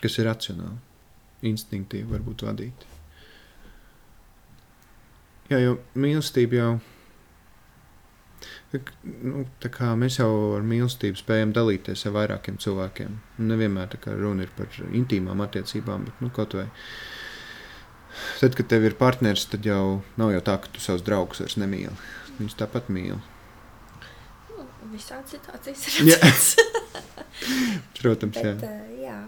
Kas 0.00 0.16
ir 0.16 0.24
racionāli, 0.30 0.78
instinktīvi, 1.50 2.08
varbūt 2.14 2.46
vadīti. 2.48 2.88
Jā, 5.52 5.60
jo 5.60 5.76
mīlestība 6.00 6.62
jau. 6.62 6.72
Nu, 8.72 9.44
mēs 10.00 10.16
jau 10.16 10.32
ar 10.56 10.64
mīlestību 10.64 11.20
spējam 11.20 11.52
dalīties 11.52 12.06
ar 12.08 12.14
vairākiem 12.16 12.56
cilvēkiem. 12.64 13.16
Nevienmēr 13.52 13.98
runa 14.16 14.46
ir 14.46 14.52
par 14.56 14.80
intīmām 14.88 15.44
attiecībām, 15.44 16.08
bet 16.08 16.22
nu, 16.24 16.32
kaut 16.32 16.56
vai. 16.56 16.70
Tad, 18.40 18.56
kad 18.58 18.68
tev 18.70 18.86
ir 18.88 18.96
partneris, 18.98 19.46
tad 19.50 19.66
jau 19.66 20.00
nav 20.20 20.32
jau 20.34 20.40
tā, 20.46 20.56
ka 20.62 20.72
tu 20.72 20.82
savus 20.82 21.04
draugus 21.06 21.42
vairs 21.42 21.58
nemīli. 21.60 21.94
Viņus 22.38 22.56
tāpat 22.58 22.88
mīli. 22.92 23.20
Visādi 24.90 25.36
situācijas 25.36 26.00
Jā. 26.02 26.16
ir. 26.18 26.40
Protams, 28.00 28.40
jā. 28.40 28.54
Bet, 28.58 28.64
uh, 28.66 28.90
jā. 28.98 29.18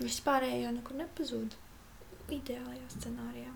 Vispārējo 0.00 0.72
nekur 0.74 0.98
nepazūd. 0.98 1.56
Ideālajā 2.30 2.86
scenārijā. 2.92 3.52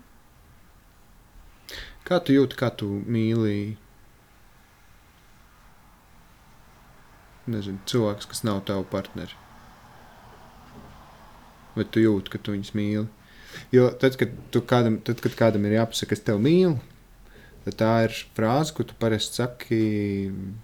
Kā 2.05 2.19
tu 2.21 2.35
jūti, 2.35 2.57
kā 2.59 2.69
tu 2.77 2.89
mīli? 3.09 3.75
Nezinu, 7.49 7.81
cilvēks, 7.89 8.27
kas 8.29 8.43
nav 8.45 8.63
tavs 8.67 8.89
partneris. 8.91 9.37
Vai 11.75 11.85
tu 11.91 12.01
jūti, 12.01 12.31
ka 12.33 12.41
tu 12.41 12.55
viņus 12.55 12.73
mīli? 12.77 13.07
Jo 13.75 13.89
tad, 14.01 14.17
kad, 14.19 14.35
kādam, 14.67 14.99
tad, 15.05 15.23
kad 15.23 15.37
kādam 15.39 15.65
ir 15.67 15.79
jāpasaka, 15.79 16.17
es 16.17 16.23
tevi 16.25 16.43
mīlu, 16.45 16.75
Tad 17.65 17.77
tā 17.79 17.91
ir 18.05 18.13
frāze, 18.37 18.75
ko 18.77 18.83
tu 18.85 18.93
parasti 19.01 19.39
saki 19.39 19.77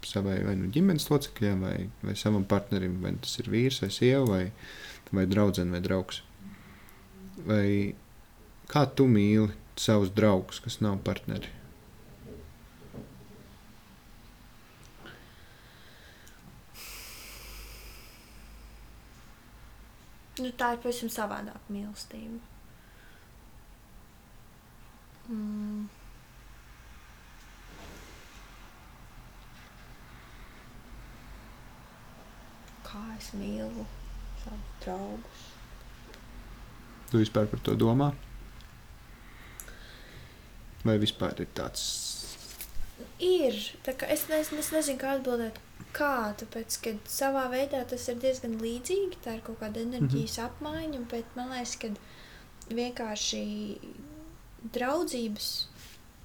savai 0.06 0.36
vai 0.46 0.52
nu 0.54 0.68
ģimenes 0.70 1.08
locekļiem, 1.10 1.64
vai, 1.66 1.78
vai 2.06 2.14
savam 2.20 2.44
partnerim, 2.46 3.00
vai 3.02 3.16
tas 3.24 3.40
ir 3.42 3.50
vīrs 3.50 3.80
vai 3.82 3.90
sieva, 3.90 4.28
vai, 4.30 4.44
vai 5.10 5.26
draudzene 5.32 5.74
vai 5.74 5.82
draugs. 5.82 6.22
Vai 7.48 7.66
kā 8.70 8.86
tu 8.94 9.08
mīli 9.10 9.50
savus 9.82 10.14
draugus, 10.14 10.62
kas 10.62 10.78
nav 10.86 11.02
partneri? 11.02 11.50
Nu, 20.38 20.54
tā 20.54 20.76
ir 20.76 20.86
pavisam 20.86 21.10
savādāka 21.10 21.74
mīlestība. 21.74 22.51
Mm. 25.32 25.88
Kā 32.92 33.04
es 33.16 33.32
mīlu 33.40 33.86
savus 34.44 34.76
draugus. 34.84 35.48
Tu 37.12 37.22
vispār 37.22 37.48
par 37.52 37.64
to 37.64 37.76
domā? 37.80 38.12
Vai 40.84 40.98
vispār 41.00 41.40
ir 41.44 41.50
tāds? 41.56 41.86
Ir. 43.22 43.58
tā 43.86 43.94
kā 43.94 44.08
Es, 44.10 44.26
nes, 44.30 44.50
es 44.52 44.72
nezinu, 44.74 45.00
kā 45.00 45.16
atbildēt. 45.16 45.60
Kā? 45.96 46.34
Tāpēc, 46.40 46.78
ka 46.84 46.94
savā 47.12 47.46
veidā 47.54 47.84
tas 47.88 48.08
ir 48.10 48.18
diezgan 48.22 48.58
līdzīgi. 48.62 49.20
Tā 49.24 49.38
ir 49.38 49.44
kaut 49.46 49.60
kāda 49.62 49.84
enerģijas 49.86 50.38
mm 50.38 50.44
-hmm. 50.44 50.48
apmaiņa, 50.48 51.02
bet 51.12 51.36
man 51.36 51.52
liekas, 51.54 51.76
ka 51.76 51.94
vienkārši 52.76 53.44
draudzības, 54.62 55.50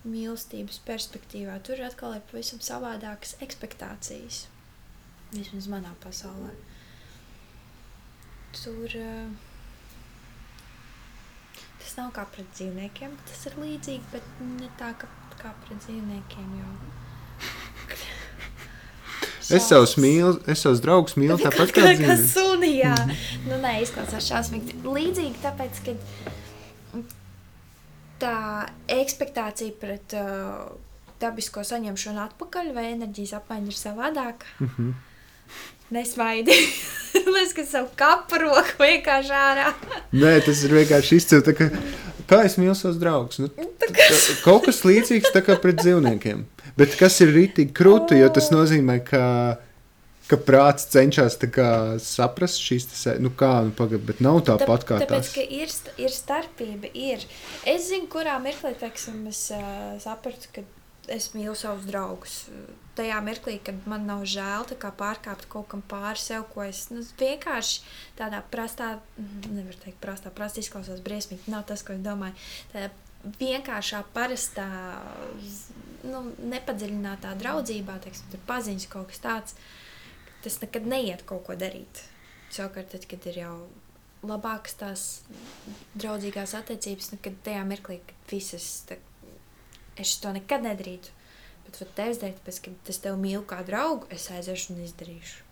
mīlestības 0.06 0.78
perspektīvā 0.86 1.56
tur 1.66 1.80
atkal 1.86 2.16
ir 2.18 2.24
pavisam 2.30 2.60
savādākas 2.62 3.34
expectācijas. 3.44 4.44
Vismaz 5.32 5.66
manā 5.70 5.92
pasaulē. 6.04 6.52
Tur 8.56 8.92
uh, 9.00 9.32
tas 11.82 11.96
nav 11.98 12.12
kā 12.16 12.26
pret 12.34 12.48
dzīvniekiem, 12.54 13.16
tas 13.28 13.48
ir 13.50 13.58
līdzīgi, 13.62 14.04
bet 14.12 14.30
ne 14.42 14.70
tā 14.80 14.92
kā, 15.00 15.10
kā 15.40 15.52
pret 15.64 15.82
dzīvniekiem. 15.86 16.54
Jo... 16.60 16.70
Es 19.46 19.68
savus 19.70 19.92
mīlu, 20.02 20.40
es 20.50 20.64
savus 20.64 20.80
draugus 20.82 21.14
mīlu 21.14 21.36
tāpat 21.38 21.70
kā 21.70 21.84
kā 21.84 21.92
dzīvniekus. 21.92 22.32
sunī. 22.32 22.72
Jā, 22.80 22.96
nu, 23.46 23.60
nē, 23.62 23.76
izklausās 23.84 24.26
šausmīgi. 24.26 24.80
Līdzīgi 24.82 25.38
tāpēc, 25.44 25.78
ka 25.86 25.94
tā 28.22 28.36
ekspektācija 28.92 29.76
pret 29.80 30.16
uh, 30.18 30.66
dabisko 31.22 31.64
saņemšanu 31.66 32.22
atpakaļ 32.26 32.72
vai 32.76 32.90
enerģijas 32.94 33.36
apmaiņa 33.40 33.72
ir 33.72 33.78
savādāka. 33.78 34.56
Mhm. 34.62 34.94
Nesmaidi. 35.94 36.54
Liekas, 37.34 37.52
ka 37.54 37.64
savu 37.68 37.92
kapu 37.98 38.40
roku 38.42 38.82
vienkārši 38.82 39.34
ārā. 39.38 39.68
Nē, 40.16 40.32
tas 40.42 40.64
ir 40.66 40.74
vienkārši 40.74 41.20
izcili. 41.20 41.44
tā 41.46 41.54
Kā, 41.54 41.68
kā 42.26 42.40
es 42.48 42.56
mīlu 42.58 42.74
savus 42.74 42.98
draugus? 42.98 43.38
Nu, 43.38 43.50
tā, 43.80 43.92
kaut 44.42 44.66
kas 44.66 44.82
līdzīgs 44.86 45.30
tā 45.34 45.44
kā 45.46 45.58
pret 45.62 45.78
dzīvniekiem. 45.84 46.42
Bet 46.76 46.98
kas 46.98 47.20
ir 47.24 47.30
rītīgi 47.32 47.72
krūti, 47.76 48.18
jo 48.18 48.28
tas 48.34 48.50
nozīmē, 48.52 48.98
ka, 49.06 49.22
ka 50.30 50.38
prāts 50.42 50.88
cenšas 50.92 51.38
tā 51.42 51.48
kā 51.52 51.68
saprast 52.02 52.62
šīs 52.62 52.88
tas, 52.90 53.04
nu 53.22 53.30
kā, 53.30 53.50
nu 53.66 53.74
pagaid, 53.76 54.02
bet 54.08 54.22
nav 54.24 54.42
tāpat 54.48 54.86
kā 54.88 55.00
Tāpēc, 55.02 55.28
tas. 55.28 55.34
ka 55.36 55.44
ir, 55.44 55.74
ir 56.02 56.14
starpība, 56.14 56.90
ir. 56.90 57.22
Es 57.68 57.90
zinu, 57.90 58.08
kurā 58.12 58.38
mirklī, 58.42 58.74
teiksim, 58.80 59.22
es 59.30 59.46
uh, 59.54 59.94
sapratu, 60.02 60.50
ka 60.54 60.66
es 61.12 61.30
mīlu 61.36 61.54
savus 61.58 61.86
draugus. 61.86 62.40
Tajā 62.96 63.18
mirklī, 63.22 63.58
kad 63.62 63.86
man 63.88 64.06
nav 64.08 64.24
žēl 64.26 64.66
tā 64.70 64.78
kā 64.80 64.90
pārkāpt 64.96 65.46
kaut 65.52 65.68
kam 65.70 65.82
pāri 65.86 66.18
sev, 66.18 66.46
ko 66.54 66.64
es 66.64 66.86
nu, 66.90 67.04
vienkārši 67.20 67.82
tādā 68.18 68.40
prastā, 68.50 68.96
nevar 69.46 69.76
teikt, 69.82 70.00
prastā, 70.02 70.32
prastā 70.34 70.64
izklausās 70.64 71.02
briesmīgi. 71.04 71.52
Nav 71.52 71.66
tas, 71.68 71.84
ko 71.84 71.94
es 71.94 72.02
domāju. 72.02 72.34
Tādā 72.72 72.88
vienkāršā, 73.40 74.02
parastā, 74.14 74.66
nu, 76.06 76.22
nepadziļinātā 76.52 77.34
draudzībā, 77.40 77.98
teiksim, 78.04 78.38
paziņas 78.48 78.88
kaut 78.92 79.10
kas 79.10 79.22
tāds, 79.24 79.56
tas 80.46 80.60
nekad 80.62 80.86
neiet 80.86 81.26
kaut 81.26 81.42
ko 81.48 81.58
darīt. 81.58 82.04
Savukārt, 82.54 82.92
tad, 82.94 83.08
kad 83.10 83.26
ir 83.26 83.40
jau 83.42 83.54
labākas 84.26 84.78
tās 84.78 85.02
draudzīgās 85.98 86.54
attiecības, 86.58 87.10
nu, 87.12 87.20
kad 87.22 87.36
tajā 87.46 87.64
mirklī, 87.68 87.98
kad 88.06 88.30
visas, 88.30 88.68
tā, 88.88 88.98
es 90.00 90.14
to 90.22 90.32
nekad 90.36 90.64
nedarītu, 90.66 91.10
bet 91.66 91.80
vat 91.82 91.92
tevis 91.98 92.22
dēļ, 92.22 92.36
tāpēc, 92.38 92.60
ka 92.62 92.74
es 92.94 93.02
tevi 93.02 93.20
mīlu 93.24 93.42
kā 93.50 93.60
draugu, 93.66 94.06
es 94.14 94.28
aiziešu 94.34 94.76
un 94.76 94.84
izdarīšu. 94.86 95.42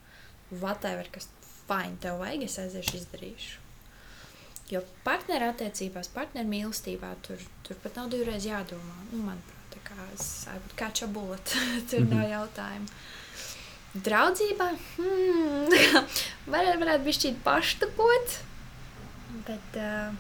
Whatever, 0.61 1.11
kas 1.11 1.29
fine 1.67 1.99
tev 2.03 2.21
vajag, 2.23 2.47
es 2.47 2.59
aiziešu 2.63 2.99
izdarīšu. 3.01 3.61
Jo 4.73 4.81
partneru 5.05 5.51
attiecībās, 5.51 6.09
partneru 6.15 6.49
mīlestībā 6.49 7.11
tur, 7.27 7.43
tur 7.67 7.77
pat 7.83 7.99
nav 7.99 8.09
divreiz 8.15 8.47
jādomā. 8.49 8.95
Nu, 9.11 9.21
manuprāt, 9.27 9.67
tā 9.75 9.83
kā 9.91 10.07
es 10.15 10.31
kā 10.79 10.89
čabot, 10.95 11.53
tur 11.91 12.01
mm 12.01 12.07
-hmm. 12.07 12.15
nav 12.15 12.31
jautājumu. 12.31 12.89
Draudzībā 13.95 14.73
hmm, 14.75 15.71
varētu, 16.51 16.79
varētu 16.81 17.05
būt 17.07 17.15
šķiet 17.15 17.37
paštakot, 17.47 18.39
bet 19.47 19.79
uh, 19.79 20.17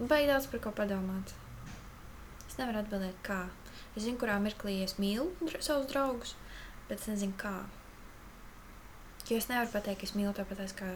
Baigi 0.00 0.26
daudz 0.32 0.46
par 0.50 0.64
ko 0.64 0.70
padomāt. 0.74 1.30
Es 2.48 2.56
nevaru 2.58 2.80
atbildēt, 2.80 3.18
kā. 3.22 3.44
Es 3.94 4.02
zinu, 4.02 4.18
kurā 4.18 4.38
mirklī 4.42 4.80
es 4.82 4.96
mīlu 4.98 5.30
dra 5.44 5.60
savus 5.62 5.90
draugus, 5.90 6.32
bet 6.88 6.98
es 6.98 7.10
nezinu, 7.12 7.36
kā. 7.38 7.58
Jo 9.28 9.38
es 9.38 9.50
nevaru 9.50 9.70
pateikt, 9.70 10.00
ka 10.00 10.08
es 10.08 10.16
mīlu 10.18 10.32
tāpat 10.34 10.72
kā 10.74 10.88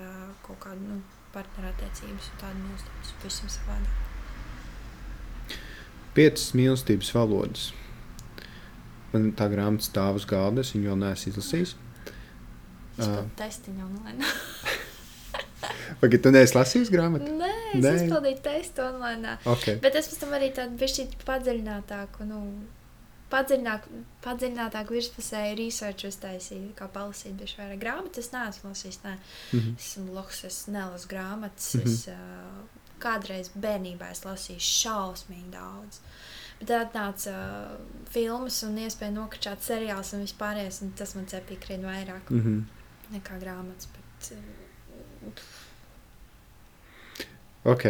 kaut 0.47 0.59
kādu 0.65 0.89
nu, 0.89 1.03
partneru 1.35 1.71
attiecības 1.73 2.31
un 2.31 2.43
tādu 2.43 2.65
mīlestību. 2.65 2.99
Tas 3.03 3.15
pavisam 3.23 3.55
savādāk. 3.59 4.03
Piecas 6.15 6.47
mīlestības 6.55 7.11
valodas. 7.17 7.65
Man 9.15 9.31
tā 9.39 9.49
grāmata 9.51 9.87
stāv 9.87 10.21
uz 10.21 10.27
galda, 10.31 10.63
es 10.63 10.73
viņu 10.75 10.91
vēl 10.91 11.01
neesmu 11.03 11.33
izlasījis. 11.33 11.75
Es 12.95 13.09
pat 13.11 13.31
testiņu 13.39 13.87
online. 13.89 14.23
Vai 16.01 16.11
tu 16.13 16.31
neesi 16.35 16.55
lasījis 16.57 16.91
grāmatu? 16.93 17.31
Nē, 17.39 17.51
es 17.75 17.83
Nē. 17.83 17.93
izpildīju 18.03 18.41
testu 18.45 18.85
online. 18.85 19.37
Okay. 19.55 19.79
Bet 19.83 19.97
es 19.99 20.11
pēc 20.11 20.23
tam 20.23 20.35
arī 20.39 20.51
tādu 20.55 20.79
bišķīt 20.81 21.17
padziļinātāku, 21.27 22.27
nu, 22.29 22.41
padziļināk, 23.33 23.89
padziļinātāku 24.25 24.97
virspusēju 24.97 25.57
research 25.59 26.09
uztaisīju, 26.09 26.75
kā 26.79 26.89
palasīt 26.93 27.37
bišķi 27.41 27.61
vairāk 27.63 27.83
grāmatu. 27.83 28.23
Es 28.23 28.31
neesmu 28.35 28.73
lasījis, 28.73 29.01
nē. 29.05 29.17
Mhm. 29.53 29.75
Es 29.79 29.91
esmu 29.91 30.15
loks, 30.15 30.45
es 30.49 30.63
nelasu 30.69 31.11
grāmatas. 31.11 31.75
Mhm. 31.79 31.91
Es 31.91 32.09
uh, 32.13 32.85
kādreiz 33.05 33.51
bērnībā 33.55 34.11
es 34.15 34.25
lasīju 34.25 34.65
šausmīgi 34.69 35.51
daudz. 35.55 36.01
Bet 36.61 36.71
tad 36.71 36.89
atnāca 36.89 37.35
uh, 37.35 38.05
filmas 38.15 38.61
un 38.67 38.79
iespēja 38.79 39.17
nokačāt 39.17 39.65
seriāls 39.67 40.15
un 40.15 40.23
vispārējais, 40.25 40.83
un 40.87 40.95
tas 40.99 41.17
man 41.19 41.27
cepīja 41.31 41.67
krietni 41.67 41.91
vairāk 41.91 42.31
Mm 42.31 42.41
-hmm. 42.41 42.63
nekā 43.17 43.41
grāmatas. 43.43 43.89
Bet, 43.97 44.33
uh, 44.39 45.33
Ok. 47.65 47.85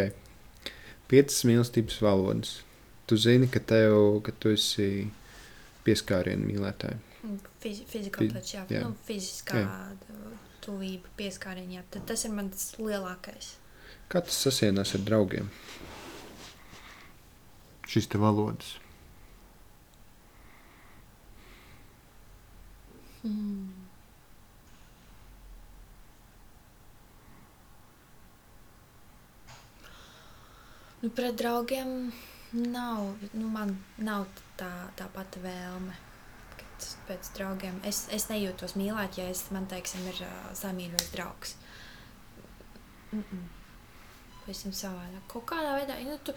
Piecas 1.11 1.43
mīlestības 1.43 1.99
valodas. 2.01 2.61
Tu 3.05 3.17
zini, 3.17 3.47
ka, 3.51 3.59
tev, 3.59 4.21
ka 4.23 4.31
tu 4.39 4.53
esi 4.55 5.07
pieskārienu 5.85 6.47
mīlētāji. 6.49 7.01
Fizi 7.63 7.85
fizikā 7.89 8.23
Fi- 8.23 8.31
taču, 8.33 8.57
jā, 8.57 8.63
jā. 8.69 8.81
Nu, 8.85 8.95
fiziskā 9.07 9.61
jā. 9.61 9.75
tuvība, 10.65 11.09
pieskārienā. 11.17 11.83
tas 12.05 12.25
ir 12.25 12.31
mans 12.37 12.71
lielākais. 12.77 13.55
Kā 14.09 14.21
tas 14.21 14.37
sasienās 14.45 14.93
ar 14.97 15.01
draugiem? 15.05 15.49
Šis 17.89 18.07
te 18.09 18.17
valodas. 18.21 18.75
Mm. 23.25 23.85
Nu, 31.01 31.09
pret 31.13 31.35
draugiem 31.37 32.11
nav, 32.55 33.13
nu, 33.33 33.47
man 33.51 33.75
nav 33.97 34.27
tā, 34.59 34.71
tā 34.99 35.07
pati 35.13 35.43
vēlme. 35.43 35.95
Pēc 37.07 37.29
draugiem 37.37 37.77
es, 37.87 38.05
es 38.11 38.27
nejūtos 38.27 38.75
mīlēt, 38.75 39.19
ja 39.19 39.29
es, 39.31 39.45
man 39.55 39.67
teiksim, 39.71 40.03
ir 40.11 40.23
uh, 40.27 40.33
samīļots 40.59 41.11
draugs. 41.13 41.55
Mm 43.11 43.23
-mm. 43.23 43.45
Visam 44.47 44.73
savādāk. 44.73 45.23
Kaut 45.31 45.45
kādā 45.49 45.77
veidā, 45.79 45.99
nu, 46.03 46.17
tu, 46.17 46.33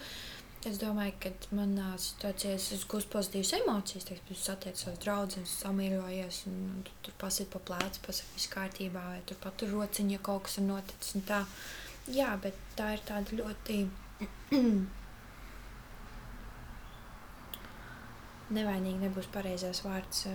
Es 0.67 0.75
domāju, 0.75 1.13
ka 1.23 1.29
manā 1.55 1.93
situācijā 2.03 2.57
es 2.57 2.81
gūstu 2.91 3.13
pozitīvas 3.13 3.53
emocijas. 3.61 4.03
Teiksim, 4.09 4.33
es 4.35 4.41
satieku 4.43 4.77
savus 4.81 4.99
draugus, 4.99 5.53
samīļojies, 5.61 6.39
un, 6.49 6.57
un 6.73 6.81
tu, 6.83 6.91
tur 7.05 7.13
pasit 7.21 7.47
pa 7.53 7.61
plēci, 7.69 8.01
pasaki, 8.03 8.33
viss 8.35 8.51
kārtībā, 8.51 9.03
vai 9.13 9.21
tur 9.29 9.39
pat 9.39 9.55
tur 9.61 9.71
rociņa, 9.71 10.19
kaut 10.27 10.43
kas 10.49 10.57
ir 10.59 10.65
noticis. 10.67 11.23
Tā. 11.29 11.45
Jā, 12.11 12.33
bet 12.43 12.59
tā 12.75 12.89
ir 12.97 13.05
tāda 13.07 13.39
ļoti 13.39 13.79
nevainīga, 18.55 19.07
nebūs 19.07 19.29
pareizais 19.33 19.81
vārds. 19.85 20.25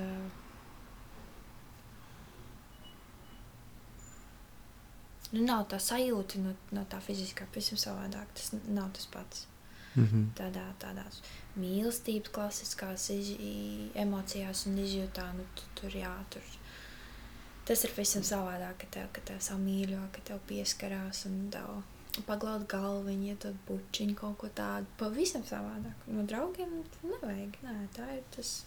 Nu, 5.35 5.43
nav 5.43 5.65
tā 5.71 5.81
sajūta 5.83 6.39
no, 6.43 6.55
no 6.77 6.85
tā 6.91 7.01
fiziskā, 7.03 7.49
pavisam 7.51 7.81
savādāk. 7.81 8.31
Tas 8.39 8.53
nav 8.69 8.93
tas 8.95 9.11
pats. 9.11 9.47
Mm 9.95 10.07
-hmm. 10.07 10.23
tādā, 10.35 10.63
tādās 10.83 11.21
mīlestības 11.57 12.31
klasiskās 12.31 13.11
iz, 13.11 13.29
emocijās 13.95 14.67
un 14.67 14.79
izjūtā, 14.79 15.27
nu, 15.37 15.45
tu, 15.55 15.63
tur 15.81 15.91
jā, 15.91 16.15
tur. 16.31 16.43
Tas 17.65 17.85
ir 17.85 17.91
pavisam 17.91 18.23
savādāk, 18.23 18.77
ka 18.79 18.87
tev, 18.91 19.07
ka 19.13 19.21
tev 19.21 19.39
samīļo, 19.39 20.01
ka 20.13 20.21
tev 20.25 20.41
pieskarās 20.49 21.25
un 21.27 21.51
tev 21.51 21.83
paglaud 22.23 22.67
galviņu, 22.71 23.27
ja 23.33 23.37
tu 23.43 23.51
bučiņu 23.69 24.15
kaut 24.19 24.39
ko 24.39 24.51
tādu. 24.55 24.87
Pavisam 25.01 25.43
savādāk. 25.49 26.07
No 26.07 26.23
draugiem 26.29 26.83
nevajag. 27.03 27.59
Nē, 27.65 27.75
tā 27.97 28.07
ir 28.17 28.23
tas. 28.37 28.63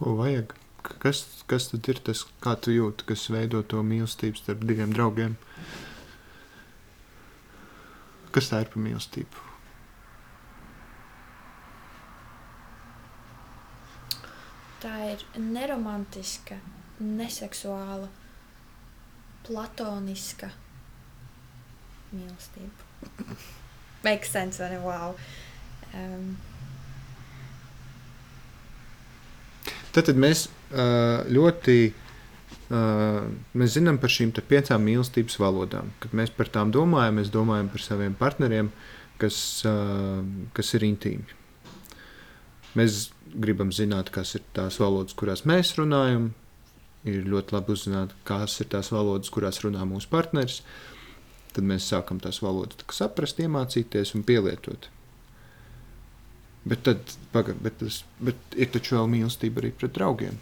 Ko 0.00 0.16
vajag? 0.18 0.56
Kas, 0.84 1.22
kas 1.48 1.70
tad 1.70 1.86
ir 1.88 2.00
tas, 2.04 2.24
kā 2.44 2.56
tu 2.60 2.74
jūti, 2.74 3.06
kas 3.08 3.28
veido 3.32 3.62
to 3.64 3.80
mīlestību 3.86 4.40
starp 4.40 4.66
diviem 4.68 4.92
draugiem? 4.92 5.38
Kas 8.34 8.50
tā 8.50 8.64
ir 8.64 8.72
par 8.72 8.82
mīlestību? 8.84 9.44
Tā 14.82 14.98
ir 15.14 15.24
neromantiska, 15.40 16.58
neseksuāla, 17.00 18.10
platoniska 19.46 20.50
mīlestība. 22.16 23.36
Makes 24.04 24.34
sense, 24.34 24.60
vai 24.62 24.72
ne? 24.74 24.80
Wow. 24.84 25.14
Um, 25.94 26.34
Tad, 29.94 30.08
tad 30.08 30.18
mēs 30.18 30.48
ā, 30.74 30.84
ļoti 31.30 31.76
ā, 32.74 32.78
mēs 33.54 33.76
zinām 33.76 34.00
par 34.02 34.10
šīm 34.10 34.32
piecām 34.34 34.82
mīlestības 34.82 35.38
valodām. 35.38 35.92
Kad 36.02 36.16
mēs 36.18 36.32
par 36.34 36.50
tām 36.50 36.72
domājam, 36.74 37.20
mēs 37.20 37.30
domājam 37.30 37.70
par 37.70 37.84
saviem 37.84 38.16
partneriem, 38.18 38.72
kas, 39.22 39.36
ā, 39.70 39.74
kas 40.56 40.74
ir 40.74 40.88
intīmi. 40.88 41.38
Mēs 42.74 43.12
gribam 43.38 43.70
zināt, 43.74 44.10
kas 44.14 44.34
ir 44.34 44.42
tās 44.56 44.80
valodas, 44.82 45.14
kurās 45.14 45.44
mēs 45.46 45.76
runājam. 45.78 46.32
Ir 47.06 47.26
ļoti 47.28 47.54
labi 47.54 47.74
uzzināt, 47.76 48.14
kas 48.26 48.56
ir 48.64 48.70
tās 48.72 48.88
valodas, 48.90 49.30
kurās 49.30 49.60
runā 49.62 49.84
mūsu 49.86 50.08
partneris. 50.10 50.62
Tad 51.54 51.66
mēs 51.70 51.86
sākam 51.86 52.18
tās 52.22 52.40
valodas 52.42 52.82
saprast, 52.90 53.38
iemācīties 53.38 54.14
un 54.18 54.24
pielietot. 54.26 54.88
Bet 56.64 56.82
tad, 56.86 57.12
paga, 57.32 57.54
bet, 57.60 57.76
tas, 57.82 58.00
bet 58.24 58.56
ir 58.56 58.70
taču 58.72 58.96
vēl 58.96 59.10
mīlestība 59.12 59.60
arī 59.60 59.70
pret 59.76 59.92
draugiem. 59.94 60.38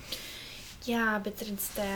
jā, 0.86 1.06
bet 1.24 1.42
redz, 1.42 1.66
tā, 1.76 1.88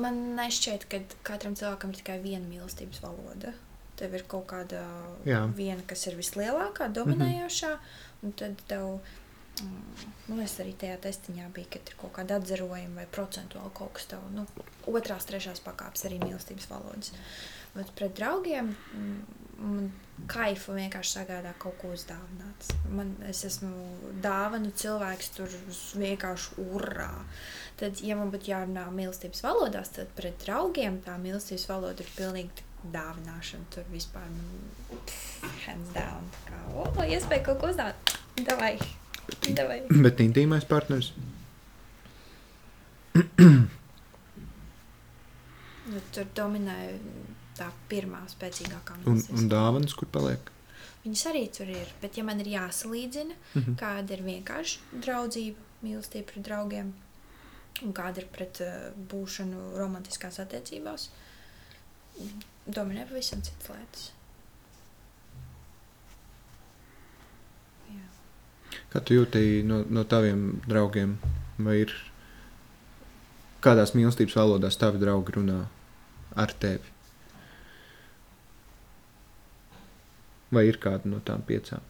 man 0.00 0.22
nešķiet, 0.38 0.88
ka 0.88 1.02
katram 1.26 1.56
cilvēkam 1.58 1.92
ir 1.92 2.00
tikai 2.00 2.18
viena 2.24 2.46
mīlestības 2.48 3.02
valoda. 3.04 3.52
Tev 4.00 4.16
ir 4.16 4.24
kaut 4.28 4.46
kāda 4.50 4.80
Jā. 5.28 5.44
viena, 5.54 5.82
kas 5.86 6.06
ir 6.08 6.16
vislielākā, 6.16 6.88
dominējošā, 6.96 7.74
mm 7.74 7.82
-hmm. 7.82 8.22
un 8.22 8.32
tad 8.32 8.62
tev, 8.68 8.86
mm, 8.88 9.21
man 9.60 10.38
liekas, 10.38 10.58
arī 10.62 10.72
tajā 10.78 10.98
testiņā 11.04 11.50
bija, 11.54 11.70
ka 11.74 11.82
ir 11.82 11.98
kaut 12.00 12.14
kāda 12.16 12.38
atzarojuma 12.40 13.02
vai 13.02 13.08
procentuāli 13.12 13.74
kaut 13.76 13.94
kas 13.98 14.08
tev, 14.12 14.24
nu, 14.34 14.46
otrās, 14.90 15.28
trešās 15.28 15.62
pakāpes 15.64 16.06
arī 16.08 16.20
mīlestības 16.22 16.70
valodas. 16.70 17.12
Bet 17.72 17.92
pret 17.96 18.16
draugiem 18.18 18.72
mm, 18.72 19.20
man 19.62 19.90
kaifu 20.30 20.76
vienkārši 20.76 21.16
sagādā 21.18 21.52
kaut 21.60 21.78
ko 21.80 21.92
uzdāvināts. 21.96 22.72
Man, 22.92 23.14
es 23.28 23.42
esmu 23.48 23.72
dāvanu 24.24 24.72
cilvēks, 24.78 25.32
tur 25.36 25.56
vienkārši 26.00 26.66
urā. 26.68 27.12
Tad, 27.80 28.02
ja 28.04 28.16
man 28.18 28.30
būtu 28.32 28.52
jārunā 28.52 28.86
mīlestības 28.94 29.42
valodās, 29.44 29.92
tad 29.96 30.12
pret 30.18 30.38
draugiem 30.44 31.00
tā 31.06 31.16
mīlestības 31.20 31.68
valoda 31.70 32.04
ir 32.04 32.14
pilnīgi 32.16 32.68
dāvināšana. 32.94 33.68
Tur 33.74 33.86
vispār 33.92 34.26
nu, 34.30 34.98
pff, 35.00 35.46
hands 35.66 35.94
down. 35.96 36.32
Kā, 36.48 36.64
o, 36.76 36.88
iespēja 37.06 37.48
kaut 37.50 37.62
ko 37.62 37.72
uzdāvināt. 37.72 38.18
Davai. 38.46 38.76
Davai. 39.56 39.80
Bet 40.04 40.20
intīmais 40.22 40.64
partneris. 40.68 41.12
Nu, 45.92 46.00
tur 46.14 46.26
dominē 46.36 46.76
tā 47.58 47.68
pirmā 47.90 48.22
spēcīgākā 48.32 48.96
Un, 49.10 49.18
un 49.36 49.48
dāvanas, 49.50 49.94
kur 49.98 50.08
paliek. 50.14 50.50
Viņas 51.02 51.24
arī 51.32 51.42
tur 51.52 51.68
ir, 51.74 51.88
bet 52.00 52.16
ja 52.16 52.22
man 52.24 52.40
ir 52.40 52.52
jāsalīdzina, 52.54 53.34
Mhm. 53.58 53.74
kāda 53.80 54.14
ir 54.16 54.22
vienkārši 54.22 54.78
draudzība, 55.02 55.58
mīlestība 55.82 56.26
pret 56.30 56.44
draugiem, 56.46 56.92
un 57.82 57.92
kāda 57.92 58.22
ir 58.22 58.28
pret 58.32 58.60
uh, 58.62 58.92
būšanu 59.10 59.76
romantiskās 59.80 60.38
attiecībās, 60.38 61.08
dominē 62.68 63.08
pavisam 63.08 63.42
citas 63.42 63.68
lietas. 63.74 64.10
Jā. 67.90 68.06
Kā 68.92 69.00
tu 69.00 69.16
jūti 69.16 69.62
no, 69.64 69.82
no 69.88 70.04
taviem 70.04 70.60
draugiem? 70.68 71.16
Vai 71.62 71.78
ir 71.86 71.94
kādās 73.64 73.94
mīlestības 73.96 74.36
valodās 74.36 74.76
tavi 74.80 75.00
draugi 75.00 75.36
runā 75.38 75.62
ar 76.36 76.52
tevi? 76.60 76.90
Vai 80.52 80.66
ir 80.68 80.76
kāda 80.82 81.08
no 81.08 81.22
tām 81.24 81.44
piecām? 81.48 81.80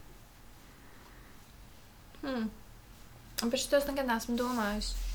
Hmm. 2.23 2.47
Par 3.43 3.59
šo 3.59 3.75
es 3.81 3.89
nekad 3.89 4.07
neesmu 4.07 4.37
domājusi. 4.39 5.12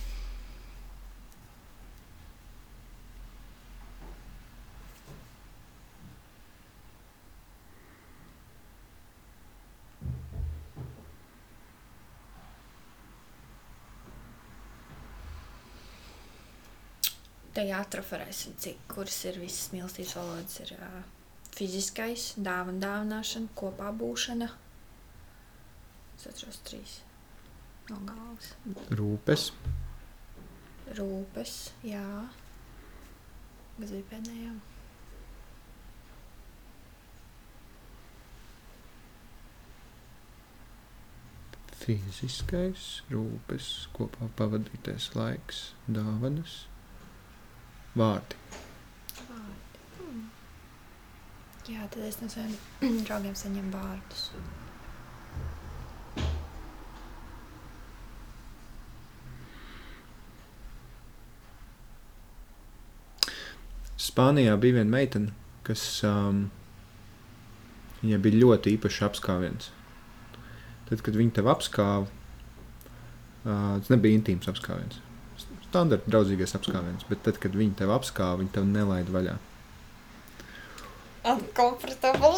Te 17.59 17.65
jāatraferēsim, 17.67 18.55
cik 18.63 18.85
kuras 18.93 19.19
ir 19.27 19.41
visas 19.43 19.73
mīlestības 19.75 20.15
valodas. 20.15 20.61
Ir 20.63 20.77
uh, 20.79 21.01
fiziskais, 21.59 22.31
dāvana, 22.39 22.79
dāvināšana, 22.85 23.51
kopā 23.59 23.91
būšana. 23.99 24.47
Es 26.15 26.31
atceros 26.31 26.63
trīs 26.69 27.01
no 27.91 27.99
galvas. 28.07 28.53
Rūpes, 28.95 29.51
Rūpes, 30.97 31.55
jā. 31.85 32.07
Kas 33.79 33.93
bija 33.93 34.11
pēdējā? 34.15 34.57
fiziskais, 41.89 42.83
rūpes, 43.09 43.69
kopā 43.97 44.27
pavadītais 44.37 45.07
laiks, 45.17 45.61
dāvanas, 45.89 46.67
vārdi. 47.99 48.39
Hmm. 49.99 50.29
Jā, 51.69 51.89
tad 51.93 52.05
es 52.07 52.21
no 52.23 52.31
saviem 52.33 52.55
draugiem 53.07 53.37
saņemu 53.39 53.75
vārdus. 53.75 54.29
Spānijā 63.99 64.55
bija 64.59 64.79
viena 64.79 64.91
meitene, 64.91 65.35
kas 65.67 65.83
um, 66.07 66.47
viņai 68.01 68.21
bija 68.25 68.41
ļoti 68.45 68.73
īpašs 68.77 69.03
apskāviens. 69.09 69.69
Tad, 70.89 71.03
kad 71.05 71.19
viņi 71.19 71.35
tev 71.37 71.51
apskāva, 71.53 72.07
uh, 72.07 73.77
tas 73.83 73.93
nebija 73.93 74.19
intīms 74.19 74.49
apskāviens. 74.51 75.03
Standarta 75.69 76.11
draudzīgais 76.11 76.57
apskāviens, 76.57 77.05
bet 77.11 77.23
tad, 77.27 77.39
kad 77.43 77.57
viņi 77.57 77.77
tev 77.79 77.93
apskāva, 77.93 78.39
viņi 78.41 78.55
tev 78.55 78.69
nelaida 78.69 79.13
vaļā. 79.13 79.37
Uncomfortable. 81.29 82.35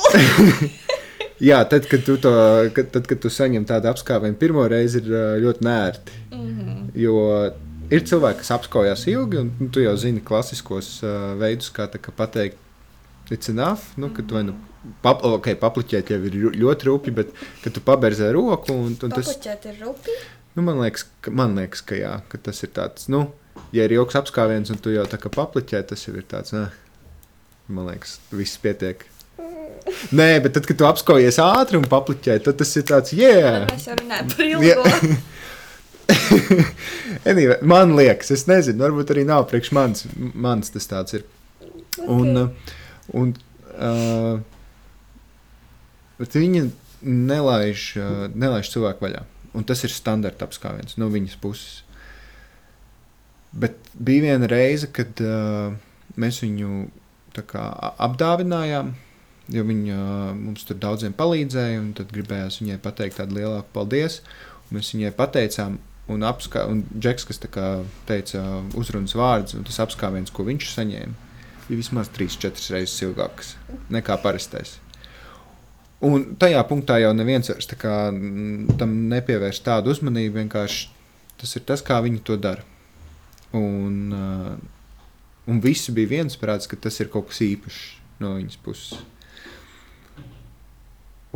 Jā, 1.51 1.63
tad, 1.71 1.87
kad 1.89 2.03
tu, 2.05 2.19
to, 2.21 2.33
kad, 2.77 2.91
tad, 2.93 3.07
kad 3.09 3.21
tu 3.23 3.31
saņem 3.33 3.65
tādu 3.69 3.89
apskāvienu, 3.93 4.37
pirmo 4.41 4.67
reizi 4.69 5.01
ir 5.01 5.13
ļoti 5.45 5.65
nērti. 5.65 6.23
mm 6.31 6.49
-hmm. 6.59 6.89
Jo 6.95 7.17
ir 7.91 8.07
cilvēki, 8.07 8.39
kas 8.43 8.51
apskaujās 8.51 9.07
ilgi, 9.11 9.39
un 9.39 9.53
nu, 9.59 9.69
tu 9.69 9.83
jau 9.83 9.97
zini 9.97 10.21
klasiskos 10.21 11.03
uh, 11.03 11.35
veidus, 11.41 11.71
kā, 11.75 11.87
kā 11.87 12.15
pateikt, 12.17 12.59
it's 13.31 13.49
enough. 13.53 13.95
Nu, 13.97 14.11
kad 14.15 14.31
vai 14.31 14.45
nu 14.49 14.57
pap, 15.05 15.25
okay, 15.27 15.57
papliķēt 15.61 16.13
jau 16.13 16.19
ir 16.25 16.37
ļo- 16.37 16.55
ļoti 16.63 16.89
rūpīgi, 16.89 17.17
bet 17.17 17.33
kad 17.65 17.77
tu 17.77 17.83
paberzē 17.85 18.31
roku 18.37 18.75
un, 18.75 18.97
un 18.97 19.15
tas, 19.15 19.33
ir 19.45 19.77
rupi. 19.83 20.17
nu, 20.57 20.65
man 20.67 20.81
liekas, 20.81 21.07
ka, 21.25 21.33
man 21.35 21.57
liekas, 21.59 21.85
ka 21.87 21.99
jā, 21.99 22.15
ka 22.33 22.41
tas 22.49 22.63
ir 22.65 22.73
tāds, 22.77 23.09
nu, 23.13 23.27
ja 23.77 23.87
ir 23.87 23.97
ilgs 23.99 24.17
apskāviens 24.21 24.73
un 24.73 24.81
tu 24.81 24.95
jau 24.95 25.05
tā 25.11 25.21
kā 25.21 25.33
papliķē, 25.33 25.83
tas 25.93 26.07
jau 26.07 26.15
ir 26.17 26.27
tāds, 26.31 26.55
nē, 26.57 26.69
man 27.69 27.91
liekas, 27.93 28.19
viss 28.33 28.61
pietiek. 28.63 29.05
Nē, 30.15 30.29
bet 30.45 30.55
tad, 30.55 30.67
kad 30.69 30.77
tu 30.79 30.87
apskaujies 30.87 31.41
ātri 31.43 31.79
un 31.81 31.87
papliķē, 31.89 32.39
tad 32.45 32.59
tas 32.61 32.73
ir 32.77 32.89
tāds, 32.89 33.15
yeah! 33.17 33.67
Mēs 33.71 33.89
jau 33.89 33.97
runājam 34.01 34.33
par 34.33 34.49
ilgo. 34.49 35.15
anyway, 37.31 37.57
man 37.63 37.95
liekas, 37.97 38.33
es 38.35 38.45
nezinu, 38.51 38.83
varbūt 38.85 39.13
arī 39.15 39.25
nav 39.29 39.47
priekš 39.51 39.73
manis. 39.77 40.05
Mans 40.17 40.73
tas 40.75 40.89
tāds 40.91 41.17
ir. 41.17 41.25
Un, 42.07 42.37
uh, 42.37 42.77
un, 43.17 43.35
uh, 43.75 44.41
bet 46.21 46.37
viņa 46.39 46.65
nelaiž, 47.03 47.85
uh, 48.01 48.25
nelaiž 48.35 48.73
cilvēku 48.73 49.07
vaļā. 49.07 49.25
Un 49.57 49.67
tas 49.67 49.83
ir 49.83 49.91
standarta 49.91 50.47
apskāviens 50.47 50.99
no 51.01 51.11
viņas 51.11 51.39
puses. 51.43 51.81
Bet 53.51 53.79
bija 53.99 54.29
viena 54.29 54.47
reize, 54.51 54.87
kad 54.95 55.19
uh, 55.25 55.75
mēs 56.21 56.43
viņu 56.45 56.87
kā, 57.51 57.65
apdāvinājām, 57.99 58.93
jo 59.51 59.65
viņa 59.67 59.97
uh, 59.97 60.31
mums 60.39 60.67
tur 60.69 60.79
daudziem 60.79 61.17
palīdzēja. 61.19 61.83
Tad 61.99 62.15
gribējās 62.15 62.61
viņai 62.63 62.79
pateikt 62.85 63.19
tādu 63.19 63.41
lielāku 63.41 63.73
paldies. 63.75 64.21
Mēs 64.71 64.93
viņai 64.95 65.11
pateicām, 65.19 65.81
un, 66.11 66.27
apskā, 66.27 66.67
un 66.71 66.85
Džeks, 66.93 67.27
kas 67.27 67.43
kā 67.51 67.71
teica 68.07 68.43
uzrunas 68.79 69.17
vārdus, 69.19 69.57
un 69.59 69.67
tas 69.67 69.81
apskāviens, 69.83 70.31
ko 70.35 70.47
viņš 70.47 70.69
saņēma, 70.77 71.30
bija 71.71 71.81
vismaz 71.81 72.11
3-4 72.17 72.75
reizes 72.75 73.03
ilgāks 73.07 73.55
nekā 73.95 74.19
parastais. 74.23 74.79
Un 76.01 76.33
tajā 76.41 76.61
punktā 76.65 76.97
jau 77.03 77.13
neviens 77.13 77.51
vairs 77.53 77.69
mm, 77.69 78.77
tam 78.81 78.95
nepievērš 79.13 79.61
tādu 79.67 79.93
uzmanību. 79.93 80.39
Vienkārši 80.41 80.89
tas 81.41 81.57
ir 81.57 81.65
tas, 81.69 81.85
kā 81.85 82.01
viņi 82.01 82.23
to 82.25 82.39
dara. 82.41 82.65
Un, 83.57 83.97
uh, 84.15 84.55
un 85.51 85.61
visi 85.61 85.93
bija 85.93 86.17
viensprāts, 86.17 86.69
ka 86.71 86.79
tas 86.81 86.97
ir 87.03 87.13
kaut 87.13 87.29
kas 87.29 87.43
īpašs 87.45 87.81
no 88.25 88.35
viņas 88.39 88.61
puses. 88.65 89.01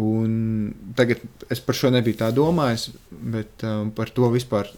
Un 0.01 0.72
tagad 0.99 1.20
es 1.53 1.61
par 1.62 1.76
šo 1.78 1.93
nebiju 1.95 2.18
tā 2.24 2.32
domājis, 2.35 2.89
bet 3.12 3.62
um, 3.68 3.93
par 3.95 4.11
to 4.11 4.26
vispār, 4.32 4.72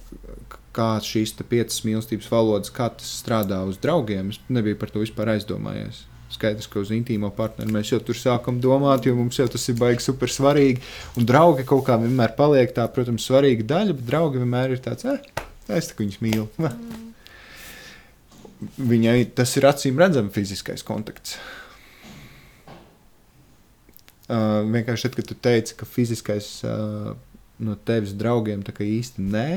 kā 0.77 0.91
šīs 1.03 1.35
piecas 1.49 1.81
mīlestības 1.87 2.29
valodas, 2.33 2.73
kā 2.75 2.91
tas 2.93 3.09
strādā 3.23 3.63
uz 3.69 3.81
draugiem, 3.83 4.35
es 4.35 4.43
nebiju 4.53 4.79
par 4.81 4.93
to 4.93 5.05
vispār 5.05 5.33
aizdomājies. 5.37 6.05
Skaidrs, 6.37 6.67
ka 6.69 6.83
uz 6.83 6.91
intīmo 6.93 7.31
partneri 7.35 7.73
mēs 7.73 7.93
jau 7.93 8.01
tur 8.03 8.19
sākam 8.19 8.59
domāt, 8.61 9.07
jo 9.07 9.15
mums 9.17 9.39
jau 9.39 9.47
tas 9.51 9.63
ir 9.71 9.77
baigi 9.79 10.05
super 10.05 10.33
svarīgi. 10.33 10.83
Un 11.17 11.29
draugi 11.29 11.65
kaut 11.69 11.85
kā 11.87 11.97
vienmēr 12.03 12.35
paliek 12.39 12.75
tā, 12.77 12.87
protams, 12.93 13.27
svarīga 13.29 13.67
daļa, 13.71 13.97
bet 13.97 14.09
draugi 14.11 14.43
vienmēr 14.43 14.75
ir 14.75 14.83
tāds, 14.85 15.07
eh, 15.07 15.45
es 15.71 15.93
tā 15.93 16.01
viņus 16.01 16.19
mīlu. 16.25 16.49
Va. 16.59 16.73
Viņai 18.93 19.21
tas 19.37 19.53
ir 19.61 19.69
acīm 19.69 20.01
redzams 20.01 20.35
fiziskais 20.35 20.85
kontakts. 20.87 21.37
Uh, 24.27 24.65
vienkārši 24.67 25.07
tad, 25.07 25.21
kad 25.21 25.29
tu 25.31 25.37
teici, 25.39 25.77
ka 25.79 25.87
fiziskais 25.87 26.49
uh, 26.67 27.13
no 27.63 27.77
tevis 27.87 28.17
draugiem 28.19 28.65
tā 28.67 28.75
kā 28.75 28.83
īsti 28.83 29.23
nē, 29.23 29.51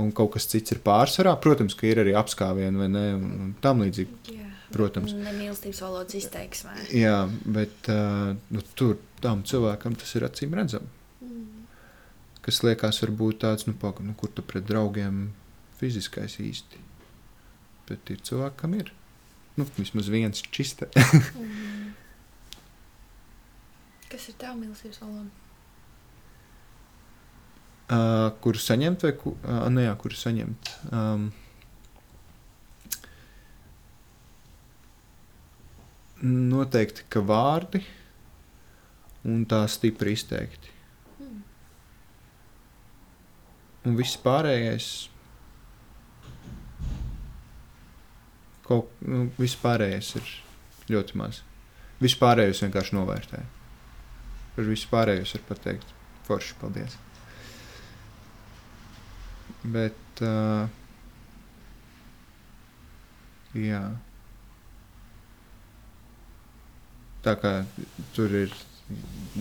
un 0.00 0.10
kaut 0.16 0.34
kas 0.36 0.48
cits 0.50 0.74
ir 0.74 0.82
pārsvarā, 0.84 1.34
protams, 1.42 1.76
ka 1.78 1.88
ir 1.88 2.02
arī 2.02 2.16
apskāvieni 2.18 2.82
vai 2.82 2.90
ne, 2.92 3.06
un, 3.16 3.30
un 3.46 3.54
tam 3.64 3.84
līdzīgi. 3.84 4.36
Jā. 4.36 4.50
Protams. 4.74 5.14
Nemīlestības 5.14 5.80
valodas 5.84 6.16
izteiksmē. 6.18 6.74
Jā, 6.90 7.20
bet 7.46 7.86
uh, 7.92 8.34
nu, 8.52 8.64
tur 8.76 8.96
tam 9.22 9.44
cilvēkam 9.46 9.94
tas 9.98 10.10
ir 10.18 10.26
acīm 10.26 10.56
redzams. 10.58 10.92
Kas 12.46 12.60
liekas, 12.62 13.00
varbūt 13.02 13.40
tāds, 13.42 13.66
nu, 13.66 13.74
paga, 13.78 14.04
nu 14.06 14.12
kur 14.18 14.30
tu 14.30 14.42
pret 14.46 14.66
draugiem 14.66 15.32
fiziskais 15.80 16.36
īsti. 16.42 16.78
Bet 17.88 18.12
ir 18.14 18.20
cilvēki, 18.26 18.58
kam 18.60 18.76
ir. 18.78 18.92
Nu, 19.56 19.66
vismaz 19.78 20.12
viens 20.12 20.44
čiste. 20.54 20.90
Mm. 21.36 21.92
Kas 24.06 24.28
ir 24.30 24.36
tava 24.38 24.54
mīlestības 24.58 25.00
valoda? 25.02 25.45
Uh, 27.86 28.32
kuru 28.42 28.58
saņemt, 28.58 29.04
vai 29.06 29.12
ku, 29.14 29.36
uh, 29.46 29.66
ne, 29.70 29.84
jā, 29.86 29.92
kuru 30.00 30.16
saņemt? 30.18 30.70
Um, 30.90 31.28
noteikti, 36.26 37.04
ka 37.12 37.22
vārdi 37.22 37.84
un 39.26 39.44
tā 39.46 39.60
stipri 39.70 40.16
izteikti. 40.16 40.72
Mm. 41.20 41.42
Un 43.86 43.98
viss 44.00 44.18
pārējais. 44.22 44.90
Kaut, 48.66 48.90
nu, 49.06 49.28
viss 49.38 49.58
pārējais 49.62 50.16
ir 50.18 50.32
ļoti 50.90 51.22
maz. 51.22 51.44
Viss 52.02 52.18
pārējais 52.18 52.66
vienkārši 52.66 52.96
novērtē. 52.98 53.46
Par 54.56 54.64
visu 54.64 54.88
pārējais 54.90 55.36
var 55.36 55.42
pateikt, 55.50 55.92
forši, 56.26 56.56
paldies. 56.60 56.96
Bet, 59.66 60.22
uh, 60.22 60.68
jā. 63.58 63.82
Tā 67.26 67.34
kā 67.42 67.52
tur 68.14 68.34
ir 68.44 68.52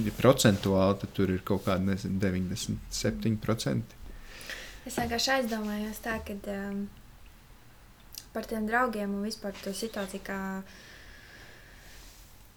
ja 0.04 0.14
procentuāli, 0.18 0.98
tad 1.04 1.14
tur 1.16 1.32
ir 1.32 1.44
kaut 1.46 1.66
kāda, 1.68 1.84
nezinu, 1.92 2.18
97%. 2.24 3.96
Es 4.86 4.98
vienkārši 5.00 5.32
aizdomājos 5.40 6.02
tā, 6.06 6.18
ka 6.26 6.36
um, 6.54 6.82
par 8.34 8.48
tiem 8.50 8.68
draugiem 8.70 9.14
un 9.18 9.24
vispār 9.26 9.56
to 9.64 9.74
situāciju, 9.74 10.26
kā 10.26 10.40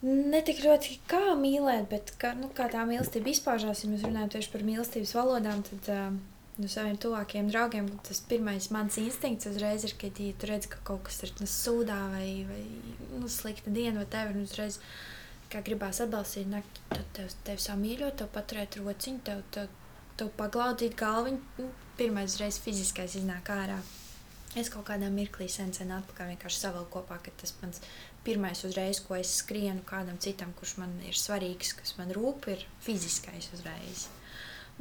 ne 0.09 0.41
tik 0.47 0.61
ļoti 0.65 0.99
kā 1.11 1.35
mīlēt, 1.39 1.89
bet 1.91 2.13
kā, 2.21 2.35
nu, 2.39 2.51
kā 2.55 2.69
tā 2.73 2.85
mīlestība 2.89 3.33
izpaužās. 3.33 3.85
Ja 3.85 3.93
mēs 3.93 4.05
runājam 4.07 4.35
tieši 4.37 4.53
par 4.53 4.67
mīlestības 4.67 5.15
valodām, 5.19 5.65
tad 5.71 5.93
um, 5.95 6.21
no 6.59 6.69
saviem 6.71 6.99
tuvākajiem 7.01 7.51
draugiem 7.53 7.89
tas 8.07 8.21
pirmais 8.31 8.69
mans 8.75 8.99
instinkts 9.01 9.49
uzreiz 9.51 9.85
ir, 9.87 9.95
kad 10.01 10.19
ja 10.23 10.35
tu 10.39 10.51
redz, 10.51 10.67
ka 10.71 10.81
kaut 10.87 11.05
kas 11.07 11.23
ir 11.27 11.33
nu, 11.39 11.47
sūdā 11.51 11.99
vai, 12.15 12.29
vai 12.49 12.63
nu, 13.21 13.31
slikta 13.31 13.73
diena, 13.75 14.03
vai 14.03 14.09
tev 14.11 14.35
ir 14.35 14.43
uzreiz. 14.43 14.81
Kā 15.49 15.63
gribās 15.65 16.03
atbalstīt, 16.05 16.49
ne, 16.53 16.61
tad 16.91 17.07
tev, 17.17 17.31
tev 17.47 17.61
samīļot, 17.65 18.19
tev 18.21 18.29
paturēt 18.35 18.77
rociņu, 18.83 19.23
tev, 19.25 19.41
tev, 19.55 19.71
tev 20.21 20.29
paglaudīt 20.37 20.99
galviņu. 20.99 21.41
Nu, 21.63 21.71
Pirmais 21.99 22.37
reizes 22.39 22.61
fiziskais 22.63 23.17
iznāk 23.19 23.49
ārā. 23.51 23.79
Es 24.61 24.69
kaut 24.71 24.87
kādā 24.87 25.09
mirklī 25.13 25.49
sen, 25.51 25.73
sen 25.75 25.91
atpakaļ 25.97 26.35
vienkārši 26.35 26.61
savilku 26.63 26.99
kopā, 26.99 27.19
ka 27.25 27.33
tas 27.41 27.55
mans 27.63 27.81
pirmais 28.27 28.61
uzreiz, 28.69 29.01
ko 29.05 29.17
es 29.17 29.33
skrienu 29.41 29.83
kādam 29.89 30.21
citam, 30.23 30.53
kurš 30.61 30.77
man 30.83 30.95
ir 31.09 31.17
svarīgs, 31.17 31.75
kas 31.81 31.97
man 31.99 32.13
rūp, 32.17 32.49
ir 32.53 32.65
fiziskais 32.85 33.51
uzreiz. 33.57 34.07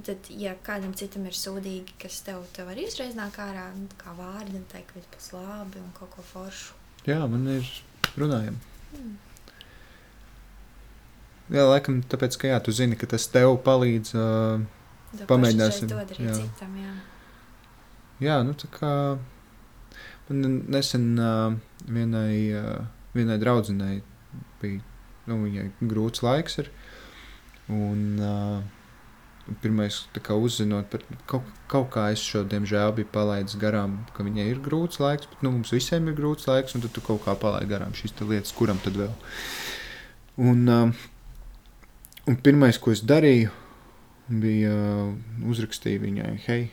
Tad, 0.06 0.28
ja 0.30 0.54
kādam 0.62 0.92
citam 0.94 1.26
ir 1.26 1.34
sūdīgi, 1.34 1.96
kas 2.04 2.20
tev, 2.26 2.44
tev 2.54 2.70
arī 2.70 2.86
uzreiz 2.86 3.16
nāk 3.18 3.40
ārā, 3.42 3.66
nu, 3.74 3.88
kā 3.98 4.14
vārdi, 4.18 4.60
un 4.60 4.66
teikt, 4.70 4.94
ka 4.94 5.16
tas 5.16 5.32
labi 5.34 5.82
un 5.82 5.90
kaut 5.98 6.12
ko 6.14 6.26
foršu. 6.34 6.76
Jā, 7.08 7.24
man 7.26 7.48
ir 7.50 7.66
runājumi. 8.20 8.60
Mm. 8.94 9.16
Jā, 11.56 11.64
laikam, 11.66 12.04
tāpēc, 12.12 12.38
ka 12.38 12.52
jā, 12.52 12.60
tu 12.62 12.76
zini, 12.76 13.00
ka 13.00 13.10
tas 13.10 13.26
tev 13.32 13.56
palīdz. 13.66 14.14
Uh, 14.14 14.66
To 15.16 15.26
Pamēģināsim, 15.30 15.92
arī 15.96 16.18
jā. 16.20 16.34
jā. 16.34 16.38
citam, 16.44 16.74
jā. 16.82 16.94
jā, 18.26 18.36
nu 18.44 18.54
tā 18.60 18.68
kā 18.74 18.92
man 20.28 20.58
nesen 20.68 21.06
uh, 21.16 21.56
vienai, 21.88 22.36
uh, 22.60 22.82
vienai 23.16 23.38
draudzenei 23.40 24.02
bija 24.62 24.84
nu, 25.30 25.40
viņai 25.46 25.70
grūts 25.88 26.26
laiks. 26.26 26.60
Ir, 26.64 26.70
un, 27.72 28.04
uh, 28.20 28.60
pirmais, 29.62 30.00
kā 30.24 30.36
uzzinot 30.36 30.90
par 30.92 31.04
kaut, 31.30 31.46
kaut 31.72 31.90
kā, 31.94 32.08
es 32.14 32.24
šo 32.24 32.44
diemžēl 32.50 32.94
biju 32.98 33.10
palaidis 33.14 33.58
garām, 33.60 34.00
ka 34.16 34.26
viņai 34.28 34.48
ir 34.52 34.60
grūts 34.64 35.02
laiks, 35.04 35.30
bet 35.32 35.44
nu, 35.46 35.54
mums 35.56 35.72
visiem 35.76 36.10
ir 36.10 36.18
grūts 36.18 36.50
laiks, 36.50 36.76
un 36.76 36.84
tad 36.84 36.96
tu 36.96 37.04
kaut 37.06 37.24
kā 37.26 37.36
palaidi 37.40 37.72
garām 37.72 37.96
šīs 37.98 38.16
lietas, 38.24 38.56
kuram 38.58 38.82
tad 38.84 39.00
vēl. 39.00 39.14
Un, 40.44 40.66
uh, 40.68 41.08
un 42.28 42.40
pirmais, 42.44 42.80
ko 42.82 42.94
es 42.96 43.04
darīju, 43.08 43.54
bija 44.28 44.74
uh, 44.74 45.16
uzrakstīt 45.48 46.02
viņai, 46.04 46.34
hei, 46.48 46.68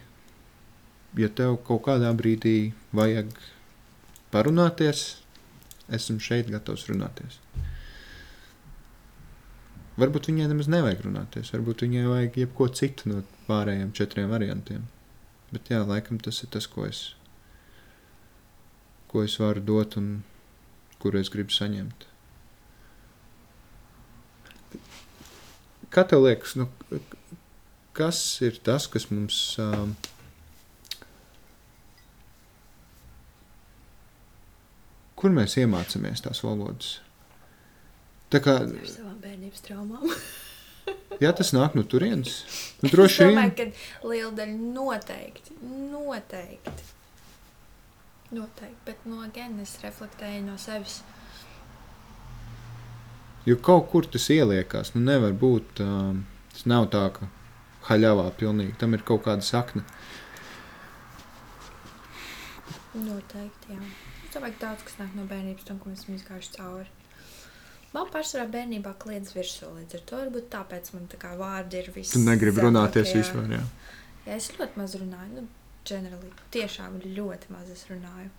ja 1.20 1.30
tev 1.30 1.60
kaut 1.66 1.84
kādā 1.86 2.10
brīdī 2.16 2.74
vajag 2.96 3.30
parunāties, 4.34 5.06
esmu 5.94 6.18
šeit 6.22 6.50
gatavs 6.50 6.88
runāties. 6.90 7.43
Varbūt 9.94 10.26
viņai 10.26 10.48
nemaz 10.50 10.66
nevajag 10.72 11.04
runāties, 11.04 11.52
varbūt 11.54 11.84
viņai 11.84 12.08
vajag 12.10 12.38
jebko 12.40 12.66
citu 12.74 13.10
no 13.12 13.20
pārējiem 13.46 13.92
četriem 13.94 14.32
variantiem. 14.32 14.88
Bet 15.54 15.70
jā, 15.70 15.84
laikam 15.86 16.18
tas 16.18 16.40
ir 16.42 16.50
tas, 16.50 16.66
ko 16.66 16.88
es, 16.88 17.02
ko 19.12 19.22
es 19.22 19.36
varu 19.38 19.62
dot 19.62 19.94
un 20.00 20.08
kuru 20.98 21.20
es 21.22 21.30
gribu 21.30 21.54
saņemt. 21.54 22.08
Kā 25.94 26.02
tev 26.10 26.24
liekas, 26.24 26.56
nu, 26.58 26.66
kas 27.94 28.18
ir 28.42 28.58
tas, 28.66 28.88
kas 28.90 29.06
mums 29.14 29.38
um, 29.62 29.94
kur 35.14 35.30
mēs 35.30 35.54
iemācāmies 35.62 36.26
tās 36.26 36.42
valodas? 36.42 36.96
Tā 38.34 38.40
kā, 38.42 38.56
Ar 38.64 38.88
savām 38.90 39.18
bērnības 39.22 39.62
traumām. 39.62 40.08
jā, 41.22 41.30
tas 41.38 41.52
nāk 41.54 41.76
no 41.78 41.84
turienes. 41.86 42.40
Nu, 42.82 42.88
Es 42.88 42.94
droši 42.96 43.28
vien. 43.28 43.36
domāju, 43.36 43.54
ka 43.60 44.08
liela 44.10 44.32
daļa 44.40 44.56
noteikti, 44.74 45.54
noteikti. 45.92 46.90
Noteikti, 48.34 48.80
bet 48.88 49.04
no 49.06 49.20
genes 49.36 49.76
reflektēja 49.84 50.40
no 50.42 50.56
sevis. 50.58 51.02
Jo 53.46 53.58
kaut 53.60 53.90
kur 53.92 54.08
tas 54.08 54.26
ieliekās. 54.32 54.94
Nu, 54.96 55.04
nevar 55.04 55.34
būt. 55.36 55.82
Um, 55.84 56.24
tas 56.54 56.64
nav 56.70 56.88
tā, 56.90 57.04
ka 57.14 57.28
haļāvā 57.90 58.24
pilnīgi. 58.40 58.74
Tam 58.80 58.96
ir 58.96 59.04
kaut 59.06 59.22
kāda 59.28 59.44
sakne. 59.44 59.84
Noteikti, 62.94 63.74
jā. 63.76 63.80
Es 64.24 64.34
domāju, 64.34 64.56
ka 64.58 64.66
daudz 64.66 64.84
kas 64.88 64.98
nāk 64.98 65.14
no 65.18 65.26
bērnības, 65.30 65.66
tam, 65.68 65.78
ko 65.82 65.90
mēs 65.92 66.02
esam 66.02 66.16
izgājuši 66.18 66.54
cauri. 66.56 66.90
Man 67.94 68.08
pārsvarā 68.10 68.48
bērnībā 68.50 68.96
kliedz 68.98 69.30
virsū, 69.36 69.68
līdz 69.76 69.98
ar 69.98 70.06
to 70.08 70.16
varbūt 70.18 70.48
tāpēc 70.50 70.88
man 70.96 71.04
tā 71.12 71.18
kā 71.22 71.34
vārdi 71.38 71.78
ir 71.78 71.92
viss. 71.94 72.14
Tu 72.16 72.22
negribi 72.24 72.64
runāties 72.64 73.12
vispār. 73.14 73.46
Jā. 73.54 73.60
Jā, 74.24 74.38
es 74.38 74.48
ļoti 74.56 74.80
maz 74.80 74.96
runāju. 74.98 75.36
Nu, 75.36 75.44
ģenerāli, 75.86 76.32
tiešām 76.54 76.98
ļoti 77.04 77.52
maz 77.54 77.70
es 77.70 77.84
runāju. 77.90 78.32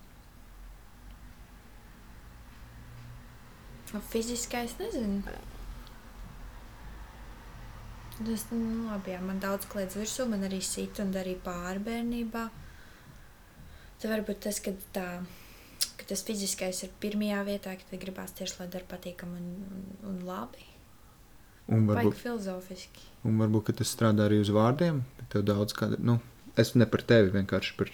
Nu, 3.94 4.02
Fiziskais, 4.10 4.74
nezinu. 4.80 5.22
Tas, 8.16 8.46
nu, 8.50 8.86
labi, 8.90 9.12
jā, 9.12 9.22
man 9.24 9.40
daudz 9.40 9.68
kliedz 9.72 9.96
virsū, 9.96 10.26
man 10.28 10.44
arī 10.48 10.60
sit 10.64 11.00
un 11.00 11.12
darīja 11.14 11.40
pāri 11.44 11.84
bērnībā. 11.86 12.44
Tad 14.00 14.08
varbūt 14.12 14.40
tas, 14.48 14.60
ka, 14.64 14.72
tā, 14.92 15.06
ka 16.06 16.14
tas 16.14 16.22
fiziskais 16.22 16.84
ir 16.86 16.92
pirmajā 17.02 17.42
vietā, 17.48 17.74
ka 17.74 17.90
tad 17.90 18.00
gribās 18.02 18.34
tieši, 18.38 18.60
lai 18.60 18.68
dara 18.70 18.86
patīkami 18.86 19.40
un, 19.40 19.48
un, 19.74 19.86
un 20.12 20.20
labi. 20.26 20.62
Un 21.66 21.88
varbūt, 21.88 22.14
filozofiski. 22.20 23.08
un 23.26 23.40
varbūt 23.42 23.66
ka 23.66 23.72
tas 23.80 23.90
strādā 23.90 24.28
arī 24.28 24.38
uz 24.38 24.52
vārdiem. 24.54 25.00
ka 25.18 25.26
Tev 25.32 25.42
daudz 25.48 25.74
kāda, 25.74 25.98
nu, 25.98 26.20
es 26.54 26.76
ne 26.78 26.86
par 26.86 27.02
tevi, 27.02 27.32
vienkārši 27.34 27.74
par, 27.80 27.90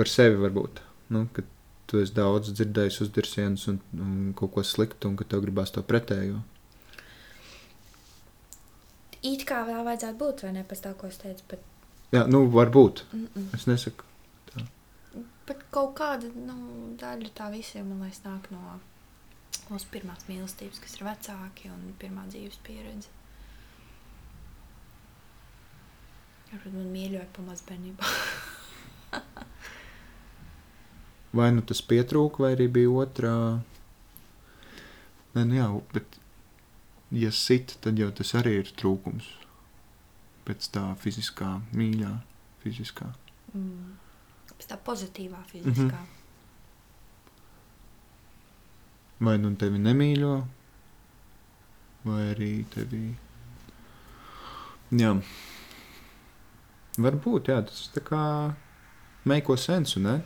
par 0.00 0.08
sevi 0.08 0.40
varbūt. 0.40 0.80
Nu, 1.12 1.26
ka 1.36 1.44
tu 1.86 2.00
esi 2.00 2.16
daudz 2.16 2.54
dzirdējis 2.54 3.02
uzdirsienus 3.04 3.68
un, 3.68 3.82
un 4.00 4.32
kaut 4.38 4.54
ko 4.56 4.64
sliktu, 4.64 5.12
un 5.12 5.20
ka 5.20 5.28
tev 5.28 5.44
gribās 5.44 5.74
to 5.74 5.84
pretējo. 5.84 6.40
It 9.24 9.44
kā 9.48 9.60
vēl 9.68 9.84
vajadzētu 9.84 10.20
būt, 10.20 10.46
vai 10.46 10.56
ne 10.56 10.64
pēc 10.64 10.86
tā, 10.88 10.96
ko 10.96 11.12
es 11.12 11.20
teicu, 11.20 11.44
bet 11.52 11.70
Jā, 12.16 12.24
nu, 12.30 12.46
varbūt. 12.48 13.04
mm 13.12 13.28
-mm. 13.36 13.54
Es 13.54 13.66
nesaku. 13.66 14.04
Bet 15.44 15.64
kaut 15.74 15.92
kāda 15.98 16.30
nu, 16.32 16.56
daļa 17.00 17.30
tā 17.36 17.50
visiem, 17.52 17.90
man 17.90 18.06
liekas, 18.06 18.22
nāk 18.24 18.48
no 18.54 18.78
mūsu 19.68 19.90
pirmās 19.92 20.24
mīlestības, 20.28 20.80
kas 20.80 20.96
ir 20.96 21.04
vecāki 21.08 21.70
un 21.72 21.92
pirmā 22.00 22.24
dzīves 22.30 22.60
pieredze. 22.64 23.12
Varbūt 26.48 26.76
man 26.76 26.90
mīļoja 26.94 27.28
pamaz 27.36 27.64
bērnībā. 27.68 28.10
Vai 31.34 31.48
nu 31.50 31.64
tas 31.66 31.80
pietrūka, 31.82 32.44
vai 32.44 32.52
arī 32.54 32.68
bija 32.70 32.90
otrā. 33.02 33.34
Nē, 35.34 35.42
nu 35.50 35.56
jā, 35.56 35.66
bet, 35.90 36.18
ja 37.10 37.32
sit, 37.34 37.74
tad 37.82 37.98
jau 37.98 38.06
tas 38.14 38.30
arī 38.38 38.52
ir 38.60 38.70
trūkums. 38.78 39.26
Pēc 40.46 40.68
tā 40.76 40.84
fiziskā, 41.02 41.56
mīļā, 41.74 42.12
fiziskā. 42.62 43.08
Mm. 43.50 43.96
Tā 44.68 44.78
pozitīvā 44.80 45.40
fiziskā. 45.50 46.00
Mm 46.00 46.12
Vai 49.24 49.36
nu 49.38 49.52
tevi 49.56 49.78
nemīļo, 49.78 50.32
vai 52.04 52.22
arī 52.32 52.48
tevi. 52.72 52.98
Jā, 54.98 55.12
varbūt 57.06 57.48
jā, 57.48 57.60
tas 57.68 57.86
tā 57.94 58.02
kā 58.04 58.24
meiko 59.30 59.56
sensu, 59.56 60.02
ne? 60.02 60.18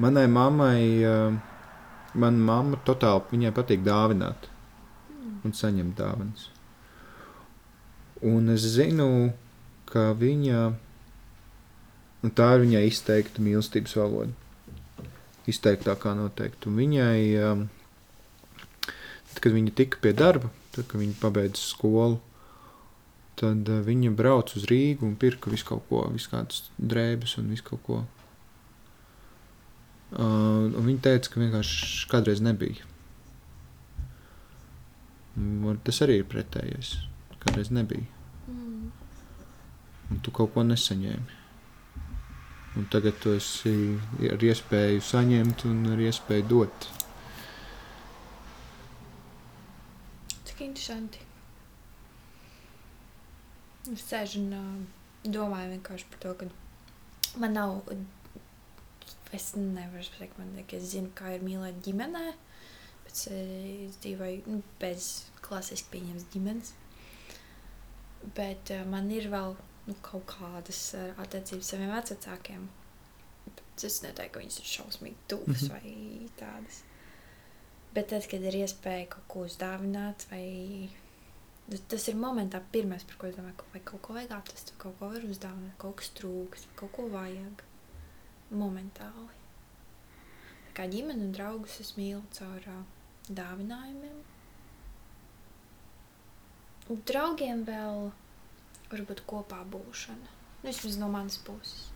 Manai 0.00 0.26
mammai, 0.30 0.84
eh, 1.08 1.40
mana 2.14 2.46
mamma 2.52 2.78
totāli 2.84 3.32
viņai 3.32 3.52
patīk 3.56 3.82
dāvināt 3.84 4.46
-hmm. 5.30 5.44
un 5.44 5.52
saņemt 5.52 5.96
dāvanas. 5.96 6.48
Un 8.22 8.48
es 8.52 8.66
zinu, 8.76 9.32
ka 9.90 10.12
viņa, 10.12 10.74
nu, 12.22 12.30
tā 12.30 12.48
ir 12.56 12.64
viņai 12.64 12.84
izteikta 12.88 13.44
mīlestības 13.44 13.96
valoda. 13.98 14.32
Izteiktākā 15.50 16.14
noteikti. 16.18 16.68
Un 16.70 16.78
viņai, 16.78 17.20
um, 17.48 17.62
tad, 18.86 19.38
kad 19.40 19.54
viņa 19.56 19.74
tika 19.78 20.02
pie 20.04 20.12
darba, 20.16 20.52
tad, 20.74 20.86
kad 20.90 21.00
viņa 21.00 21.16
pabeidza 21.22 21.62
skolu, 21.64 22.20
tad 23.40 23.68
uh, 23.72 23.80
viņa 23.86 24.12
brauca 24.16 24.58
uz 24.60 24.68
Rīgu 24.70 25.08
un 25.08 25.16
pirka 25.20 25.52
visu 25.52 25.70
kaut 25.72 25.86
ko, 25.88 26.04
visu 26.12 26.32
kādas 26.32 26.68
drēbes 26.78 27.38
un 27.40 27.50
visu 27.54 27.66
kaut 27.72 27.84
ko. 27.88 28.04
Uh, 30.10 30.68
un 30.68 30.86
viņa 30.86 31.04
teica, 31.06 31.32
ka 31.32 31.42
vienkārši 31.42 32.08
kādreiz 32.10 32.42
nebija. 32.44 32.86
Un 35.40 35.78
Tas 35.84 36.02
arī 36.04 36.20
ir 36.20 36.28
pretējais. 36.28 36.96
Kādreiz 37.40 37.70
nebija. 37.72 38.04
Mm. 38.50 38.90
Un 40.10 40.18
tu 40.24 40.32
kaut 40.34 40.52
ko 40.54 40.64
nesaņēmi. 40.66 41.39
Un 42.80 42.86
tagad 42.88 43.18
tu 43.20 43.34
esi 43.36 43.74
ar 44.32 44.40
iespēju 44.40 45.02
saņemt 45.04 45.66
un 45.68 45.82
ar 45.92 46.00
iespēju 46.00 46.46
dot. 46.48 46.86
Cik 50.48 50.62
interesanti. 50.64 51.20
Es 53.92 54.06
sēžu 54.08 54.40
un 54.46 54.56
uh, 54.56 55.28
domāju 55.28 55.74
vienkārši 55.74 56.08
par 56.14 56.24
to, 56.24 56.34
ka 56.40 57.38
man 57.44 57.58
nav. 57.58 57.92
Es 59.36 59.52
nevaru 59.58 60.08
pateikt, 60.14 60.40
man 60.40 60.56
liekas, 60.56 60.80
es 60.80 60.94
zinu, 60.94 61.12
kā 61.20 61.36
ir 61.36 61.44
mīlēt 61.44 61.84
ģimenē. 61.84 62.26
Bet 63.04 63.12
es 63.12 63.98
dzīvoju 64.00 64.54
nu, 64.54 64.62
bez 64.80 65.10
klasiski 65.44 65.98
pieņemtas 65.98 66.30
ģimenes. 66.32 66.72
Bet 68.40 68.72
uh, 68.72 68.88
man 68.88 69.12
ir 69.12 69.28
vēl 69.36 69.60
nu, 69.90 69.96
kaut 70.06 70.24
kādas 70.30 70.80
uh, 70.98 71.10
attiecības 71.24 71.72
saviem 71.74 71.90
vecākiem. 71.94 72.68
Es 73.80 74.02
neteiktu, 74.04 74.34
ka 74.34 74.40
viņas 74.42 74.58
ir 74.60 74.66
šausmīgi 74.68 75.20
tuvas 75.32 75.62
Mhm. 75.64 75.70
vai 75.72 75.92
tādas. 76.38 76.82
Bet 77.94 78.10
tad, 78.12 78.26
kad 78.30 78.42
ir 78.44 78.58
iespēja 78.60 79.06
kaut 79.08 79.24
ko 79.32 79.44
uzdāvināt, 79.48 80.26
vai 80.30 80.90
tas- 81.70 81.80
tas 81.88 82.04
ir 82.12 82.14
momentā 82.20 82.60
pirmais, 82.72 83.02
par 83.08 83.16
ko 83.16 83.26
es 83.30 83.34
domāju, 83.36 83.64
vai 83.72 83.80
kaut 83.80 84.02
ko 84.02 84.14
vajag 84.18 84.30
atrast, 84.36 84.70
vai 84.74 84.78
kaut 84.84 84.98
ko 84.98 85.08
var 85.14 85.20
uzdāvināt, 85.30 85.74
kaut 85.78 85.96
kas 85.96 86.10
trūks, 86.20 86.66
kaut 86.76 86.92
ko 86.92 87.08
vajag. 87.08 87.64
Momentāli. 88.52 89.36
Tā 90.68 90.74
kā 90.74 90.86
ģimeni 90.92 91.24
un 91.28 91.32
draugus 91.32 91.80
es 91.80 91.92
mīlu 91.96 92.22
caur 92.36 92.62
uh, 92.68 92.84
dāvinājumiem. 93.32 94.20
Draugiem 97.06 97.64
vēl 97.64 98.10
varbūt 98.90 99.24
kopā 99.28 99.62
būšana. 99.70 100.36
Nu, 100.60 100.68
Vismaz 100.68 100.98
no 101.00 101.08
manas 101.08 101.38
puses. 101.46 101.88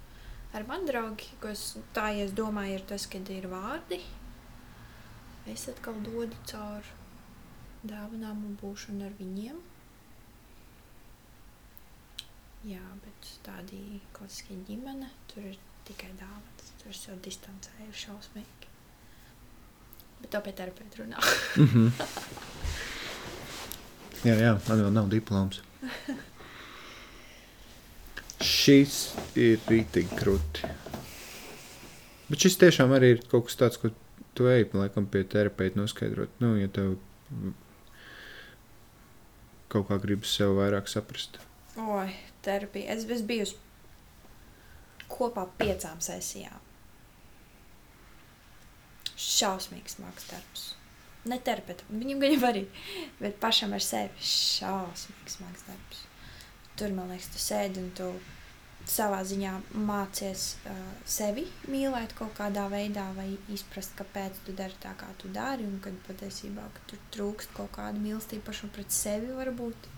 Ar 0.55 0.65
mani 0.69 0.87
draugi, 0.87 1.33
ko 1.43 1.51
es 1.51 1.75
tā 1.97 2.13
ja 2.15 2.25
es 2.29 2.35
domāju, 2.37 2.79
ir 2.79 2.85
tas, 2.87 3.09
kad 3.11 3.31
ir 3.35 3.49
vārdi. 3.51 3.99
Es 5.51 5.67
atkal 5.69 5.99
dodu 6.07 6.39
caur 6.49 6.87
dāvanām 7.85 8.45
un 8.49 8.55
būšanu 8.61 9.05
ar 9.05 9.17
viņiem. 9.19 9.57
Jā, 12.65 12.85
bet 13.05 13.33
tādi 13.45 14.01
klasiskie 14.17 14.57
ģimene, 14.69 15.11
tur 15.29 15.51
ir 15.51 15.59
tikai 15.85 16.13
dāvanas. 16.17 16.71
Tur 16.81 16.95
es 16.95 17.03
jau 17.09 17.17
distancēju 17.27 17.99
šausmīgi. 18.05 18.71
Bet 20.23 20.31
to 20.33 20.41
pie 20.47 20.55
terapeita 20.57 21.03
runā. 21.03 21.19
Mm 21.57 21.69
-hmm. 21.73 21.91
jā, 24.31 24.39
jā, 24.47 24.55
man 24.69 24.85
vēl 24.85 24.93
nav 24.93 25.11
diploms. 25.11 25.61
Šis 28.65 28.95
ir 29.37 29.59
rītīgi 29.69 30.17
krūti. 30.17 30.69
Bet 32.31 32.41
šis 32.41 32.55
tiešām 32.63 32.95
arī 32.97 33.11
ir 33.13 33.19
kaut 33.29 33.51
kas 33.51 33.59
tāds, 33.61 33.77
ko 33.77 33.91
tu 34.33 34.47
ej 34.49 34.71
laikam, 34.73 35.05
pie 35.05 35.21
terapeita 35.29 35.77
noskaidrot. 35.77 36.33
Nu, 36.41 36.55
ja 36.57 36.71
tev 36.73 36.95
kaut 39.69 39.91
kā 39.91 39.99
gribas 40.01 40.33
sev 40.33 40.55
vairāk 40.57 40.89
saprast. 40.89 41.37
Oi, 41.77 42.15
terapija. 42.47 42.95
Es 42.95 43.05
biju 43.29 43.45
uz 43.45 43.53
kopā 45.13 45.45
piecām 45.59 46.01
sesijām. 46.05 46.63
Šausmīgs 49.15 49.99
smags 49.99 50.31
darbs. 50.31 50.65
Ne 51.29 51.37
terapeitam, 51.41 51.93
viņam 52.01 52.25
gan 52.25 52.33
jau 52.35 52.49
arī, 52.49 52.63
bet 53.21 53.37
pašam 53.45 53.77
ar 53.77 53.85
sevi 53.85 54.25
šausmīgs 54.31 55.37
smags 55.37 55.69
darbs. 55.69 56.01
Tur, 56.81 56.97
man 56.97 57.13
liekas, 57.13 57.29
tu 57.33 57.41
sēdi 57.41 57.81
un 57.81 57.93
tu 57.97 58.09
savā 58.91 59.23
ziņā 59.25 59.53
mācies 59.89 60.45
uh, 60.69 60.77
sevi 61.09 61.47
mīlēt 61.73 62.13
kaut 62.19 62.35
kādā 62.39 62.67
veidā, 62.73 63.07
vai 63.17 63.31
izprast, 63.55 63.95
kāpēc 63.99 64.43
tu 64.47 64.53
dari 64.57 64.77
tā, 64.83 64.93
kā 65.01 65.09
tu 65.19 65.31
dari, 65.33 65.65
un 65.65 65.81
kad 65.85 65.97
patiesībā 66.09 66.69
ka 66.75 66.85
tur 66.91 67.03
trūkst 67.17 67.55
kaut 67.57 67.73
kāda 67.77 67.99
mīlestība 67.99 68.51
pašam 68.51 68.73
pret 68.75 68.93
sevi, 68.93 69.33
varbūt. 69.33 69.91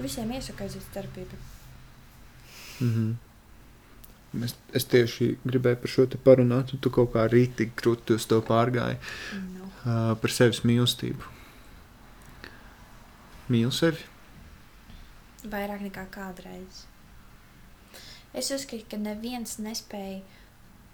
Visiem 0.00 0.32
iesaka 0.32 0.64
aiziet 0.64 0.84
starpība. 0.90 1.36
Mm 2.80 2.94
-hmm. 2.94 3.12
Es, 4.44 4.54
es 4.72 4.84
tieši 4.84 5.36
gribēju 5.44 5.76
par 5.76 5.90
šo 5.92 6.06
te 6.06 6.18
parunāt, 6.18 6.72
un 6.72 6.80
tu 6.80 6.90
kaut 6.90 7.12
kā 7.12 7.26
rītīgi 7.28 7.74
krūti 7.76 8.14
uz 8.16 8.26
to 8.26 8.40
pārgāji 8.40 8.96
No. 9.32 9.64
uh, 9.64 10.16
par 10.20 10.30
sevis 10.30 10.62
mīlestību. 10.64 11.22
Mīlu 13.52 13.70
sevi. 13.70 14.11
Vairāk 15.42 15.82
nekā 15.82 16.06
kādreiz. 16.14 16.84
Es 18.32 18.50
uzskatu, 18.54 18.86
ka 18.88 18.96
neviens 18.96 19.58
nespēja 19.60 20.22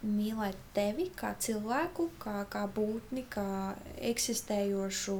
mīlēt 0.03 0.59
tevi 0.75 1.09
kā 1.19 1.33
cilvēku, 1.43 2.09
kā, 2.23 2.45
kā 2.51 2.65
būtni, 2.71 3.25
kā 3.31 3.75
eksistējošu 4.11 5.19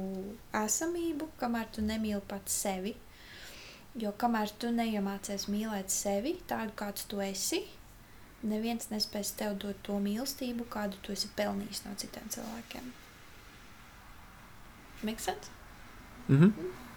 esamību, 0.61 1.29
kamēr 1.39 1.67
tu 1.75 1.83
nemīli 1.83 2.21
pats 2.27 2.55
sevi. 2.63 2.95
Jo 3.99 4.13
kamēr 4.17 4.51
tu 4.61 4.71
neiemācies 4.71 5.47
mīlēt 5.51 5.91
sevi 5.91 6.37
tādu, 6.47 6.75
kāds 6.79 7.07
tu 7.11 7.19
esi, 7.23 7.63
neviens 8.43 8.91
nespēs 8.91 9.33
tev 9.39 9.57
dot 9.59 9.79
to 9.83 9.99
mīlestību, 9.99 10.67
kādu 10.71 10.99
tu 11.03 11.15
esi 11.15 11.31
pelnījis 11.35 11.83
no 11.85 11.95
citiem 11.99 12.29
cilvēkiem. 12.31 12.91
Make 15.03 15.19
sense? 15.23 15.51
Mm 16.27 16.39
-hmm. 16.39 16.88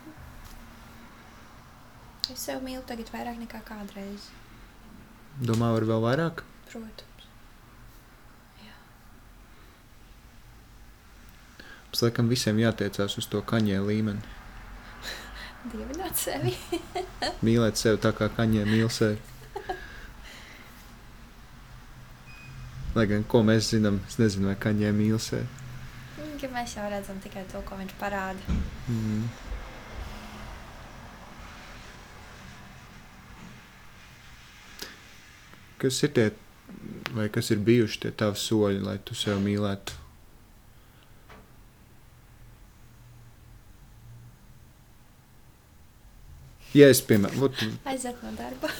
Es 2.31 2.45
sev 2.47 2.62
mīlu 2.62 2.85
tagad 2.87 3.09
vairāk 3.11 3.41
nekā 3.43 3.62
kādreiz. 3.66 4.29
Domā, 5.43 5.73
var 5.75 5.89
vēl 5.89 6.05
vairāk? 6.05 6.45
Protams. 6.68 7.09
Mums 11.93 12.01
laikam 12.07 12.29
visiem 12.31 12.57
jātiecās 12.57 13.18
uz 13.20 13.27
to 13.29 13.43
kaņē 13.45 13.83
līmeni. 13.85 14.23
Dievināt 15.75 16.16
sevi. 16.16 16.55
Mīlēt 17.45 17.77
sevi 17.77 18.01
tā 18.01 18.14
kā 18.16 18.31
kaņē 18.33 18.64
mīl 18.70 18.89
sevi. 18.89 19.18
Lai 22.97 23.05
gan, 23.11 23.27
ko 23.29 23.43
mēs 23.45 23.75
zinām, 23.75 24.01
es 24.09 24.16
nezinu, 24.20 24.49
vai 24.49 24.57
kaņē 24.62 24.95
mīl 24.97 25.20
sevi. 25.20 25.45
Ka 26.41 26.49
mēs 26.55 26.79
jau 26.79 26.89
redzam 26.89 27.20
tikai 27.25 27.45
to, 27.53 27.61
ko 27.68 27.77
viņš 27.79 27.93
parāda. 28.01 28.57
Mm. 28.89 29.29
Kas 35.83 35.99
ir 36.07 36.12
tie, 36.14 36.28
vai 37.16 37.26
kas 37.35 37.51
ir 37.51 37.59
bijuši 37.66 38.01
tie 38.05 38.12
tavi 38.14 38.39
soļi, 38.39 38.80
lai 38.87 38.99
tu 39.03 39.16
sevi 39.18 39.41
mīlētu? 39.49 39.99
Ja 46.72 46.87
es, 46.89 47.03
piemēram, 47.05 47.43
ot, 47.45 47.59
Aiziet 47.91 48.22
no 48.24 48.30
darba. 48.39 48.68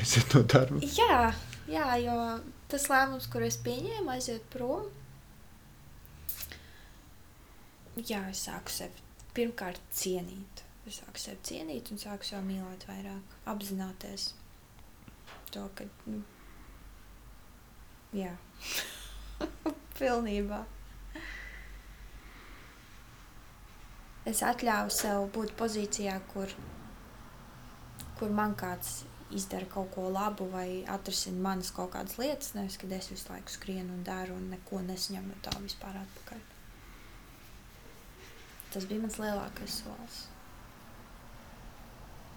aiziet 0.00 0.32
no 0.32 0.40
darba. 0.48 0.78
jā, 0.96 1.18
jā, 1.68 1.88
jo 2.06 2.16
tas 2.72 2.88
lēmums, 2.88 3.26
kur 3.28 3.44
es 3.44 3.58
pieņēmu, 3.66 4.08
aiziet 4.14 4.44
prom. 4.54 4.86
Jā, 8.00 8.22
es 8.32 8.46
sāku 8.46 8.72
sevi 8.72 8.96
pirmkārt 9.36 9.80
cienīt. 9.92 10.62
Es 10.88 10.98
sāku 10.98 11.20
sevi 11.22 11.38
cienīt 11.46 11.92
un 11.94 12.00
sāku 12.02 12.26
sevi 12.26 12.42
mīlēt 12.48 12.86
vairāk, 12.88 13.36
apzināties 13.52 14.32
to, 15.54 15.62
ka, 15.78 15.86
nu, 16.10 16.22
jā, 18.16 18.32
pilnībā. 20.00 20.62
Es 24.26 24.42
atļāvu 24.46 24.90
sev 24.94 25.28
būt 25.34 25.54
pozīcijā, 25.58 26.16
kur, 26.32 26.50
kur 28.18 28.34
man 28.34 28.54
kāds 28.58 29.02
izdara 29.34 29.66
kaut 29.70 29.90
ko 29.94 30.08
labu 30.12 30.46
vai 30.52 30.84
atrisina 30.90 31.40
manas 31.42 31.72
kaut 31.74 31.92
kādas 31.94 32.18
lietas, 32.20 32.52
nevis 32.56 32.78
kad 32.80 32.92
es 32.98 33.10
visu 33.10 33.30
laiku 33.32 33.54
skrienu 33.54 33.96
un 33.96 34.04
daru 34.06 34.36
un 34.36 34.50
neko 34.52 34.82
nesaņemu 34.86 35.32
no 35.32 35.38
tā 35.44 35.54
vispār 35.62 36.02
atpakaļ. 36.02 36.44
Tas 38.72 38.86
bija 38.88 39.04
mans 39.04 39.18
lielākais 39.20 39.82
solis. 39.82 40.20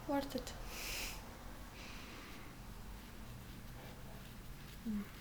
Worth 0.08 0.36
it. 0.38 0.54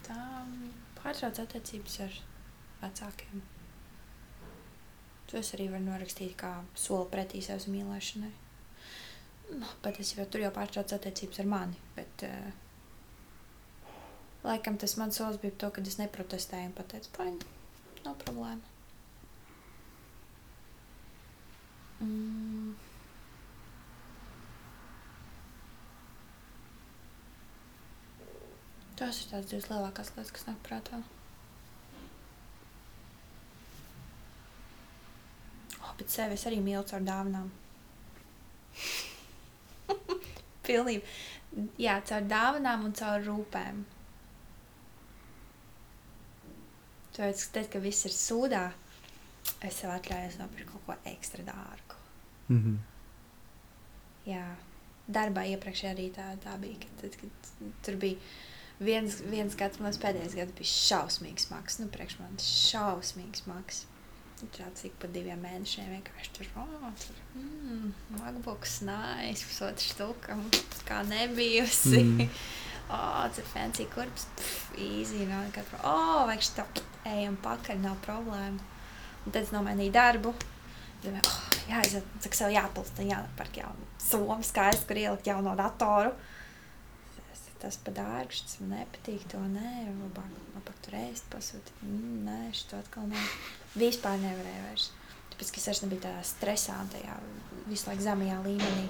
Tā 0.05 0.20
pārtrauc 0.99 1.41
attiecības 1.41 1.95
ar 2.05 2.16
vecākiem. 2.82 3.45
To 5.30 5.41
es 5.41 5.55
arī 5.57 5.70
varu 5.72 5.87
norakstīt 5.87 6.37
kā 6.41 6.51
soli 6.76 7.09
pretī 7.14 7.41
savas 7.45 7.64
mīlēšanai. 7.72 8.32
Nu, 9.55 9.70
patiesībā 9.85 10.28
tur 10.28 10.45
jau 10.45 10.53
pārtrauc 10.53 10.93
attiecības 10.97 11.41
ar 11.41 11.49
mani, 11.49 11.80
bet 11.97 12.26
uh, 12.28 12.53
laikam 14.45 14.76
tas 14.80 14.97
mans 15.01 15.16
solis 15.20 15.41
bija 15.41 15.57
to, 15.64 15.72
ka 15.72 15.85
es 15.85 16.01
neprotestēju 16.01 16.70
un 16.70 16.76
pateicu, 16.76 17.12
fine, 17.16 17.53
nav 18.05 18.20
problēma. 18.20 18.72
Mm. 22.05 22.84
Tās 28.99 29.20
ir 29.22 29.30
tās 29.32 29.47
divas 29.51 29.66
lielākās 29.70 30.12
lietas, 30.14 30.32
kas 30.34 30.47
nāk 30.47 30.61
prātā. 30.66 31.01
Oh, 35.80 35.95
bet 35.99 36.12
sevi 36.14 36.38
es 36.38 36.47
arī 36.47 36.61
mīlu 36.62 36.84
caur 36.86 37.03
dāvanām. 37.07 37.51
Pilnībā. 40.66 41.16
Jā, 41.78 41.99
caur 42.07 42.30
dāvanām 42.30 42.86
un 42.86 42.95
caur 42.99 43.26
rūpēm. 43.26 43.82
Tāpēc, 47.14 47.45
tad, 47.55 47.68
kad 47.70 47.82
viss 47.82 48.07
ir 48.09 48.14
sūdā, 48.14 48.62
es 49.62 49.76
sev 49.78 49.92
atļaujos 49.95 50.40
nopirkt 50.40 50.70
kaut 50.72 50.86
ko 50.86 50.97
ekstra 51.11 51.45
dārgu. 51.47 52.01
Mm 52.49 52.62
-hmm. 52.62 52.80
Jā, 54.30 54.47
darbā 55.07 55.45
iepriekšējā 55.53 55.92
arī 55.95 56.09
tā, 56.16 56.26
tā 56.42 56.59
bija. 56.59 56.80
Kad, 56.82 56.99
tad, 57.01 57.16
kad 57.20 57.30
tur 57.82 57.97
bija 58.03 58.18
viens, 58.82 59.20
viens 59.30 59.56
gads, 59.58 59.80
man 59.82 59.96
pēdējais 60.00 60.36
gads 60.38 60.56
bija 60.58 60.70
šausmīgs 60.70 61.48
smags. 61.48 61.80
Nu, 61.80 61.88
priekš 61.92 62.18
man 62.20 62.38
šausmīgs 62.42 63.44
smags. 63.44 63.84
Tāds 64.52 64.84
ik 64.84 64.96
pa 65.01 65.09
diviem 65.09 65.40
mēnešiem 65.40 65.86
vienkārši 65.94 66.32
tur 66.36 66.48
oh, 66.60 66.88
tur 67.01 67.20
mm, 67.38 67.92
MacBooks, 68.18 68.80
nice, 68.84 69.46
pusotru 69.46 69.86
štuka, 69.86 70.36
kā 70.84 70.98
nebijusi. 71.09 72.02
Mm. 72.02 72.26
oh, 72.92 73.22
tas 73.22 73.40
ir 73.40 73.48
fancy 73.48 73.86
kurps, 73.94 74.26
pff, 74.36 74.74
easy, 74.76 75.22
nav 75.30 75.46
nekāda 75.46 75.70
problēma. 75.70 75.94
Oh, 75.94 76.26
vajag 76.28 76.44
šitā, 76.51 76.66
ejam 77.14 77.38
pakaļ, 77.46 77.80
nav 77.86 77.96
problēma. 78.05 78.74
Un 79.24 79.32
tad 79.32 79.40
es 79.46 79.55
nomainīju 79.55 79.94
darbu. 79.94 80.34
Domāju, 81.06 81.24
oh, 81.30 81.40
jāiziet, 81.70 82.12
cik 82.26 82.36
sev 82.36 82.52
jāpilsta, 82.52 83.06
jāpērk 83.06 83.62
jaunu 83.62 83.88
somu 84.05 84.42
skaistu, 84.44 84.88
kur 84.90 85.01
ielikt 85.01 85.30
jauno 85.30 85.55
datoru. 85.59 86.12
Tas, 87.65 87.78
tas 87.78 87.81
pa 87.81 87.93
dārgs, 87.97 88.43
tas 88.45 88.59
man 88.61 88.74
nepatīk, 88.77 89.23
to 89.32 89.39
nē, 89.41 89.86
labāk, 89.97 90.32
labāk 90.53 90.81
tur 90.85 90.97
ēst 90.99 91.31
pasūtīt. 91.32 91.70
Mm, 91.86 92.19
nē, 92.27 92.35
šito 92.53 92.77
atkal 92.77 93.07
nē. 93.09 93.23
Vispār 93.81 94.19
nevarēju 94.20 94.66
vairs. 94.66 94.91
Tāpēc, 95.32 95.53
ka 95.55 95.62
es 95.62 95.69
vairs 95.70 95.81
nebiju 95.86 96.03
tādā 96.05 96.27
stresā, 96.28 96.77
tajā 96.93 97.15
visu 97.70 97.89
laiku 97.89 98.05
zemajā 98.05 98.36
līmenī. 98.45 98.85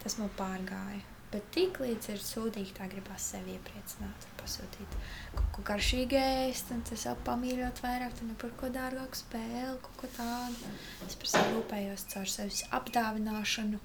Tas 0.00 0.16
man 0.22 0.32
pārgāja. 0.40 1.04
Bet 1.30 1.52
tik 1.54 1.82
līdz 1.84 2.14
ir 2.14 2.24
sūdīgi, 2.24 2.72
tā 2.80 2.88
gribās 2.90 3.28
sevi 3.34 3.58
iepriecināt, 3.58 4.24
pasūtīt 4.40 4.96
kaut 5.36 5.52
ko 5.54 5.68
garšīgu 5.68 6.16
ēst, 6.16 6.72
un 6.72 6.80
tas 6.88 7.04
jau 7.06 7.12
pamīļot 7.28 7.84
vairāk, 7.84 8.16
tad 8.18 8.32
par 8.40 8.56
ko 8.58 8.72
dārgāku 8.72 9.20
spēli, 9.20 9.76
kaut 9.84 10.00
ko 10.00 10.10
tādu. 10.16 10.72
Es 11.06 11.20
par 11.20 11.36
sevi 11.36 11.58
rūpējos 11.58 12.08
caur 12.16 12.32
sevis 12.38 12.64
apdāvināšanu 12.80 13.84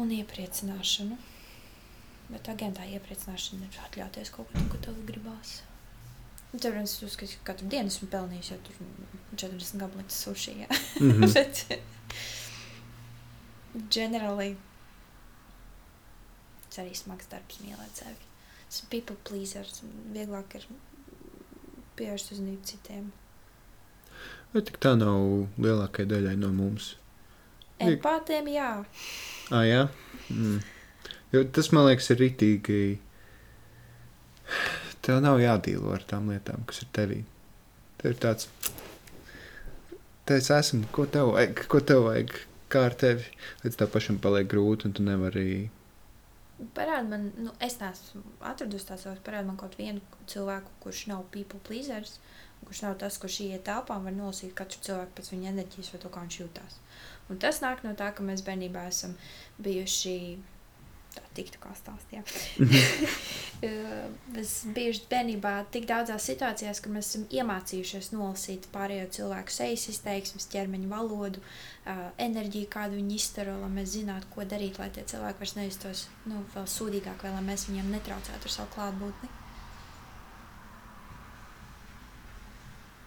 un 0.00 0.14
iepriecināšanu. 0.16 1.18
Bet 2.32 2.48
agentā 2.48 2.86
iepriecināšana 2.88 3.68
ir 3.68 3.78
atļauties 3.86 4.32
kaut 4.32 4.48
ko 4.48 4.58
tādu, 4.58 4.70
ko 4.72 4.82
tev 4.86 5.04
gribās. 5.08 5.60
Tur 6.52 6.76
es 6.80 6.98
uzskatu, 7.04 7.38
ka 7.40 7.52
katru 7.52 7.68
dienu 7.72 7.88
esmu 7.92 8.08
pelnījis, 8.12 8.52
tur 8.66 8.74
40 9.36 9.80
gabaletes 9.80 10.18
sushi. 10.24 10.58
Jā. 10.64 10.68
Mm 11.00 11.10
-hmm. 11.10 11.32
Bet, 11.34 11.54
generally, 13.90 14.56
Tas 16.72 16.80
arī 16.80 16.94
smags 16.96 17.26
darbs 17.28 17.58
mīlēt 17.60 17.98
sevi. 18.00 18.28
Tas 18.64 18.78
ir 18.80 18.86
people 18.88 19.16
pleasers. 19.28 19.82
Vieglāk 20.14 20.54
ir 20.56 20.62
pievērst 21.98 22.32
uzmanību 22.32 22.64
citiem. 22.70 23.10
Vai 24.54 24.62
tik 24.64 24.78
tā 24.80 24.94
nav 24.96 25.20
lielākajai 25.60 26.08
daļai 26.14 26.32
no 26.40 26.48
mums? 26.56 26.94
Empātiem, 27.88 28.52
jā. 28.54 28.70
Ah, 29.50 29.64
jā. 29.66 29.82
Mm. 30.30 30.60
Jo 31.32 31.42
tas 31.48 31.72
man 31.72 31.88
liekas, 31.88 32.10
ir 32.12 32.20
rītīgi. 32.20 32.78
Tev 35.02 35.18
nav 35.24 35.40
jādīlo 35.42 35.94
ar 35.96 36.04
tām 36.06 36.28
lietām, 36.30 36.62
kas 36.68 36.84
ir 36.84 36.90
tevī. 36.94 37.20
Tev 37.98 38.14
ir 38.14 38.18
tāds. 38.22 38.48
Te 40.28 40.36
es 40.38 40.50
esmu, 40.54 40.86
ko 40.94 41.06
tev 41.10 41.32
vajag, 41.34 41.64
ko 41.72 41.80
tev 41.82 42.04
vajag, 42.06 42.34
kā 42.70 42.84
ar 42.90 42.94
tevi. 42.98 43.24
Līdz 43.64 43.78
tā 43.80 43.88
pašam 43.90 44.20
paliek 44.22 44.46
grūti, 44.52 44.86
un 44.88 44.94
tu 44.96 45.06
nevari. 45.06 45.46
Parādi 46.76 47.10
man, 47.10 47.26
nu, 47.42 47.50
es 47.64 47.80
neesmu 47.80 48.22
atradusi 48.46 48.86
tādu 48.92 49.06
cilvēku, 49.06 49.24
parādi 49.26 49.48
man 49.48 49.58
kaut 49.58 49.74
vienu 49.80 50.20
cilvēku, 50.30 50.76
kurš 50.84 51.06
nav 51.10 51.24
people 51.34 51.58
pleasers, 51.66 52.20
kurš 52.62 52.84
nav 52.84 52.94
tas, 53.00 53.18
kurš 53.18 53.40
iet 53.48 53.64
telpā 53.66 53.96
un 53.98 54.06
var 54.06 54.14
nolasīt 54.14 54.54
katru 54.58 54.84
cilvēku 54.86 55.16
pēc 55.16 55.32
viņa 55.32 55.50
enerģijas 55.56 55.90
vai 55.94 56.02
to, 56.04 56.12
kā 56.12 56.22
viņš 56.22 56.38
jūtās. 56.44 56.78
Un 57.32 57.38
tas 57.40 57.62
nāk 57.64 57.84
no 57.86 57.94
tā, 57.98 58.10
ka 58.12 58.24
mēs 58.26 58.44
bērnībā 58.44 58.84
esam 58.90 59.14
bijuši, 59.62 60.16
tā 61.12 61.22
tiktu 61.36 61.60
kā 61.62 61.72
stāstījā, 61.76 62.22
mēs 64.34 64.54
bijuši 64.76 65.04
bērnībā 65.10 65.52
tik 65.72 65.86
daudzās 65.88 66.26
situācijās, 66.28 66.80
ka 66.84 66.92
mēs 66.92 67.10
esam 67.12 67.26
iemācījušies 67.32 68.10
nolasīt 68.14 68.68
pārējo 68.74 69.08
cilvēku 69.18 69.54
sejas 69.54 69.86
izteiksmes, 69.92 70.48
ķermeņa 70.52 70.90
valodu, 70.92 71.44
ā, 71.84 71.96
enerģiju, 72.26 72.70
kādu 72.72 73.00
viņi 73.00 73.16
izstaro, 73.20 73.58
lai 73.62 73.70
mēs 73.78 73.94
zinātu, 73.96 74.28
ko 74.34 74.48
darīt, 74.48 74.80
lai 74.82 74.90
tie 74.92 75.06
cilvēki 75.08 75.44
vairs 75.44 75.56
nejustos 75.60 76.04
nu, 76.28 76.44
vēl 76.56 76.68
sūdīgāk, 76.76 77.24
vai 77.24 77.32
lai 77.36 77.46
mēs 77.48 77.68
viņiem 77.70 77.94
netraucētu 77.96 78.50
ar 78.50 78.56
savu 78.58 78.74
klātbūtni. 78.76 79.32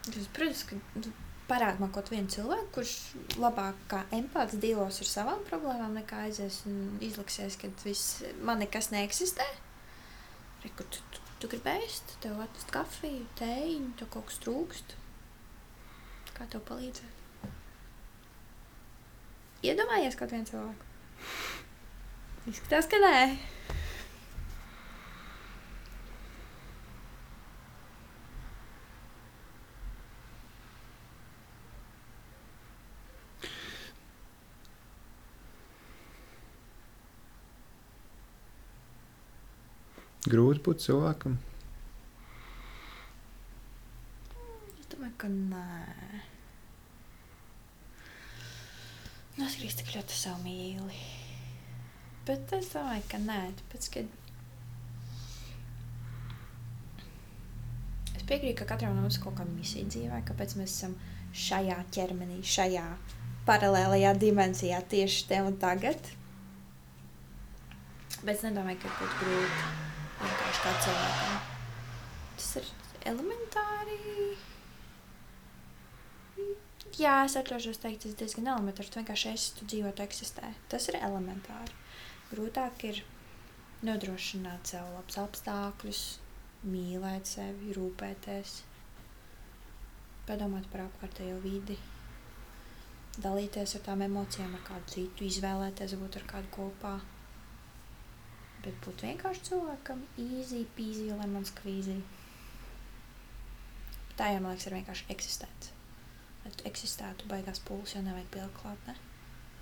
Tas, 0.06 0.28
protams, 0.34 0.68
ka 0.70 0.78
parāda 1.50 1.82
man 1.82 1.92
kaut 1.94 2.10
vienu 2.14 2.32
cilvēku, 2.32 2.70
kurš 2.78 2.94
labāk 3.42 3.78
kā 3.92 4.02
empāts 4.16 4.58
dīlos 4.62 5.02
ar 5.04 5.10
savām 5.10 5.44
problēmām, 5.50 5.98
nekā 6.00 6.26
aizies 6.28 6.62
un 6.70 6.98
izliksies, 7.06 7.58
ka 7.62 7.70
viss, 7.84 8.24
man 8.46 8.62
nekas 8.64 8.92
neeksistē. 8.94 9.46
Reku, 10.66 10.88
tu, 10.90 11.04
tu, 11.14 11.26
tu 11.42 11.52
gribēji 11.52 11.86
ēst, 11.90 12.16
tev 12.24 12.40
atnest 12.42 12.72
kafiju, 12.74 13.28
tēju, 13.40 13.92
tev 14.00 14.10
kaut 14.14 14.30
kas 14.32 14.42
trūkst. 14.46 14.96
Kā 16.36 16.48
tev 16.52 16.66
palīdzēt? 16.68 17.52
Iedomājies 19.66 20.18
kaut 20.20 20.34
vienu 20.34 20.50
cilvēku. 20.50 20.92
Izskatās, 22.52 22.90
ka 22.92 23.02
nē. 23.02 23.18
Grūti 40.26 40.64
būt 40.66 40.82
cilvēkam. 40.82 41.36
Es 44.82 44.88
domāju, 44.90 45.14
ka 45.22 45.30
nē. 45.30 45.66
Nu, 49.36 49.46
es 49.46 49.58
gribēju 49.60 49.78
tik 49.84 49.94
ļoti 49.94 50.18
savu 50.18 50.42
mīli. 50.48 51.04
Bet 52.26 52.56
es 52.58 52.72
domāju, 52.74 53.06
ka 53.12 53.22
nē, 53.22 53.38
tāpēc, 53.62 53.92
ka 53.94 54.04
es 58.16 58.26
piekrītu, 58.26 58.58
ka 58.64 58.70
katram 58.74 58.98
no 58.98 59.06
mums 59.06 59.20
ir 59.20 59.26
kaut 59.28 59.38
kāda 59.38 59.54
misija 59.54 59.86
dzīvē, 59.94 60.26
kāpēc 60.26 60.58
mēs 60.58 60.74
esam 60.74 60.98
šajā 61.46 61.78
ķermenī, 61.94 62.42
šajā 62.42 62.90
paralēlajā 63.46 64.18
dimensijā 64.26 64.82
tieši 64.90 65.30
te 65.30 65.46
un 65.46 65.62
tagad. 65.62 66.14
Bet 68.24 68.40
es 68.40 68.48
nedomāju, 68.48 68.82
ka 68.82 68.98
būtu 68.98 69.20
grūti 69.22 69.85
kā 70.66 70.74
cilvēkam. 70.82 71.42
Tas 72.36 72.52
ir 72.60 72.70
elementāri. 73.12 73.98
Jā, 76.96 77.16
es 77.28 77.36
atļaušos 77.38 77.82
teikt, 77.84 78.02
tas 78.02 78.14
ir 78.14 78.20
diezgan 78.24 78.50
elementāri. 78.56 78.90
Tu 78.90 79.02
vienkārši 79.02 79.32
esi, 79.36 79.52
tu 79.60 79.68
dzīvo, 79.70 79.92
tu 79.94 80.06
eksistē. 80.06 80.54
Tas 80.72 80.90
ir 80.90 80.98
elementāri. 81.04 81.78
Grūtāk 82.32 82.88
ir 82.90 83.04
nodrošināt 83.86 84.72
sev 84.72 84.88
labus 84.96 85.20
apstākļus, 85.22 86.04
mīlēt 86.66 87.30
sevi, 87.30 87.76
rūpēties, 87.78 88.56
padomāt 90.26 90.66
par 90.72 90.88
apkārtējo 90.88 91.38
vidi, 91.44 91.78
dalīties 93.22 93.78
ar 93.78 93.86
tām 93.86 94.02
emocijām, 94.08 94.56
ar 94.58 94.66
kādu 94.72 94.96
citu, 94.96 95.28
izvēlēties 95.30 95.94
būt 96.02 96.18
ar 96.24 96.32
kādu 96.32 96.56
kopā. 96.56 96.96
Bet 98.66 98.78
būt 98.82 99.04
vienkārši 99.06 99.44
cilvēkam, 99.52 100.02
easy, 100.18 100.64
peasy, 100.78 101.12
lemon 101.14 101.46
squeezy. 101.46 102.00
Tā 104.18 104.32
jau, 104.32 104.42
man 104.42 104.56
liekas, 104.56 104.66
ir 104.70 104.78
vienkārši 104.80 105.10
eksistēt. 105.14 105.70
Lai 106.42 106.54
tu 106.56 106.66
eksistētu, 106.70 107.28
baigās 107.30 107.62
pūles, 107.68 107.94
jau 107.94 108.02
nevajag 108.06 108.32
pielikt 108.34 108.58
klāt, 108.62 108.90
ne? 108.90 108.96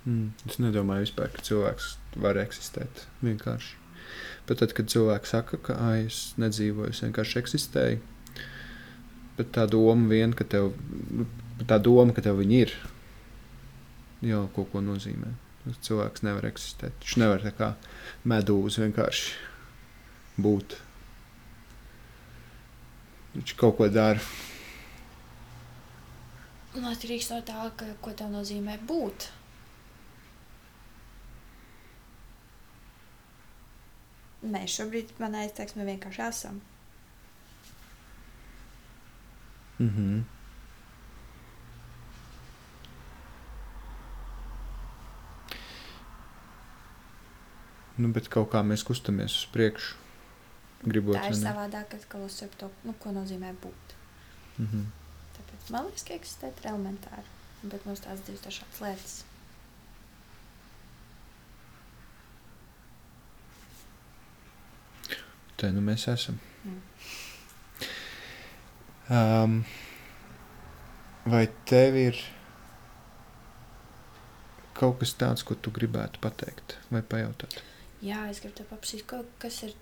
Mm. 0.04 0.32
Es 0.48 0.60
nedomāju, 0.60 1.06
vispār, 1.06 1.30
ka 1.32 1.44
cilvēks 1.44 1.94
var 2.24 2.40
eksistēt 2.40 3.04
vienkārši. 3.24 3.76
Bet 4.48 4.60
tad, 4.60 4.74
kad 4.76 4.90
cilvēks 4.92 5.32
saka, 5.32 5.60
ka 5.68 5.76
es 5.98 6.24
nedzīvoju, 6.40 6.92
es 6.92 7.00
vienkārši 7.04 7.40
eksistēju, 7.40 8.02
bet 9.38 9.52
tā 9.56 9.64
doma 9.70 10.08
vien, 10.12 10.34
ka 10.36 10.44
tev, 10.48 10.72
nu, 11.12 11.28
tā 11.68 11.80
doma, 11.82 12.12
ka 12.16 12.24
tev 12.24 12.40
viņi 12.40 12.60
ir, 12.66 12.74
jau 14.28 14.44
kaut 14.56 14.70
ko 14.72 14.84
nozīmē. 14.84 15.32
Cilvēks 15.64 16.24
nevar 16.26 16.44
eksistēt. 16.44 16.96
Viņš 17.00 17.14
nevar 17.22 17.44
tā 17.44 17.52
kā 17.56 17.70
medūze 18.28 18.82
vienkārši 18.82 19.30
būt. 20.44 20.76
Viņš 23.34 23.54
kaut 23.60 23.78
ko 23.78 23.88
dara. 23.88 24.20
Un 26.76 26.84
atkarīgs 26.90 27.30
no 27.32 27.40
tā, 27.46 27.70
ka, 27.78 27.88
ko 28.04 28.12
tev 28.12 28.28
nozīmē 28.34 28.76
būt. 28.84 29.30
Mēs 34.44 34.76
šobrīd, 34.76 35.16
manā 35.22 35.46
izteiksmē, 35.48 35.88
vienkārši 35.88 36.24
esam. 36.28 36.60
Mm 39.80 40.24
Nu, 47.96 48.10
bet 48.14 48.28
kaut 48.32 48.50
kā 48.50 48.62
mēs 48.66 48.82
kustamies 48.86 49.36
uz 49.42 49.46
priekšu. 49.54 50.00
Gribot, 50.84 51.16
tā 51.16 51.30
ir 51.30 51.38
savādāk, 51.38 51.94
atkal 51.96 52.26
uzsver 52.26 52.50
to, 52.60 52.68
nu, 52.84 52.92
ko 53.00 53.12
nozīmē 53.14 53.54
būt. 53.62 53.94
Mm 54.58 54.66
-hmm. 54.72 54.84
Tāpēc 55.36 55.70
man 55.72 55.86
liekas, 55.86 56.04
ka 56.04 56.14
eksistēt 56.14 56.60
ir 56.60 56.70
elementāri. 56.70 57.30
Bet 57.62 57.86
mums 57.86 58.00
tās 58.00 58.20
divas 58.26 58.42
dažādas 58.44 58.80
lietas. 58.80 59.24
Tā 65.56 65.70
nu 65.72 65.80
mēs 65.80 66.08
esam. 66.12 66.38
Mm. 66.64 66.80
Um, 69.14 69.64
vai 71.24 71.48
tev 71.64 71.96
ir 71.96 72.18
kaut 74.72 74.98
kas 74.98 75.14
tāds, 75.14 75.44
ko 75.46 75.54
tu 75.54 75.70
gribētu 75.70 76.20
pateikt 76.20 76.76
vai 76.90 77.02
pajautāt? 77.02 77.62
Jā, 78.04 78.24
es 78.30 78.40
gribu 78.44 78.58
te 78.58 78.64
paprasīt, 78.68 79.04
ko- 79.08 79.24
kas 79.40 79.62
ir 79.68 79.72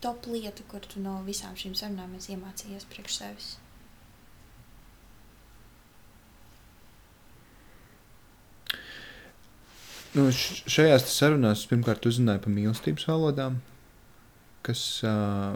top 0.00 0.26
lieta, 0.32 0.64
kur 0.70 0.80
tu 0.80 1.00
no 1.04 1.18
visām 1.26 1.56
šīm 1.60 1.74
sarunām 1.76 2.14
esi 2.16 2.32
iemācījies 2.36 2.86
priekš 2.92 3.18
sevis. 3.20 3.50
Nu, 10.16 10.24
šajās 10.34 11.04
sarunās 11.14 11.66
pirmkārt 11.70 12.06
uzzināju 12.10 12.42
par 12.42 12.50
mīlestības 12.54 13.04
valodām, 13.06 13.60
kas 14.66 14.80
uh, 15.06 15.54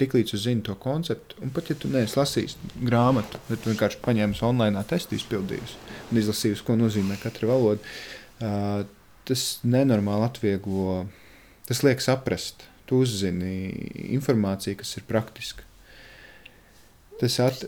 tiklīdz 0.00 0.34
uzzini 0.34 0.64
to 0.66 0.74
konceptu, 0.82 1.38
un 1.44 1.52
pat 1.54 1.70
ja 1.70 1.76
tu 1.78 1.92
neesi 1.92 2.18
lasījis 2.18 2.56
grāmatu, 2.88 3.38
bet 3.46 3.62
tu 3.62 3.70
vienkārši 3.70 4.00
paņēmis 4.02 4.42
online 4.48 4.82
testu, 4.90 5.14
izpildījis 5.20 5.76
un 6.10 6.18
izlasījis, 6.24 6.64
ko 6.66 6.74
nozīmē 6.80 7.20
katra 7.22 7.52
valoda, 7.52 7.94
uh, 8.42 8.82
tas 9.28 9.44
nenormāli 9.64 10.28
atvieglo, 10.28 11.04
tas 11.68 11.82
liek 11.86 12.02
saprast, 12.04 12.66
tu 12.88 13.02
uzzini 13.04 13.70
informāciju, 14.16 14.80
kas 14.82 14.96
ir 14.98 15.06
praktiska. 15.08 15.64
Tas 17.20 17.38
at. 17.40 17.62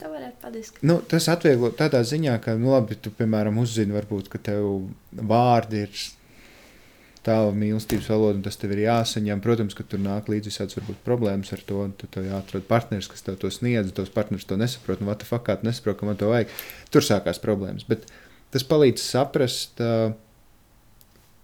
Nu, 0.82 0.98
tas 1.06 1.28
atvieglo 1.30 1.70
tādā 1.78 2.02
ziņā, 2.06 2.34
ka, 2.42 2.56
nu, 2.58 2.72
labi, 2.74 2.98
tu, 2.98 3.12
piemēram, 3.14 3.60
uzzini, 3.62 3.94
varbūt, 3.94 4.28
ka 4.32 4.40
tev 4.42 4.66
vārdi 5.14 5.84
ir 5.86 6.00
tava 7.26 7.50
mīlestības 7.54 8.08
valoda, 8.10 8.38
un 8.38 8.44
tas 8.44 8.58
tev 8.58 8.74
ir 8.74 8.84
jāsaņem. 8.84 9.40
Protams, 9.42 9.74
ka 9.78 9.86
tur 9.86 10.02
nāk 10.02 10.28
līdzi 10.30 10.50
visādas 10.50 10.78
varbūt 10.78 11.00
problēmas 11.06 11.50
ar 11.54 11.62
to, 11.66 11.80
un 11.86 11.94
tad 11.98 12.12
tev 12.14 12.28
jāatrod 12.28 12.66
partneris, 12.68 13.08
kas 13.10 13.26
tev 13.26 13.38
to 13.42 13.50
sniedz, 13.54 13.94
tos 13.94 14.12
partneris 14.14 14.46
to 14.46 14.58
nesaprot, 14.58 15.02
un 15.02 15.10
vata 15.10 15.26
fakā 15.26 15.58
nesaprot, 15.66 15.98
ka 15.98 16.10
man 16.10 16.20
to 16.20 16.30
vajag. 16.30 16.52
Tur 16.94 17.06
sākās 17.06 17.42
problēmas. 17.42 17.86
Bet 17.88 18.06
tas 18.54 18.66
palīdz 18.66 19.02
saprast, 19.02 19.82
uh, 19.82 20.14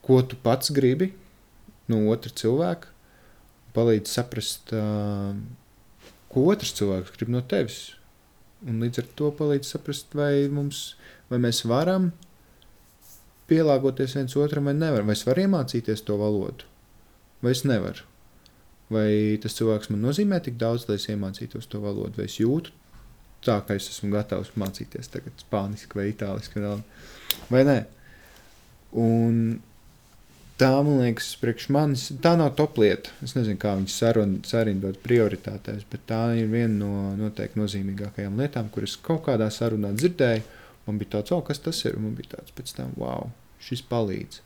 ko 0.03 0.21
tu 0.27 0.39
pats 0.43 0.73
gribi 0.75 1.13
no 1.91 2.03
otra 2.13 2.33
cilvēka, 2.35 2.91
palīdz 3.77 4.13
saprast, 4.13 4.73
ko 6.33 6.45
otrs 6.53 6.75
cilvēks 6.79 7.15
grib 7.17 7.33
no 7.33 7.43
tevis. 7.49 7.95
Un 8.67 8.83
līdz 8.83 9.03
ar 9.03 9.09
to 9.19 9.31
palīdz 9.39 9.73
saprast, 9.75 10.15
vai, 10.15 10.47
mums, 10.53 10.93
vai 11.31 11.41
mēs 11.43 11.65
varam 11.67 12.13
pielāgoties 13.51 14.15
viens 14.17 14.37
otram, 14.39 14.69
vai 14.71 14.77
nevaram. 14.77 15.09
Vai 15.11 15.17
es 15.19 15.25
varu 15.27 15.47
iemācīties 15.47 16.05
to 16.07 16.19
valodu, 16.21 16.69
vai 17.43 17.57
es 17.57 17.65
nevaru. 17.67 18.07
Vai 18.93 19.09
tas 19.43 19.57
cilvēks 19.59 19.91
man 19.91 20.05
nozīmē 20.05 20.39
tik 20.45 20.61
daudz, 20.61 20.87
lai 20.89 21.01
es 21.01 21.09
iemācītos 21.11 21.69
to 21.73 21.81
valodu, 21.83 22.21
vai 22.21 22.29
es 22.31 22.39
jūtu 22.39 22.75
tā, 23.43 23.59
ka 23.67 23.75
es 23.75 23.89
esmu 23.91 24.13
gatavs 24.13 24.53
mācīties 24.59 25.11
tagad 25.11 25.43
spāniski 25.43 25.99
vai 25.99 26.09
itāliski, 26.13 26.63
vai 27.51 27.65
nē. 27.67 27.79
Un 29.03 29.39
tā, 30.63 30.71
man 30.87 31.03
liekas, 31.03 31.33
priekš 31.43 31.69
manis, 31.75 32.07
tā 32.25 32.33
nav 32.39 32.53
top 32.59 32.79
lieta. 32.81 33.13
Es 33.25 33.35
nezinu, 33.37 33.59
kā 33.61 33.75
viņas 33.79 33.99
sarunāt 34.01 35.01
prioritātēs, 35.05 35.85
bet 35.91 36.07
tā 36.11 36.23
ir 36.39 36.49
viena 36.53 36.73
no 36.79 36.93
noteikti 37.19 37.61
nozīmīgākajām 37.61 38.39
lietām, 38.41 38.71
kuras 38.75 38.97
kaut 39.03 39.27
kādā 39.29 39.51
sarunā 39.53 39.93
dzirdēju. 39.99 40.47
Man 40.87 40.99
bija 40.99 41.19
tāds, 41.19 41.35
oh, 41.35 41.43
kas 41.47 41.63
tas 41.63 41.79
ir, 41.87 41.99
man 42.03 42.17
bija 42.19 42.37
tāds 42.37 42.55
pēc 42.57 42.73
tam, 42.79 42.95
wow, 42.99 43.29
šis 43.63 43.85
palīdz. 43.91 44.41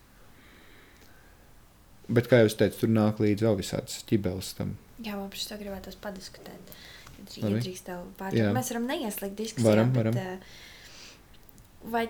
Bet, 2.07 2.29
kā 2.31 2.43
jau 2.43 2.51
es 2.51 2.59
teicu, 2.59 2.83
tur 2.83 2.93
nāk 2.93 3.21
līdzi 3.23 3.47
vēl 3.47 3.57
visādas 3.59 4.03
ķibeles 4.07 4.53
tam. 4.59 4.77
Jā, 5.03 5.17
man 5.19 5.33
tā 5.33 5.59
gribētos 5.59 5.99
padiskutēt. 6.01 6.77
Ja 7.41 7.51
drīkst 7.51 7.89
tev 7.89 8.05
pārāk. 8.21 8.53
Mēs 8.55 8.71
varam 8.71 8.87
neieslēgt 8.91 9.37
diskusijā. 9.39 9.67
Varam, 9.67 9.91
bet, 9.95 10.05
varam. 10.05 10.19
Uh, 10.21 11.91
vai, 11.95 12.05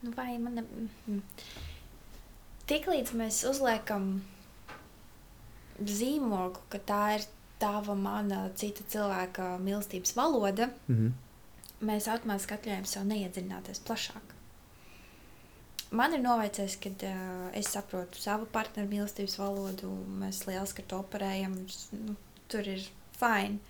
nu 0.00 0.14
vai 0.16 0.30
man 0.42 0.58
ne... 0.58 0.64
Tiklīdz 2.70 3.14
mēs 3.18 3.42
uzliekam 3.50 4.10
zīmogu, 5.80 6.62
ka 6.70 6.78
tā 6.86 7.04
ir 7.18 7.28
tava 7.60 7.96
mana 7.98 8.44
cita 8.56 8.84
cilvēka 8.92 9.56
mīlestības 9.60 10.14
valoda, 10.16 10.70
mm 10.86 10.96
-hmm. 10.96 11.86
mēs 11.86 12.08
automātiski 12.08 12.54
atļaujam 12.54 12.86
sev 12.86 13.08
neiedziļināties 13.10 13.82
plašāk 13.88 14.36
man 15.90 16.14
ir 16.14 16.22
novērtējis, 16.22 16.76
ka 16.82 16.92
uh, 17.08 17.48
es 17.56 17.70
saprotu 17.74 18.20
savu 18.22 18.48
partneru 18.52 18.90
mīlestības 18.90 19.36
valodu. 19.40 19.90
Mēs 20.22 20.44
lieliski 20.48 20.84
ar 20.84 20.88
to 20.92 21.02
operējam. 21.02 21.56
Nu, 21.98 22.16
tur 22.50 22.68
ir 22.70 22.86
fini. 23.18 23.60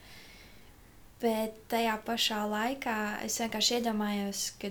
Bet 1.21 1.59
tajā 1.69 1.99
pašā 2.07 2.45
laikā 2.49 2.97
es 3.27 3.37
vienkārši 3.43 3.77
iedomājos, 3.79 4.45
ka 4.61 4.71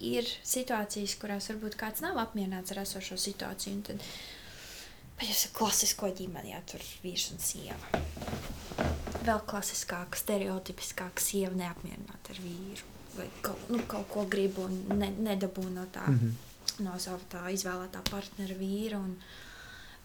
ir 0.00 0.28
situācijas, 0.46 1.16
kurās 1.20 1.50
varbūt 1.52 1.78
kāds 1.80 2.04
nav 2.04 2.20
apmierināts 2.22 2.74
ar 2.74 2.82
esošo 2.84 3.18
situāciju. 3.20 3.82
Tad, 3.88 4.04
jūs 5.20 5.32
esat 5.36 5.56
klasisko 5.56 6.12
ģimeni, 6.16 6.54
ja 6.54 6.60
tur 6.66 6.82
ir 6.82 6.92
vīrs 7.04 7.30
un 7.34 7.42
sieva. 7.44 8.04
Vēl 9.26 9.42
klasiskāka, 9.48 10.18
stereotipiskāka 10.18 11.22
sieva 11.22 11.56
neapmierināta 11.58 12.34
ar 12.34 12.44
vīru. 12.44 12.86
Vai 13.16 13.26
kaut, 13.42 13.66
nu, 13.68 13.82
kaut 13.90 14.06
ko 14.12 14.24
gribu 14.30 14.68
un 14.68 15.00
ne, 15.00 15.10
nedabū 15.26 15.66
no 15.68 15.88
tā. 15.92 16.06
Mm 16.06 16.22
-hmm 16.22 16.46
no 16.84 16.96
sava 17.00 17.20
tā 17.32 17.42
izvēlētā 17.54 18.02
partnera 18.10 18.56
vīra. 18.58 19.00
Un, 19.00 19.16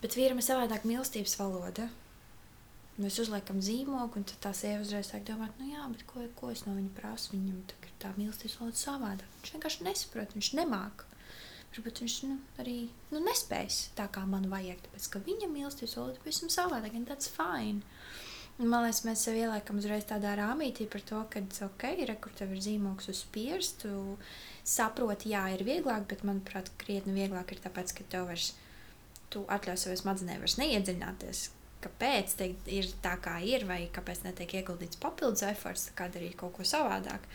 bet 0.02 0.18
vīram 0.18 0.40
ir 0.42 0.48
savādāk 0.48 0.88
mīlestības 0.88 1.38
valoda. 1.40 1.90
Mēs 2.96 3.18
uzliekam 3.20 3.58
zīmogu, 3.60 4.22
un 4.22 4.28
tā 4.40 4.54
sieva 4.56 4.80
uzreiz 4.80 5.10
sāk 5.12 5.26
domāt, 5.28 5.58
nu 5.60 5.68
jā, 5.68 5.84
bet 5.92 6.06
ko, 6.08 6.24
ko 6.40 6.54
es 6.54 6.64
no 6.64 6.78
viņa 6.78 6.94
prasu? 6.96 7.34
Viņam 7.34 7.58
tā 7.68 7.86
tā 8.06 8.14
mīlestības 8.20 8.60
valoda 8.60 8.80
savādāk. 8.80 9.36
Viņš 9.40 9.54
vienkārši 9.56 9.88
nesaprot, 9.88 10.36
viņš 10.38 10.52
nemāk. 10.60 11.06
Varbūt 11.76 12.02
viņš 12.04 12.18
nu, 12.30 12.38
arī 12.62 12.76
nu, 13.12 13.20
nespējas 13.26 13.82
tā, 13.98 14.06
kā 14.16 14.24
man 14.30 14.48
vajag, 14.52 14.80
tāpēc 14.86 15.10
ka 15.12 15.22
viņa 15.26 15.50
mīlestības 15.52 15.98
valoda 15.98 16.16
ir 16.16 16.24
pavisam 16.24 16.52
savādāk, 16.54 16.96
un 16.96 17.08
tas 17.10 17.28
ir 17.28 17.36
fine. 17.36 17.98
Un, 18.56 18.70
man 18.72 18.86
liekas, 18.86 19.02
mēs 19.04 19.26
sev 19.28 19.36
ieliekam 19.36 19.82
uzreiz 19.82 20.06
tādā 20.08 20.32
rāmītī 20.40 20.88
par 20.88 21.04
to, 21.04 21.20
ka, 21.32 21.42
ok, 21.66 21.90
ir, 22.06 22.14
kur 22.24 22.32
tev 22.40 22.54
ir 22.56 22.62
zīmogs 22.64 23.10
uz 23.12 23.26
pirkstu, 23.36 23.92
saproti, 24.64 25.34
jā, 25.34 25.44
ir 25.58 25.66
vieglāk, 25.68 26.08
bet, 26.08 26.24
manuprāt, 26.24 26.72
krietni 26.80 27.18
vieglāk 27.18 27.52
ir 27.52 27.60
tāpēc, 27.66 27.92
ka 27.98 28.08
tev 28.14 28.30
vairs, 28.32 28.54
tu 29.34 29.44
atļauj 29.52 29.82
savai 29.82 30.00
smadzenē 30.00 30.40
vairs 30.40 30.56
neiedziļināties, 30.62 31.44
kāpēc 31.86 32.36
te 32.40 32.50
ir 32.74 32.90
tā, 33.04 33.16
kā 33.22 33.38
ir, 33.46 33.68
vai 33.70 33.86
kāpēc 33.94 34.26
netiek 34.26 34.58
ieguldīts 34.62 35.00
papildus 35.02 35.46
efforts, 35.46 35.92
kā 35.98 36.10
darīt 36.12 36.38
kaut 36.40 36.56
ko 36.58 36.66
savādāk. 36.68 37.26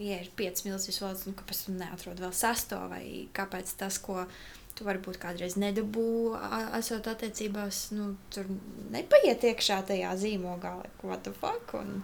Ja 0.00 0.16
ir 0.22 0.30
piecas 0.38 0.64
milzīgas 0.64 1.02
valodas, 1.02 1.26
nu, 1.28 1.36
kāpēc 1.36 1.66
tu 1.66 1.74
neatrod 1.76 2.22
vēl 2.22 2.32
sesto, 2.36 2.78
vai 2.90 3.04
kāpēc 3.36 3.74
tas, 3.80 3.98
ko 4.02 4.24
tu 4.72 4.86
varbūt 4.86 5.18
kādreiz 5.20 5.58
nedabū, 5.60 6.32
esot 6.78 7.10
attiecībās, 7.12 7.84
nu, 7.96 8.14
tur 8.32 8.48
nepaiet 8.94 9.44
iekšā 9.50 9.82
tajā 9.90 10.14
zīmogā, 10.22 10.78
what 11.04 11.26
the 11.26 11.34
fuck. 11.36 11.76
Un 11.76 12.00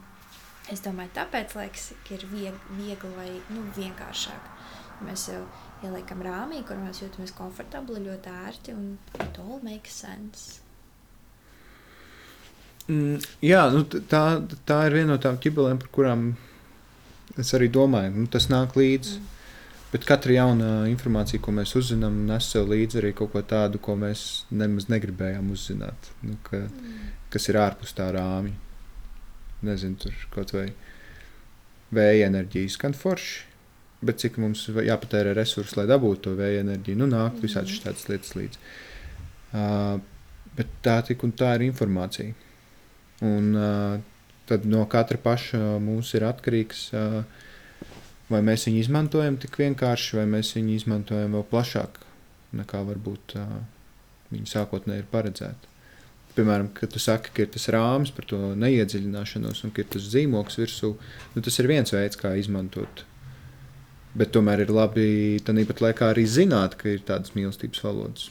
es 0.73 0.85
domāju, 0.85 1.15
tāpēc 1.17 1.57
liekas, 1.57 1.89
ka 2.05 2.19
ir 2.19 2.29
viegli, 2.29 2.79
viegli 2.83 3.15
vai 3.17 3.31
nu, 3.55 3.65
vienkāršāk. 3.79 4.55
Mēs 5.07 5.29
jau 5.31 5.43
ieliekam 5.87 6.23
rāmī, 6.27 6.61
kur 6.67 6.81
mēs 6.83 7.05
jūtamies 7.05 7.33
komfortabli, 7.39 8.05
ļoti 8.05 8.39
ērti, 8.45 8.75
un 8.77 8.97
it 9.23 9.39
all 9.41 9.63
makes 9.65 10.03
sense. 10.05 10.68
Mm, 12.89 13.25
jā, 13.45 13.65
nu, 13.75 13.85
tā, 13.85 14.23
tā 14.69 14.83
ir 14.89 15.01
viena 15.01 15.15
no 15.15 15.23
tām 15.23 15.37
ķibelēm, 15.41 15.81
par 15.83 15.91
kurām 15.93 16.31
es 17.39 17.53
arī 17.57 17.69
domāju. 17.73 18.15
Nu, 18.17 18.31
tas 18.33 18.49
nāk 18.53 18.79
līdzi. 18.79 19.19
Mm 19.19 19.35
Bet 19.89 20.05
katra 20.05 20.35
jauna 20.35 20.71
informācija, 20.91 21.41
ko 21.41 21.53
mēs 21.57 21.73
uzzinām, 21.79 22.27
nes 22.29 22.51
sev 22.53 22.67
līdzi 22.69 22.99
arī 23.01 23.15
kaut 23.17 23.31
ko 23.33 23.41
tādu, 23.41 23.81
ko 23.81 23.95
mēs 23.97 24.45
nemaz 24.53 24.91
negribējām 24.93 25.49
uzzināt. 25.55 26.11
Nu, 26.21 26.37
ka, 26.45 26.67
mm. 26.67 27.07
Kas 27.33 27.49
ir 27.49 27.57
ārpus 27.61 27.97
tā 27.97 28.11
rāmja. 28.13 28.53
Nezinu, 29.65 29.97
tur 30.03 30.19
kaut 30.35 30.53
vai 30.53 30.67
vēja 31.97 32.29
enerģija 32.29 32.75
skan 32.77 32.97
forši. 32.97 33.47
Bet 34.05 34.21
cik 34.21 34.37
mums 34.39 34.67
jāpatērē 34.69 35.33
resursi, 35.35 35.75
lai 35.81 35.89
dabūtu 35.89 36.29
to 36.29 36.35
vēja 36.39 36.61
enerģiju, 36.67 37.01
nu 37.01 37.09
nāk 37.09 37.39
mm. 37.39 37.47
visādi 37.47 37.81
šādas 37.81 38.05
lietas 38.13 38.37
līdzi. 38.37 38.61
Uh, 39.57 39.97
bet 40.59 40.77
tā 40.85 41.01
tik 41.09 41.25
un 41.25 41.33
tā 41.33 41.55
ir 41.57 41.65
informācija. 41.71 42.37
Un 43.25 43.53
tad 44.49 44.67
no 44.67 44.85
katra 44.91 45.19
paša 45.23 45.79
mums 45.83 46.13
ir 46.15 46.27
atkarīgs. 46.29 46.89
Vai 48.29 48.43
mēs 48.45 48.67
viņu 48.69 48.83
izmantojam 48.83 49.39
tik 49.41 49.57
vienkārši, 49.57 50.19
vai 50.21 50.27
mēs 50.37 50.53
viņu 50.57 50.75
izmantojam 50.77 51.39
vēl 51.39 51.47
plašāk 51.49 52.03
nekā 52.57 52.83
varbūt 52.85 53.35
viņa 54.33 54.53
sākotnēji 54.53 55.05
ir 55.05 55.11
paredzēta. 55.13 55.75
Piemēram, 56.37 56.69
kad 56.77 56.93
tu 56.93 57.01
saki, 57.03 57.33
ka 57.35 57.45
ir 57.45 57.51
tas 57.55 57.67
rāmis 57.75 58.13
par 58.15 58.29
to 58.31 58.39
neiedziļināšanos 58.61 59.65
un 59.67 59.73
ka 59.75 59.83
ir 59.83 59.89
tas 59.95 60.05
zīmoks 60.13 60.59
virsū, 60.61 60.93
nu, 61.35 61.43
tas 61.43 61.59
ir 61.59 61.71
viens 61.71 61.93
veids, 61.95 62.19
kā 62.21 62.35
izmantot. 62.39 63.03
Bet 64.19 64.31
tomēr 64.35 64.63
ir 64.65 64.73
labi 64.73 65.09
tāpat 65.45 65.83
laikā 65.83 66.13
arī 66.13 66.27
zināt, 66.31 66.77
ka 66.79 66.93
ir 66.93 67.03
tādas 67.09 67.35
mīlestības 67.35 67.83
valodas. 67.85 68.29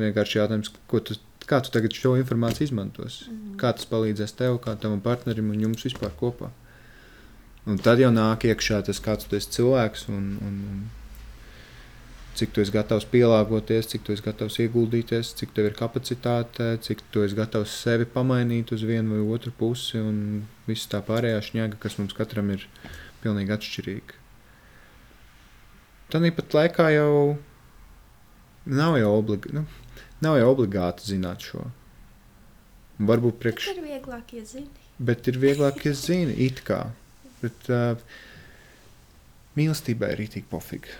Vienkārši 0.00 0.38
jautājums, 0.38 0.72
tu, 0.72 1.18
kā 1.48 1.60
tu 1.64 1.72
tagad 1.74 1.94
šo 1.96 2.14
informāciju 2.20 2.68
izmantosi? 2.70 3.28
Mm. 3.30 3.54
Kā 3.60 3.72
tas 3.76 3.88
palīdzēs 3.90 4.34
tev, 4.38 4.58
kā 4.64 4.74
tavam 4.80 5.02
partnerim 5.04 5.50
un 5.52 5.62
jums 5.66 5.86
vispār 5.86 6.12
kopā? 6.18 6.50
Un 7.68 7.78
tad 7.78 8.00
jau 8.02 8.10
nāk 8.10 8.48
iekšā 8.48 8.80
tas, 8.88 8.98
kāds 9.02 9.28
tu 9.30 9.38
esi 9.38 9.52
cilvēks 9.58 10.08
un, 10.10 10.24
un, 10.42 10.56
un 10.72 10.80
cik 12.38 12.54
tu 12.54 12.62
esi 12.64 12.74
gatavs 12.74 13.06
pielāgoties, 13.12 13.86
cik 13.92 14.02
tu 14.06 14.14
esi 14.16 14.24
gatavs 14.24 14.58
ieguldīties, 14.64 15.34
cik 15.38 15.52
tev 15.54 15.68
ir 15.68 15.76
kapacitāte, 15.78 16.72
cik 16.82 17.04
tu 17.14 17.22
esi 17.26 17.38
gatavs 17.38 17.74
sevi 17.84 18.08
pamainīt 18.08 18.72
uz 18.74 18.82
vienu 18.88 19.14
vai 19.14 19.36
otru 19.36 19.52
pusi 19.58 20.00
un 20.00 20.42
viss 20.66 20.90
tā 20.90 21.02
pārējā 21.06 21.44
šņaga, 21.50 21.78
kas 21.82 21.98
mums 22.00 22.16
katram 22.18 22.50
ir 22.56 22.66
pilnīgi 23.22 23.54
atšķirīga. 23.54 24.18
Tad 26.12 26.26
pat 26.36 26.58
laikā 26.58 26.90
jau 26.92 27.14
nav 28.66 28.98
jau, 29.00 29.12
oblig, 29.18 29.46
nu, 29.54 29.64
nav 30.24 30.38
jau 30.40 30.50
obligāti 30.52 31.14
zināt 31.14 31.44
šo. 31.46 31.66
Varbūt 33.02 33.38
priekš... 33.42 33.70
Bet 33.72 33.78
ir 33.78 33.86
vieglāk 33.88 34.34
iezīt. 34.38 34.82
Bet 35.02 35.30
ir 35.30 35.38
vieglāk 35.42 35.80
iezīt, 35.88 36.34
it 36.38 36.62
kā. 36.66 36.82
Bet 37.40 37.70
uh, 37.72 37.98
mīlestībai 39.58 40.12
ir 40.14 40.22
rītīgi 40.22 40.48
pofīgi. 40.50 40.94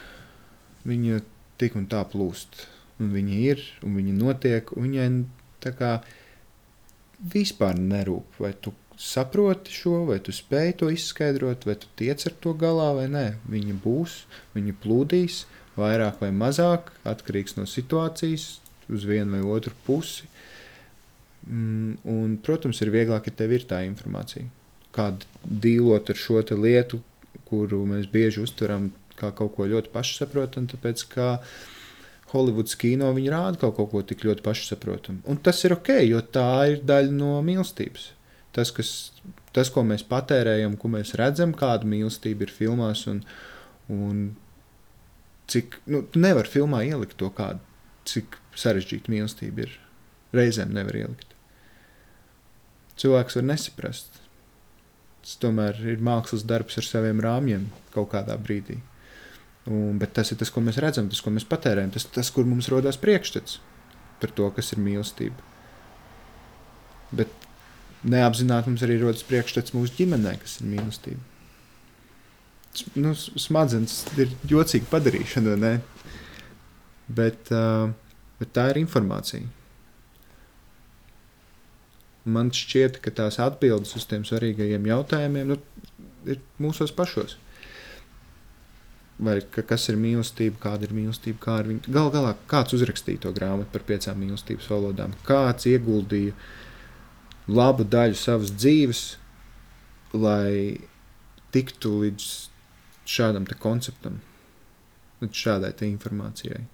Viņa 0.88 1.20
tik 1.62 1.78
un 1.78 1.86
tā 1.90 2.02
plūst. 2.08 2.64
Un 3.02 3.12
viņa 3.14 3.38
ir, 3.52 3.62
un 3.86 3.96
viņa 3.98 4.16
notiek. 4.18 4.72
Un 4.76 4.88
viņai 4.88 5.08
tā 5.62 5.74
kā 5.78 5.92
vispār 7.32 7.78
nerūp, 7.78 8.40
vai 8.42 8.52
tu 8.58 8.74
saproti 8.98 9.72
šo, 9.74 10.02
vai 10.10 10.18
tu 10.22 10.34
spēj 10.34 10.76
to 10.82 10.90
izskaidrot, 10.92 11.66
vai 11.66 11.76
tu 11.78 11.90
tiec 11.98 12.22
ar 12.28 12.34
to 12.42 12.54
galā 12.58 12.90
vai 12.98 13.06
nē. 13.10 13.26
Viņa 13.50 13.78
būs, 13.84 14.22
viņa 14.56 14.74
plūdīs, 14.82 15.44
vairāk 15.78 16.20
vai 16.22 16.32
mazāk, 16.34 16.92
atkarīgs 17.08 17.56
no 17.58 17.66
situācijas, 17.68 18.61
uz 18.90 19.06
vienu 19.08 19.36
vai 19.36 19.42
otru 19.58 19.74
pusi. 19.86 20.28
Mm, 21.46 21.98
un, 22.06 22.36
protams, 22.42 22.80
ir 22.84 22.92
vieglāk, 22.94 23.26
ja 23.26 23.38
tev 23.42 23.54
ir 23.56 23.66
tā 23.68 23.82
informācija. 23.86 24.46
Kāda 24.94 25.26
dīlot 25.42 26.12
ar 26.12 26.18
šo 26.18 26.42
lietu, 26.58 27.02
kuru 27.48 27.82
mēs 27.88 28.08
bieži 28.10 28.42
uztveram 28.42 28.90
kā 29.18 29.30
kaut 29.36 29.54
ko 29.56 29.68
ļoti 29.68 29.92
pašsaprotamu, 29.92 30.70
tāpēc 30.72 31.06
ka 31.12 31.28
Holivudas 32.32 32.78
kino 32.80 33.10
viņi 33.12 33.32
rāda 33.32 33.60
kaut 33.60 33.76
ko, 33.76 33.86
ko 33.90 34.00
tik 34.08 34.24
ļoti 34.24 34.44
pašsaprotamu. 34.46 35.20
Un 35.28 35.40
tas 35.44 35.58
ir 35.66 35.74
ok, 35.76 35.90
jo 36.06 36.22
tā 36.32 36.48
ir 36.72 36.84
daļa 36.88 37.12
no 37.12 37.34
mīlestības. 37.44 38.06
Tas, 38.56 38.72
kas, 38.72 38.92
tas, 39.56 39.68
ko 39.72 39.84
mēs 39.84 40.04
patērējam, 40.08 40.78
ko 40.80 40.88
mēs 40.92 41.12
redzam, 41.20 41.52
kāda 41.56 41.88
mīlestība 41.88 42.46
ir 42.46 42.54
filmās, 42.54 43.04
un, 43.08 43.20
un 43.92 44.22
cik 45.52 45.76
nu, 45.92 46.02
tu 46.08 46.20
nevari 46.24 46.48
filmā 46.48 46.82
ielikt 46.88 47.18
to 47.20 47.28
kādu, 47.36 47.60
cik 48.08 48.38
sarežģīta 48.58 49.12
mīlestība 49.12 49.66
ir. 49.66 49.76
Reizēm 50.32 50.72
nevar 50.74 50.96
ielikt. 50.96 51.34
Cilvēks 53.00 53.36
var 53.38 53.46
nesaprast. 53.48 54.20
Tas 55.22 55.36
tomēr 55.42 55.78
ir 55.92 56.02
mākslas 56.02 56.44
darbs 56.48 56.78
ar 56.80 56.86
saviem 56.86 57.20
rāmjiem 57.22 57.68
kaut 57.94 58.10
kādā 58.14 58.36
brīdī. 58.40 58.80
Un, 59.70 59.98
bet 60.00 60.16
tas 60.16 60.32
ir 60.32 60.40
tas, 60.40 60.50
ko 60.50 60.62
mēs 60.64 60.80
redzam, 60.82 61.06
tas, 61.10 61.20
ko 61.22 61.30
mēs 61.30 61.46
patērējam, 61.46 61.92
tas, 61.94 62.08
tas 62.10 62.32
kur 62.34 62.48
mums 62.48 62.70
rodas 62.72 62.98
priekšstats 62.98 63.60
par 64.22 64.32
to, 64.34 64.48
kas 64.56 64.72
ir 64.74 64.82
mīlestība. 64.82 65.38
Bet 67.14 67.30
neapzināti 68.02 68.72
mums 68.72 68.82
arī 68.82 68.98
rodas 69.02 69.22
priekšstats 69.28 69.74
mūsu 69.76 69.94
ģimenē, 70.00 70.34
kas 70.42 70.58
ir 70.60 70.70
mīlestība. 70.72 71.22
Nu, 72.96 73.12
smadzenes 73.14 74.00
ir 74.16 74.32
jocīgi 74.48 74.88
padarīšana, 74.90 75.56
ne? 75.60 75.72
Bet, 77.08 77.50
uh, 77.54 77.90
bet 78.38 78.54
tā 78.56 78.68
ir 78.72 78.82
informācija. 78.82 79.48
Man 82.22 82.52
šķiet, 82.54 83.00
ka 83.02 83.10
tās 83.10 83.40
atbildes 83.42 83.96
uz 83.98 84.06
tiem 84.06 84.22
svarīgajiem 84.26 84.84
jautājumiem 84.86 85.48
nu, 85.50 85.58
ir 86.30 86.38
mūsos 86.62 86.94
pašos 86.94 87.38
vai 89.22 89.38
ka, 89.54 89.62
kas 89.66 89.86
ir 89.92 89.98
mīlestība, 90.00 90.58
kāda 90.62 90.88
ir 90.88 90.94
mīlestība, 90.96 91.38
kā 91.42 91.58
ir 91.62 91.70
viņa. 91.70 91.92
Galu 91.94 92.12
galā, 92.14 92.32
kāds 92.50 92.74
uzrakstīja 92.76 93.22
to 93.24 93.32
grāmatu 93.36 93.70
par 93.74 93.84
piecām 93.86 94.18
mīlestības 94.22 94.68
valodām, 94.72 95.14
kāds 95.26 95.68
ieguldīja 95.70 96.34
labu 97.50 97.86
daļu 97.86 98.18
savas 98.18 98.52
dzīves, 98.56 99.02
lai 100.14 100.80
tiktu 101.54 101.94
līdz 102.02 102.28
šādam 103.12 103.46
konceptam, 103.62 104.20
līdz 105.22 105.44
šādai 105.44 105.74
informācijai. 105.90 106.64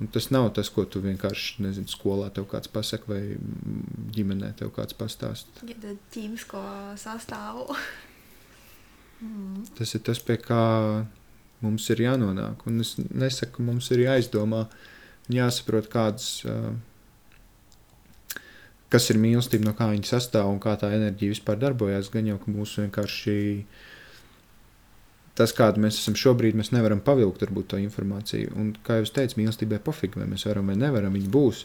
Un 0.00 0.08
tas 0.08 0.30
nav 0.32 0.48
tas, 0.56 0.70
ko 0.72 0.86
tu 0.88 1.02
vienkārši 1.04 1.60
nezini, 1.60 1.90
skolā 1.92 2.30
tev 2.32 2.46
kāds 2.48 2.70
pasaka, 2.72 3.04
vai 3.10 3.36
ģimenē 4.16 4.54
tev 4.56 4.72
kāds 4.72 4.96
pastāsta. 4.96 5.66
Ja 5.68 5.94
ķīmisko 6.14 6.62
sastāvu. 7.00 7.66
mm. 9.24 9.66
Tas 9.76 9.92
ir 9.96 10.04
tas, 10.06 10.22
pie 10.24 10.38
kā 10.40 10.62
mums 11.60 11.88
ir 11.92 12.04
jānonāk. 12.06 12.64
Un 12.68 12.80
es 12.84 12.94
nesaku, 12.98 13.58
ka 13.58 13.66
mums 13.66 13.90
ir 13.92 14.06
jāizdomā, 14.06 14.64
jāsaprot, 15.32 15.90
kādas, 15.92 16.30
kas 18.90 19.10
ir 19.12 19.20
mīlestība, 19.20 19.68
no 19.68 19.76
kā 19.76 19.90
viņa 19.92 20.14
sastāv 20.14 20.48
un 20.50 20.60
kā 20.62 20.78
tā 20.80 20.94
enerģija 20.96 21.36
vispār 21.36 21.60
darbojas. 21.60 22.08
Gan 22.12 22.32
jau, 22.32 22.38
ka 22.40 22.54
mūsu 22.54 22.86
vienkārši 22.86 23.36
tas, 25.38 25.54
kāda 25.56 25.82
mēs 25.82 26.00
esam 26.00 26.16
šobrīd, 26.18 26.58
mēs 26.58 26.72
nevaram 26.74 27.02
pavilkt 27.04 27.44
varbūt, 27.44 27.70
to 27.72 27.80
informāciju. 27.80 28.52
Un, 28.58 28.74
kā 28.86 29.00
jau 29.00 29.08
teicu, 29.20 29.40
mīlestībai 29.40 29.80
pofīgi, 29.84 30.20
vai 30.20 30.28
mēs 30.30 30.46
varam 30.48 30.70
vai 30.72 30.78
nevaram, 30.80 31.16
viņa 31.16 31.32
būs. 31.34 31.64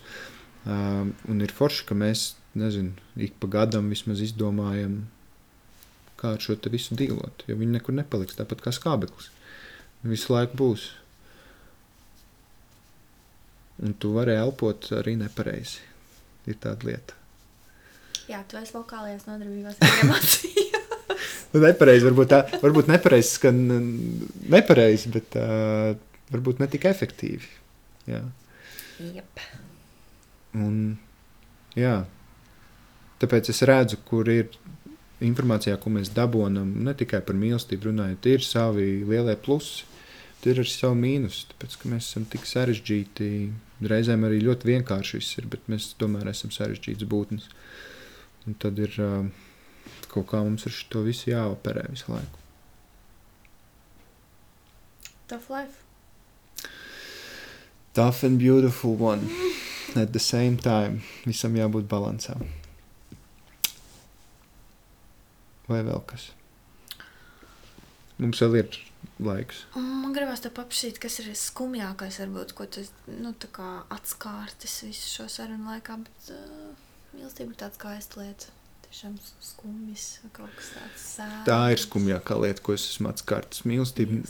Um, 0.66 1.14
un 1.30 1.44
ir 1.46 1.54
forši, 1.54 1.86
ka 1.90 1.98
mēs, 1.98 2.32
nezinu, 2.58 2.96
ik 3.22 3.38
pa 3.42 3.52
gadam 3.60 3.92
vismaz 3.94 4.24
izdomājam, 4.26 5.04
kā 6.20 6.34
ar 6.36 6.42
šo 6.42 6.58
visu 6.72 6.98
dīlot. 6.98 7.46
Jo 7.50 7.58
viņi 7.60 7.78
nekur 7.78 7.98
nepaliks 7.98 8.38
tāpat 8.40 8.64
kā 8.64 8.74
skābeklis 8.74 9.32
visu 10.10 10.34
laiku 10.34 10.58
būs. 10.60 10.88
Un 13.86 13.96
tu 14.00 14.14
vari 14.16 14.38
elpot 14.38 14.92
arī 14.96 15.18
nepareizi. 15.20 15.84
Ir 16.46 16.60
tāda 16.62 16.88
lieta. 16.88 17.18
Jā, 18.30 18.40
tu 18.50 18.58
esi 18.58 18.74
lokālajās 18.74 19.26
nodarbībās 19.28 19.82
nu, 19.82 20.65
nepareizi, 21.64 22.06
varbūt 22.07 22.32
tā, 22.32 22.41
varbūt 22.61 22.91
nepareizi 22.91 23.32
skan 23.38 23.61
nepareizi, 24.52 25.11
bet 25.14 25.38
uh, 25.40 25.95
varbūt 26.34 26.61
ne 26.64 26.69
tik 26.72 26.88
efektīvi. 26.90 27.49
Jā. 28.11 28.22
Jep. 28.99 29.41
Un, 30.56 30.77
jā. 31.77 31.98
Tāpēc 33.22 33.49
es 33.53 33.64
redzu, 33.68 33.99
kur 34.07 34.30
ir 34.32 34.52
informācijā, 35.23 35.80
ko 35.82 35.91
mēs 35.95 36.11
dabūjam, 36.15 36.60
ne 36.86 36.94
tikai 36.98 37.22
par 37.26 37.38
mīlestību 37.40 37.91
runājot, 37.91 38.32
ir 38.34 38.45
savi 38.45 38.90
lielie 39.07 39.38
plusi 39.40 39.86
ir 40.49 40.61
ar 40.61 40.69
savu 40.69 40.98
mīnusu, 40.99 41.48
tāpēc 41.52 41.77
mēs 41.90 42.10
esam 42.11 42.26
tik 42.30 42.45
sarežģīti. 42.49 43.30
Reizēm 43.86 44.23
arī 44.27 44.40
ļoti 44.44 44.69
vienkārši 44.69 45.19
viss 45.19 45.40
ir, 45.40 45.48
bet 45.52 45.65
mēs 45.72 45.90
tomēr 45.99 46.30
esam 46.32 46.53
sarežģītas 46.53 47.10
būtnes. 47.11 47.48
Un 48.45 48.57
tad 48.61 48.80
ir 48.80 48.94
uh, 49.02 49.26
kaut 50.16 50.30
kā 50.32 50.42
mums 50.46 50.66
ar 50.68 50.76
šo 50.76 51.04
visu 51.06 51.32
jāoperē 51.32 51.86
visu 51.92 52.14
laiku. 52.14 52.42
Tough 55.28 55.50
life. 55.50 55.82
Tough 57.94 58.24
and 58.24 58.40
beautiful 58.40 58.96
one. 58.96 59.30
At 59.96 60.12
the 60.12 60.20
same 60.20 60.58
time, 60.58 61.02
visam 61.24 61.56
jābūt 61.56 61.88
balansā. 61.88 62.36
Vai 65.70 65.80
vēl 65.88 66.02
kas? 66.10 66.28
Mums 68.20 68.42
vēl 68.44 68.60
ir 68.60 68.78
laiks. 69.24 69.64
Man 69.80 70.14
gribās 70.16 70.44
te 70.44 70.52
paprasīt, 70.54 71.00
kas 71.02 71.18
ir 71.24 71.32
skumjākais, 71.40 72.20
varbūt, 72.22 72.54
ko 72.58 72.68
tas 72.68 72.92
nu, 73.08 73.32
atskārtis 73.96 74.76
visu 74.86 75.10
šo 75.14 75.30
sarunu 75.32 75.72
laikā. 75.72 75.98
Bet 76.04 76.30
uh, 76.36 76.70
mīlestība 77.16 77.56
ir 77.56 77.60
tāds 77.64 77.82
kā 77.82 77.96
aizlieta. 77.96 78.52
Tiešām 78.96 79.16
skumjas, 79.44 80.04
kaut 80.32 80.54
kas 80.56 80.70
tāds. 80.72 81.06
Tā 81.44 81.56
ir 81.74 81.82
skumjākā 81.84 82.38
lieta, 82.40 82.62
ko 82.64 82.72
es 82.78 82.86
esmu 82.94 83.10
atskārtis. 83.10 83.66
Mīlestība, 83.68 84.22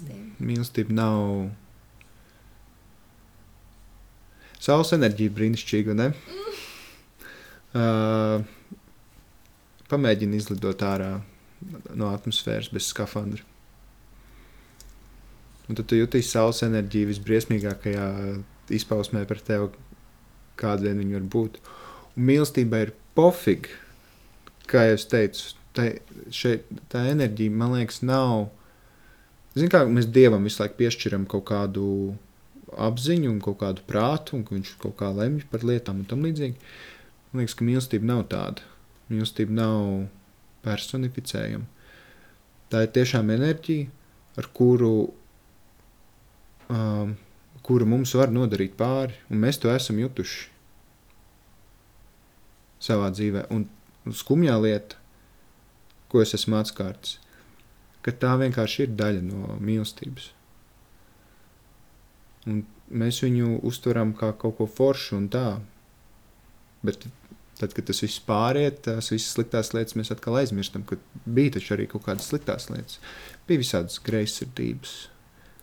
mīlestība. 0.41 0.95
nav. 0.97 1.51
Saules 4.57 4.95
enerģija 4.97 5.35
brīnišķīga, 5.37 5.93
ne? 5.99 6.07
Mm. 6.15 6.57
Uh, 7.77 8.41
pamēģini 9.93 10.41
izlidot 10.41 10.81
ārā 10.89 11.11
no 11.93 12.09
atmosfēras 12.09 12.73
bez 12.73 12.89
skafandra. 12.89 13.45
Un 15.69 15.77
tad 15.77 15.85
tu 15.85 16.01
jūties 16.01 16.33
saules 16.33 16.65
enerģiju 16.65 17.13
visbriesmīgākajā 17.13 18.09
izpausmē 18.81 19.27
par 19.29 19.45
tevi, 19.45 19.69
kāda 20.57 20.89
vien 20.89 21.05
viņa 21.05 21.19
var 21.21 21.31
būt. 21.37 21.65
Un 22.17 22.31
mīlestība 22.33 22.87
ir 22.87 22.97
pofīga, 23.13 23.84
kā 24.69 24.87
jau 24.89 24.97
es 24.97 25.07
teicu. 25.11 25.53
Tā, 25.75 25.89
šeit, 26.33 26.69
tā 26.91 27.03
enerģija, 27.11 27.51
man 27.51 27.75
liekas, 27.75 28.01
nav. 28.07 28.47
Ziniet, 29.55 29.71
kā 29.73 29.83
mēs 29.87 30.07
dievam 30.11 30.47
visu 30.47 30.61
laiku 30.61 30.79
piešķiram 30.79 31.27
kaut 31.31 31.45
kādu 31.49 31.87
apziņu 32.75 33.29
un 33.31 33.41
kaut 33.43 33.59
kādu 33.61 33.83
prātu, 33.87 34.37
un 34.37 34.45
ka 34.47 34.55
viņš 34.55 34.75
kaut 34.81 34.95
kā 34.99 35.11
lemj 35.15 35.45
par 35.51 35.65
lietām 35.67 36.01
un 36.01 36.07
tam 36.09 36.23
līdzīgi. 36.27 36.55
Man 37.31 37.43
liekas, 37.43 37.57
ka 37.59 37.67
mīlestība 37.67 38.09
nav 38.11 38.25
tāda. 38.31 38.65
Mīlestība 39.11 39.55
nav 39.55 40.07
personificējama. 40.65 41.67
Tā 42.71 42.81
ir 42.83 42.95
tiešām 42.95 43.29
enerģija, 43.35 43.91
ar 44.39 44.49
kuru 44.55 44.95
um, 46.71 47.13
kura 47.65 47.87
mums 47.89 48.13
var 48.17 48.33
nodarīt 48.33 48.75
pāri, 48.77 49.15
un 49.31 49.41
mēs 49.41 49.57
to 49.61 49.71
esam 49.73 49.97
jutuši 50.01 50.51
savā 52.85 53.09
dzīvē. 53.13 53.47
Un 53.55 53.65
skumjā 54.13 54.55
lieta, 54.61 54.99
ko 56.11 56.21
es 56.21 56.35
esmu 56.37 56.59
atskārts, 56.59 57.17
ka 58.05 58.13
tā 58.13 58.35
vienkārši 58.37 58.85
ir 58.85 58.95
daļa 58.99 59.23
no 59.25 59.57
mīlestības. 59.63 60.29
Un 62.45 62.61
mēs 62.93 63.23
viņu 63.25 63.59
uztveram 63.65 64.13
kā 64.17 64.31
kaut 64.37 64.59
ko 64.59 64.67
foršu 64.69 65.17
un 65.17 65.29
tā. 65.33 65.47
Bet 66.85 67.07
tad, 67.59 67.73
kad 67.73 67.87
tas 67.87 68.03
viss 68.03 68.21
pāriet, 68.21 68.83
tās 68.85 69.09
visas 69.13 69.33
sliktās 69.33 69.73
lietas 69.73 69.97
mēs 69.97 70.13
atkal 70.13 70.37
aizmirstam, 70.41 70.85
ka 70.85 70.99
bija 71.25 71.55
taču 71.57 71.73
arī 71.75 71.89
kaut 71.89 72.05
kādas 72.05 72.29
sliktās 72.29 72.69
lietas. 72.69 72.99
Bija 73.49 73.63
visādas 73.63 73.97
greizsirdības, 74.05 74.95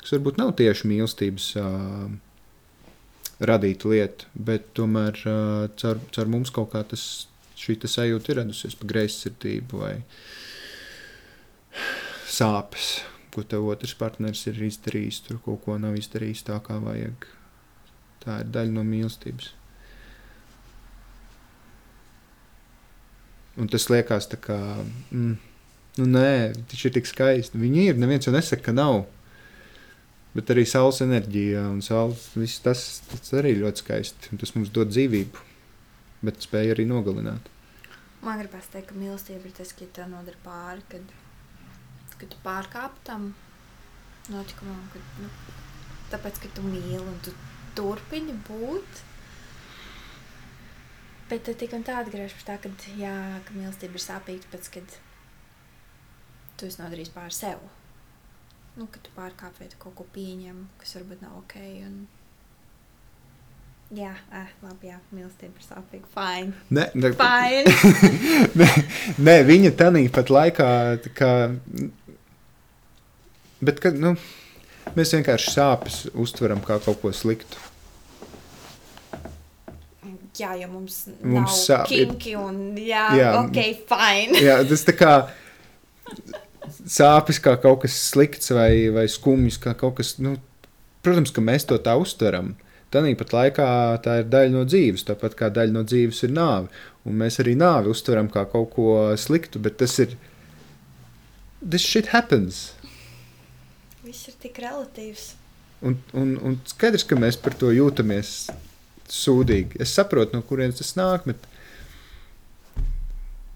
kas 0.02 0.14
varbūt 0.16 0.40
nav 0.40 0.54
tieši 0.58 0.90
mīlestības 0.90 1.48
uh, 1.60 2.08
radīta 3.42 3.90
lieta, 3.92 4.30
bet 4.34 4.72
tomēr 4.78 5.20
uh, 5.26 5.68
caur, 5.78 6.00
caur 6.14 6.32
mums 6.32 6.54
kaut 6.54 6.72
kā 6.74 6.82
tas, 6.88 7.28
šī 7.62 7.78
sajūta 7.86 8.32
ir 8.32 8.42
radusies 8.42 8.74
pa 8.78 8.88
greizsirdību 8.90 9.82
vai 9.84 9.94
sāpes. 12.28 13.00
ko 13.32 13.42
tev 13.48 13.64
otrs 13.72 13.94
partneris 13.96 14.44
ir 14.50 14.58
izdarījis, 14.66 15.22
tur 15.24 15.38
kaut 15.40 15.62
ko 15.64 15.78
nav 15.80 15.96
izdarījis 15.96 16.44
tā, 16.50 16.58
kā 16.60 16.76
vajag. 16.82 17.24
Tā 18.20 18.42
ir 18.42 18.50
daļa 18.52 18.74
no 18.74 18.84
mīlestības. 18.84 19.54
Un 23.56 23.68
tas 23.72 23.88
liekas 23.92 24.28
kā, 24.40 24.58
mm, 25.12 25.32
nu 26.00 26.08
nē, 26.08 26.52
tas 26.68 26.84
ir 26.84 26.92
tik 26.92 27.08
skaisti. 27.08 27.60
Viņi 27.60 27.88
ir, 27.90 27.98
neviens 28.00 28.28
jau 28.28 28.34
nesaka, 28.36 28.68
ka 28.68 28.76
nav. 28.76 29.04
Bet 30.36 30.52
arī 30.52 30.64
saules 30.68 31.02
enerģija 31.04 31.66
un 31.68 31.82
saules, 31.84 32.30
viss 32.36 32.60
tas, 32.64 32.84
tas 33.10 33.34
arī 33.36 33.58
ļoti 33.60 33.84
skaisti. 33.84 34.32
Un 34.32 34.40
tas 34.40 34.54
mums 34.56 34.72
dod 34.72 34.92
dzīvību, 34.92 35.48
bet 36.24 36.44
spēja 36.44 36.76
arī 36.76 36.88
nogalināt. 36.88 37.51
Man 38.22 38.38
gribas 38.38 38.68
teikt, 38.70 38.92
ka 38.92 38.98
mīlestība 38.98 39.48
ir 39.48 39.54
tas, 39.56 39.72
ka 39.74 39.88
tev 39.96 40.12
nodara 40.12 40.38
pāri, 40.44 40.84
kad, 40.92 41.14
kad 42.14 42.28
tu 42.30 42.38
pārkāp 42.44 43.00
tam 43.08 43.32
notikumam, 44.30 44.84
kad, 44.92 45.08
nu, 45.18 45.30
tāpēc, 46.12 46.38
ka 46.44 46.50
tu 46.54 46.62
mīli 46.66 47.00
un 47.02 47.18
tu 47.26 47.34
turpini 47.74 48.36
būt. 48.46 49.02
Bet 51.32 51.48
tad 51.48 51.58
tik 51.58 51.74
un 51.74 51.82
tā 51.88 51.98
atgriežas 51.98 52.38
pie 52.38 52.46
tā, 52.46 52.58
ka, 52.62 52.70
jā, 53.00 53.16
ka 53.46 53.56
mīlestība 53.56 53.98
ir 53.98 54.06
sāpīga, 54.06 54.46
tāpēc, 54.46 54.70
kad 54.76 54.98
tu 56.60 56.70
esi 56.70 56.78
nodarījis 56.78 57.14
pāri 57.16 57.34
sev. 57.34 57.62
Nu, 58.76 58.86
kad 58.86 59.02
tu 59.04 59.12
pārkāp 59.16 59.58
vai 59.58 59.66
tu 59.72 59.82
kaut 59.82 59.98
ko 59.98 60.06
pieņem, 60.14 60.62
kas 60.80 60.94
varbūt 61.00 61.24
nav 61.26 61.40
ok. 61.42 61.58
Un... 61.88 62.04
Jā, 63.92 64.12
eh, 64.32 64.46
labi, 64.64 64.88
jā, 64.88 64.96
mīlestība 65.12 65.58
ir 65.60 65.64
sāpīga. 65.66 66.06
Fine. 66.14 66.54
Ne, 66.72 66.86
ne, 66.96 67.10
Fine. 67.20 67.74
ne, 68.62 68.68
ne, 69.20 69.34
viņa 69.44 69.72
tādā 69.76 70.00
pat 70.14 70.32
laikā, 70.32 70.68
kā, 71.18 71.32
bet, 73.60 73.82
kad, 73.84 73.98
nu, 74.00 74.14
mēs 74.96 75.12
vienkārši 75.18 75.52
sāpes 75.58 75.98
uztveram 76.14 76.64
kā 76.64 76.78
kaut 76.86 77.02
ko 77.04 77.12
sliktu. 77.12 77.60
jā, 80.40 80.54
jo 80.62 80.68
mums, 80.72 81.02
Mums 81.20 81.58
sāp, 81.66 81.84
nav 81.84 81.92
ir- 81.92 82.08
kinki 82.08 82.32
un 82.40 82.60
jā, 82.80 83.04
Jā. 83.18 83.30
ok, 83.44 83.58
fine. 83.90 84.40
Jā, 84.48 84.56
tas 84.68 84.84
tā 84.88 84.94
kā 84.96 85.12
sāpes 86.88 87.38
kā 87.44 87.52
kaut 87.60 87.82
kas 87.84 87.94
slikts 88.08 88.50
vai, 88.56 88.88
vai 88.94 89.04
skumjs, 89.12 89.60
kā 89.62 89.74
kaut 89.78 89.98
kas, 90.00 90.14
nu, 90.24 90.38
protams, 91.04 91.30
ka 91.36 91.44
mēs 91.44 91.68
to 91.68 91.76
tā 91.84 91.94
uztveram. 92.00 92.54
Tāpat 92.92 93.32
laikā 93.32 93.66
tā 94.04 94.18
ir 94.20 94.26
daļa 94.28 94.52
no 94.52 94.66
dzīves, 94.68 95.06
tāpat 95.08 95.36
kā 95.38 95.48
daļa 95.48 95.72
no 95.72 95.82
dzīves 95.88 96.22
ir 96.26 96.34
nāve. 96.36 96.68
Un 97.08 97.16
mēs 97.22 97.40
arī 97.40 97.54
nāvi 97.56 97.88
uztveram 97.92 98.28
kā 98.32 98.44
kaut 98.52 98.74
ko 98.74 98.88
sliktu, 99.16 99.62
bet 99.62 99.78
tas 99.80 99.96
ir. 100.04 100.16
This 101.62 101.84
shit 101.86 102.10
happens. 102.12 102.74
Viss 104.04 104.28
ir 104.28 104.36
tik 104.42 104.60
relatīvs. 104.60 105.32
Un, 105.82 105.96
un, 106.12 106.34
un 106.42 106.58
skaidrs, 106.68 107.06
ka 107.08 107.16
mēs 107.18 107.38
par 107.40 107.56
to 107.58 107.72
jūtamies 107.72 108.50
sūdīgi. 109.10 109.80
Es 109.82 109.94
saprotu, 109.96 110.36
no 110.36 110.44
kurienes 110.46 110.78
tas 110.78 110.92
nāk, 110.98 111.24
bet 111.26 111.48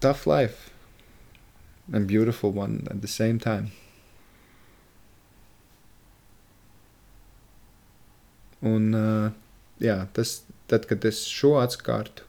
tough 0.01 0.25
life 0.27 0.71
and 1.93 2.07
beautiful 2.07 2.51
one 2.51 2.87
at 2.89 3.01
the 3.01 3.07
same 3.07 3.39
time. 3.39 3.71
Un 8.65 8.89
uh, 8.97 9.27
jā, 9.83 9.99
tas, 10.17 10.41
tad, 10.71 10.87
kad 10.89 11.05
es 11.05 11.21
šo 11.29 11.57
atskārtu, 11.61 12.25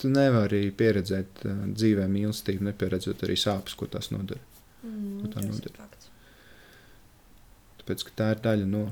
tu 0.00 0.10
nevari 0.12 0.68
pieredzēt 0.74 1.46
uh, 1.46 1.64
dzīvē 1.70 2.08
mīlestību, 2.10 2.66
nepieredzot 2.66 3.22
arī 3.26 3.38
sāpes, 3.38 3.76
ko 3.78 3.88
tas 3.90 4.10
nodara. 4.10 4.42
Mm, 4.82 5.22
Ko 5.22 5.32
tā 5.32 5.44
nodara? 5.46 5.90
Tāpēc, 7.80 8.06
tā 8.18 8.32
ir 8.34 8.42
daļa 8.42 8.70
no. 8.70 8.86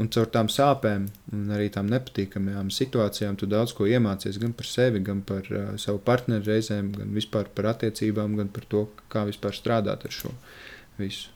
Un 0.00 0.08
caur 0.10 0.28
tām 0.32 0.48
sāpēm 0.48 1.08
un 1.34 1.48
arī 1.52 1.66
tām 1.74 1.88
nepatīkamajām 1.90 2.70
situācijām 2.72 3.36
tu 3.38 3.48
daudz 3.50 3.74
ko 3.76 3.88
iemācies 3.90 4.38
gan 4.40 4.54
par 4.56 4.68
sevi, 4.68 5.02
gan 5.06 5.20
par 5.26 5.46
uh, 5.54 5.72
savu 5.82 6.00
partneri 6.02 6.46
reizēm, 6.46 6.92
gan 6.96 7.14
vispār 7.14 7.50
par 7.54 7.72
attiecībām, 7.74 8.36
gan 8.38 8.50
par 8.54 8.66
to, 8.70 8.86
kā 9.12 9.26
vispār 9.28 9.54
strādāt 9.56 10.06
ar 10.06 10.14
šo 10.14 10.32
visu 10.98 11.30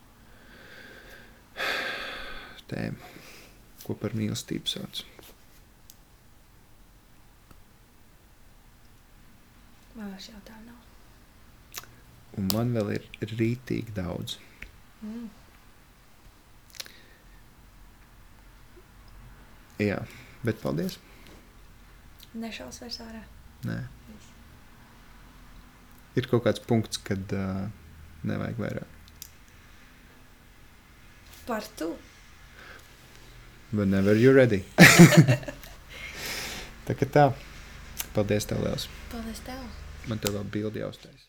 tēmu, 2.70 3.13
ko 3.84 3.96
par 4.00 4.16
mīlestību 4.16 4.70
sauc. 4.70 5.04
Man 9.94 10.10
vairs 10.10 10.28
jautājumu 10.32 10.72
nav. 10.72 10.80
Un 12.40 12.48
man 12.50 12.72
vēl 12.74 12.96
ir 12.96 13.34
rītīgi 13.38 13.94
daudz. 13.94 14.38
Mm. 15.04 15.28
Jā, 19.84 20.00
bet 20.46 20.58
paldies. 20.62 20.98
Nešaus 22.34 22.80
vairs 22.82 22.98
ārā. 23.04 23.22
Nē. 23.68 23.78
Ir 26.18 26.28
kaut 26.30 26.44
kāds 26.46 26.62
punkts, 26.62 26.98
kad 27.02 27.32
uh, 27.34 27.64
nevajag 28.26 28.58
vairāk. 28.62 28.98
Par 31.46 31.66
tu. 31.78 31.92
Whenever 33.74 34.14
you're 34.14 34.34
ready. 34.34 34.62
tā 36.86 36.94
kā 36.94 37.06
tā. 37.10 37.24
Paldies, 38.14 38.46
tev 38.46 38.60
liels. 38.62 38.86
Paldies 39.10 39.40
tev. 39.42 39.64
Man 40.06 40.20
te 40.22 40.30
vēl 40.30 40.44
bildi 40.54 40.84
jāuztais. 40.84 41.22